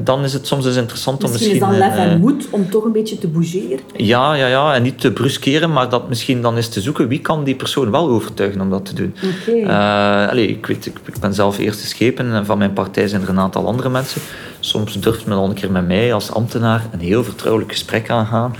dan 0.00 0.24
is 0.24 0.32
het 0.32 0.46
soms 0.46 0.66
eens 0.66 0.76
interessant 0.76 1.22
misschien 1.22 1.62
om 1.62 1.68
misschien... 1.68 1.68
Misschien 1.68 1.86
is 1.86 1.96
dan 1.96 2.04
lef 2.04 2.12
en 2.12 2.20
moed 2.20 2.46
om 2.50 2.70
toch 2.70 2.84
een 2.84 2.92
beetje 2.92 3.18
te 3.18 3.28
bougeren. 3.28 3.78
Ja, 3.96 4.34
ja, 4.34 4.46
ja, 4.46 4.74
en 4.74 4.82
niet 4.82 5.00
te 5.00 5.12
bruskeren, 5.12 5.72
maar 5.72 5.88
dat 5.88 6.08
misschien 6.08 6.42
dan 6.42 6.56
is 6.56 6.68
te 6.68 6.80
zoeken 6.80 7.08
wie 7.08 7.20
kan 7.20 7.44
die 7.44 7.54
persoon 7.54 7.90
wel 7.90 8.08
overtuigen 8.08 8.60
om 8.60 8.70
dat 8.70 8.84
te 8.84 8.94
doen. 8.94 9.14
Okay. 9.46 9.60
Uh, 9.60 10.30
allez, 10.30 10.48
ik, 10.48 10.66
weet, 10.66 10.86
ik, 10.86 10.98
ik 11.04 11.18
ben 11.20 11.34
zelf 11.34 11.58
eerste 11.58 11.86
schepen 11.86 12.32
en 12.32 12.46
van 12.46 12.58
mijn 12.58 12.72
partij 12.72 13.08
zijn 13.08 13.22
er 13.22 13.28
een 13.28 13.40
aantal 13.40 13.66
andere 13.66 13.88
mensen. 13.88 14.20
Soms 14.60 15.00
durft 15.00 15.26
men 15.26 15.36
al 15.36 15.48
een 15.48 15.54
keer 15.54 15.70
met 15.70 15.86
mij 15.86 16.12
als 16.14 16.32
ambtenaar 16.32 16.86
een 16.92 17.00
heel 17.00 17.24
vertrouwelijk 17.24 17.72
gesprek 17.72 18.10
aangaan. 18.10 18.54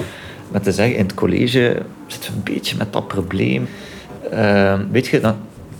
Met 0.48 0.62
te 0.62 0.72
zeggen, 0.72 0.96
in 0.96 1.02
het 1.02 1.14
college 1.14 1.76
zitten 2.06 2.30
we 2.30 2.36
een 2.36 2.54
beetje 2.54 2.76
met 2.76 2.92
dat 2.92 3.08
probleem. 3.08 3.68
Uh, 4.32 4.74
weet 4.90 5.06
je, 5.06 5.20
dan, 5.20 5.36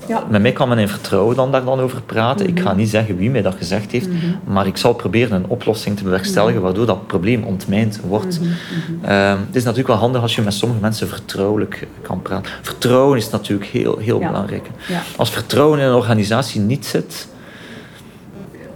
ja. 0.09 0.25
Met 0.29 0.43
mij 0.43 0.53
kan 0.53 0.69
men 0.69 0.79
in 0.79 0.89
vertrouwen 0.89 1.37
dan 1.37 1.53
daar 1.53 1.65
dan 1.65 1.81
over 1.81 2.03
praten. 2.03 2.47
Mm 2.47 2.51
-hmm. 2.51 2.59
Ik 2.59 2.65
ga 2.65 2.75
niet 2.75 2.89
zeggen 2.89 3.17
wie 3.17 3.31
mij 3.31 3.43
dat 3.43 3.55
gezegd 3.55 3.91
heeft, 3.91 4.09
mm 4.09 4.19
-hmm. 4.19 4.41
maar 4.45 4.67
ik 4.67 4.77
zal 4.77 4.93
proberen 4.93 5.37
een 5.37 5.49
oplossing 5.49 5.97
te 5.97 6.03
bewerkstelligen 6.03 6.55
mhm. 6.55 6.65
waardoor 6.65 6.87
dat 6.87 7.07
probleem 7.07 7.43
ontmijnd 7.45 8.01
wordt. 8.01 8.41
Mm 8.41 8.47
-hmm. 8.47 9.11
uh, 9.11 9.31
het 9.31 9.57
is 9.57 9.63
natuurlijk 9.63 9.89
wel 9.89 9.97
handig 9.97 10.23
als 10.23 10.35
je 10.35 10.43
met 10.43 10.55
sommige 10.55 10.81
mensen 10.81 11.09
vertrouwelijk 11.09 11.87
kan 12.03 12.23
praten. 12.23 12.53
Vertrouwen 12.63 13.19
is 13.19 13.31
natuurlijk 13.31 13.69
heel, 13.69 13.99
heel 13.99 14.21
ja. 14.21 14.27
belangrijk. 14.27 14.67
Ja. 14.89 15.03
Als 15.17 15.31
vertrouwen 15.31 15.79
in 15.79 15.85
een 15.85 15.95
organisatie 15.95 16.61
niet 16.61 16.87
zit. 16.87 17.29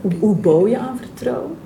Hoe, 0.01 0.13
hoe 0.19 0.37
bouw 0.37 0.69
je 0.69 0.79
aan 0.79 0.99
vertrouwen? 0.99 1.57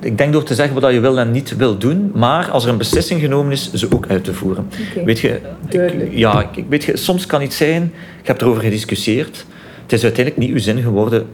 Ik 0.00 0.18
denk 0.18 0.32
door 0.32 0.42
te 0.42 0.54
zeggen 0.54 0.80
wat 0.80 0.92
je 0.92 1.00
wil 1.00 1.18
en 1.18 1.30
niet 1.30 1.56
wil 1.56 1.78
doen, 1.78 2.12
maar 2.14 2.50
als 2.50 2.64
er 2.64 2.70
een 2.70 2.78
beslissing 2.78 3.20
genomen 3.20 3.52
is, 3.52 3.72
ze 3.72 3.94
ook 3.94 4.06
uit 4.08 4.24
te 4.24 4.34
voeren. 4.34 4.68
Okay. 4.90 5.04
Weet 5.04 5.18
je, 5.18 5.40
Duidelijk. 5.68 6.12
Ik, 6.12 6.18
ja, 6.18 6.48
ik, 6.52 6.64
weet 6.68 6.84
je, 6.84 6.96
soms 6.96 7.26
kan 7.26 7.42
iets 7.42 7.56
zijn, 7.56 7.92
ik 8.20 8.26
heb 8.26 8.40
erover 8.40 8.62
gediscussieerd, 8.62 9.44
het 9.82 9.92
is 9.92 10.02
uiteindelijk 10.02 10.46
niet 10.46 10.54
uw 10.54 10.62
zin 10.62 10.82
geworden, 10.82 11.26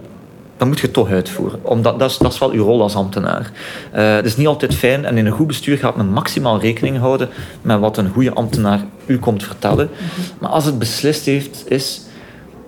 dan 0.57 0.69
moet 0.69 0.81
je 0.81 0.87
het 0.87 0.95
toch 0.95 1.11
uitvoeren. 1.11 1.59
Omdat, 1.63 1.99
dat, 1.99 2.11
is, 2.11 2.19
dat 2.19 2.33
is 2.33 2.39
wel 2.39 2.51
uw 2.51 2.65
rol 2.65 2.83
als 2.83 2.95
ambtenaar. 2.95 3.51
Uh, 3.95 4.15
het 4.15 4.25
is 4.25 4.37
niet 4.37 4.47
altijd 4.47 4.75
fijn 4.75 5.05
en 5.05 5.19
in 5.19 5.27
een 5.27 5.33
goed 5.33 5.47
bestuur 5.47 5.79
gaat 5.79 5.97
men 5.97 6.09
maximaal 6.09 6.61
rekening 6.61 6.99
houden 6.99 7.29
met 7.63 7.79
wat 7.79 7.97
een 7.97 8.09
goede 8.09 8.33
ambtenaar 8.33 8.81
u 9.07 9.19
komt 9.19 9.45
vertellen. 9.45 9.89
Mm 9.93 9.97
-hmm. 10.15 10.25
Maar 10.39 10.51
als 10.51 10.65
het 10.65 10.79
beslist 10.79 11.25
heeft, 11.25 11.71
is 11.71 12.03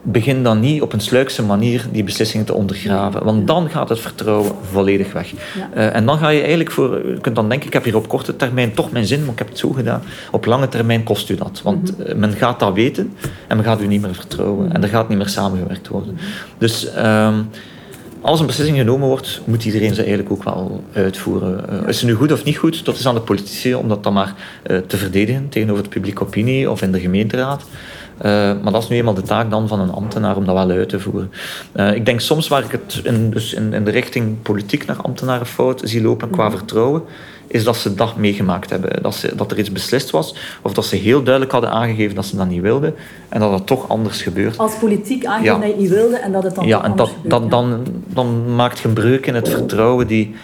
begin 0.04 0.42
dan 0.42 0.60
niet 0.60 0.82
op 0.82 0.92
een 0.92 1.00
sluikse 1.00 1.42
manier 1.42 1.86
die 1.92 2.04
beslissingen 2.04 2.46
te 2.46 2.54
ondergraven. 2.54 3.24
Want 3.24 3.46
dan 3.46 3.70
gaat 3.70 3.88
het 3.88 4.00
vertrouwen 4.00 4.52
volledig 4.70 5.12
weg. 5.12 5.30
Ja. 5.30 5.36
Uh, 5.76 5.94
en 5.94 6.06
dan 6.06 6.18
ga 6.18 6.28
je 6.28 6.40
eigenlijk 6.40 6.70
voor... 6.70 7.08
Je 7.08 7.20
kunt 7.20 7.36
dan 7.36 7.48
denken, 7.48 7.66
ik 7.66 7.72
heb 7.72 7.84
hier 7.84 7.96
op 7.96 8.08
korte 8.08 8.36
termijn 8.36 8.74
toch 8.74 8.92
mijn 8.92 9.06
zin, 9.06 9.20
maar 9.20 9.32
ik 9.32 9.38
heb 9.38 9.48
het 9.48 9.58
zo 9.58 9.70
gedaan. 9.70 10.02
Op 10.30 10.44
lange 10.44 10.68
termijn 10.68 11.02
kost 11.02 11.30
u 11.30 11.34
dat. 11.34 11.60
Want 11.62 11.98
mm 11.98 12.04
-hmm. 12.06 12.18
men 12.18 12.32
gaat 12.32 12.60
dat 12.60 12.74
weten 12.74 13.12
en 13.48 13.56
men 13.56 13.64
gaat 13.64 13.80
u 13.80 13.86
niet 13.86 14.00
meer 14.00 14.14
vertrouwen. 14.14 14.58
Mm 14.58 14.66
-hmm. 14.66 14.74
En 14.74 14.82
er 14.82 14.88
gaat 14.88 15.08
niet 15.08 15.18
meer 15.18 15.28
samengewerkt 15.28 15.88
worden. 15.88 16.18
-hmm. 16.18 16.26
Dus... 16.58 16.88
Um, 16.96 17.48
als 18.24 18.40
een 18.40 18.46
beslissing 18.46 18.78
genomen 18.78 19.08
wordt, 19.08 19.40
moet 19.44 19.64
iedereen 19.64 19.94
ze 19.94 20.00
eigenlijk 20.00 20.30
ook 20.30 20.44
wel 20.44 20.84
uitvoeren. 20.92 21.64
Uh, 21.72 21.88
is 21.88 22.00
het 22.00 22.10
nu 22.10 22.14
goed 22.14 22.32
of 22.32 22.44
niet 22.44 22.56
goed? 22.56 22.84
Dat 22.84 22.98
is 22.98 23.06
aan 23.06 23.14
de 23.14 23.20
politici 23.20 23.74
om 23.74 23.88
dat 23.88 24.02
dan 24.02 24.12
maar 24.12 24.34
uh, 24.66 24.78
te 24.78 24.96
verdedigen 24.96 25.48
tegenover 25.48 25.82
de 25.82 25.88
publieke 25.88 26.22
opinie 26.22 26.70
of 26.70 26.82
in 26.82 26.92
de 26.92 27.00
gemeenteraad. 27.00 27.64
Uh, 28.18 28.52
maar 28.62 28.72
dat 28.72 28.82
is 28.82 28.88
nu 28.88 28.96
eenmaal 28.96 29.14
de 29.14 29.22
taak 29.22 29.50
dan 29.50 29.68
van 29.68 29.80
een 29.80 29.92
ambtenaar 29.92 30.36
om 30.36 30.44
dat 30.44 30.54
wel 30.54 30.70
uit 30.70 30.88
te 30.88 31.00
voeren. 31.00 31.32
Uh, 31.76 31.94
ik 31.94 32.06
denk 32.06 32.20
soms 32.20 32.48
waar 32.48 32.64
ik 32.64 32.70
het 32.70 33.00
in, 33.04 33.30
dus 33.30 33.52
in, 33.52 33.72
in, 33.72 33.84
de 33.84 33.90
richting 33.90 34.42
politiek 34.42 34.86
naar 34.86 34.96
ambtenaren 35.02 35.46
fout 35.46 35.80
zie 35.84 36.02
lopen 36.02 36.30
qua 36.30 36.50
vertrouwen, 36.50 37.02
is 37.46 37.64
dat 37.64 37.76
ze 37.76 37.94
dat 37.94 38.16
meegemaakt 38.16 38.70
hebben. 38.70 39.02
Dat, 39.02 39.14
ze, 39.14 39.34
dat 39.36 39.50
er 39.50 39.58
iets 39.58 39.72
beslist 39.72 40.10
was, 40.10 40.36
of 40.62 40.74
dat 40.74 40.84
ze 40.84 40.96
heel 40.96 41.22
duidelijk 41.22 41.52
hadden 41.52 41.70
aangegeven 41.70 42.14
dat 42.14 42.26
ze 42.26 42.36
dat 42.36 42.48
niet 42.48 42.62
wilden, 42.62 42.94
en 43.28 43.40
dat 43.40 43.52
het 43.52 43.66
toch 43.66 43.88
anders 43.88 44.22
gebeurt. 44.22 44.58
Als 44.58 44.74
politiek 44.74 45.24
aangegeven 45.24 45.60
ja. 45.60 45.66
dat 45.66 45.74
je 45.74 45.80
niet 45.82 45.90
wilde 45.90 46.16
en 46.16 46.32
dat 46.32 46.42
het 46.42 46.54
dan 46.54 46.66
ja, 46.66 46.84
en 46.84 46.96
dat, 46.96 47.08
gebeurt, 47.08 47.30
dat, 47.30 47.50
dan, 47.50 47.86
dan 48.06 48.54
maakt 48.54 48.78
je 48.78 48.88
een 48.88 48.94
breuk 48.94 49.26
in 49.26 49.34
het 49.34 49.48
vertrouwen 49.48 50.06
die 50.06 50.34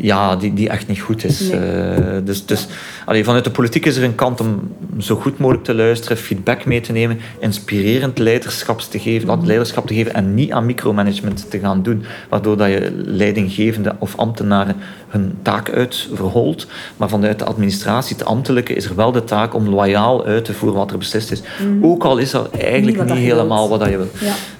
ja, 0.00 0.36
die, 0.36 0.54
die 0.54 0.68
echt 0.68 0.88
niet 0.88 1.00
goed 1.00 1.24
is. 1.24 1.40
Nee. 1.40 1.60
Uh, 1.60 2.16
dus 2.24 2.46
dus 2.46 2.66
allee, 3.08 3.24
vanuit 3.24 3.44
de 3.44 3.50
politiek 3.50 3.86
is 3.86 3.96
er 3.96 4.04
een 4.04 4.14
kant 4.14 4.40
om 4.40 4.76
zo 4.98 5.16
goed 5.16 5.38
mogelijk 5.38 5.64
te 5.64 5.74
luisteren, 5.74 6.16
feedback 6.16 6.64
mee 6.64 6.80
te 6.80 6.92
nemen, 6.92 7.20
inspirerend 7.38 8.18
leiderschap 8.18 8.80
te 8.80 8.98
geven, 8.98 9.28
mm 9.28 9.46
leiderschap 9.46 9.86
te 9.86 9.94
geven 9.94 10.14
en 10.14 10.34
niet 10.34 10.52
aan 10.52 10.66
micromanagement 10.66 11.50
te 11.50 11.58
gaan 11.58 11.82
doen, 11.82 12.04
waardoor 12.28 12.56
dat 12.56 12.68
je 12.68 12.92
leidinggevende 12.94 13.96
of 13.98 14.16
ambtenaren 14.16 14.76
hun 15.08 15.38
taak 15.42 15.70
uit 15.70 16.08
verholt. 16.14 16.66
Maar 16.96 17.08
vanuit 17.08 17.38
de 17.38 17.44
administratie, 17.44 18.16
het 18.16 18.24
ambtelijke, 18.24 18.74
is 18.74 18.84
er 18.84 18.94
wel 18.94 19.12
de 19.12 19.24
taak 19.24 19.54
om 19.54 19.68
loyaal 19.68 20.24
uit 20.24 20.44
te 20.44 20.54
voeren 20.54 20.78
wat 20.78 20.90
er 20.90 20.98
beslist 20.98 21.30
is. 21.30 21.42
Mm 21.62 21.84
Ook 21.84 22.04
al 22.04 22.18
is 22.18 22.30
dat 22.30 22.50
eigenlijk 22.50 22.98
niet, 22.98 23.14
niet 23.14 23.24
helemaal 23.24 23.68
wat 23.68 23.84
je 23.84 23.96
wil. 23.96 24.08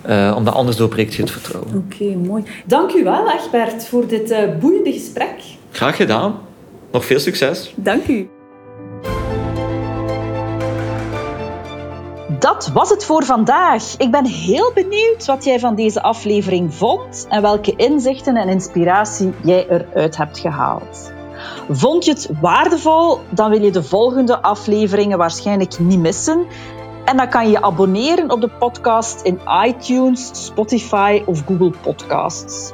Ja. 0.04 0.30
Uh, 0.30 0.36
omdat 0.36 0.54
anders 0.54 0.76
doorbreekt 0.76 1.14
je 1.14 1.22
het 1.22 1.30
vertrouwen. 1.30 1.74
Oké, 1.74 2.02
okay, 2.02 2.14
mooi. 2.14 2.42
Dank 2.64 2.92
u 2.92 3.04
wel, 3.04 3.30
Egbert, 3.30 3.86
voor 3.86 4.06
dit 4.06 4.30
uh, 4.30 4.38
boeiende 4.60 4.92
gesprek. 4.92 5.34
Graag 5.70 5.96
gedaan. 5.96 6.34
Nog 6.92 7.04
veel 7.04 7.20
succes. 7.20 7.72
Dank 7.76 8.06
u. 8.06 8.28
Dat 12.38 12.70
was 12.72 12.90
het 12.90 13.04
voor 13.04 13.24
vandaag. 13.24 13.96
Ik 13.96 14.10
ben 14.10 14.24
heel 14.26 14.72
benieuwd 14.74 15.26
wat 15.26 15.44
jij 15.44 15.58
van 15.58 15.74
deze 15.74 16.02
aflevering 16.02 16.74
vond 16.74 17.26
en 17.28 17.42
welke 17.42 17.76
inzichten 17.76 18.36
en 18.36 18.48
inspiratie 18.48 19.32
jij 19.42 19.68
eruit 19.68 20.16
hebt 20.16 20.38
gehaald. 20.38 21.12
Vond 21.70 22.04
je 22.04 22.10
het 22.10 22.30
waardevol? 22.40 23.20
Dan 23.30 23.50
wil 23.50 23.62
je 23.62 23.70
de 23.70 23.82
volgende 23.82 24.42
afleveringen 24.42 25.18
waarschijnlijk 25.18 25.78
niet 25.78 25.98
missen. 25.98 26.46
En 27.04 27.16
dan 27.16 27.28
kan 27.28 27.44
je 27.44 27.50
je 27.50 27.62
abonneren 27.62 28.30
op 28.30 28.40
de 28.40 28.48
podcast 28.48 29.20
in 29.20 29.40
iTunes, 29.66 30.30
Spotify 30.32 31.22
of 31.26 31.42
Google 31.46 31.72
Podcasts. 31.82 32.72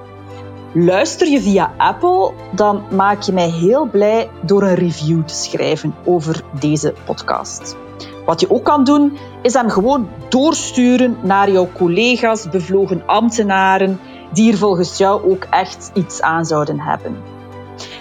Luister 0.73 1.29
je 1.29 1.41
via 1.41 1.75
Apple, 1.77 2.33
dan 2.51 2.83
maak 2.91 3.23
je 3.23 3.33
mij 3.33 3.51
heel 3.51 3.87
blij 3.87 4.31
door 4.43 4.63
een 4.63 4.75
review 4.75 5.25
te 5.25 5.35
schrijven 5.35 5.95
over 6.05 6.43
deze 6.61 6.95
podcast. 7.05 7.77
Wat 8.25 8.41
je 8.41 8.51
ook 8.51 8.65
kan 8.65 8.85
doen, 8.85 9.19
is 9.43 9.55
hem 9.55 9.71
gewoon 9.71 10.09
doorsturen 10.29 11.17
naar 11.23 11.51
jouw 11.51 11.69
collega's, 11.73 12.49
bevlogen 12.49 13.03
ambtenaren, 13.07 14.01
die 14.33 14.53
er 14.53 14.59
volgens 14.59 14.99
jou 14.99 15.31
ook 15.31 15.47
echt 15.51 15.91
iets 15.95 16.21
aan 16.21 16.45
zouden 16.45 16.81
hebben. 16.81 17.17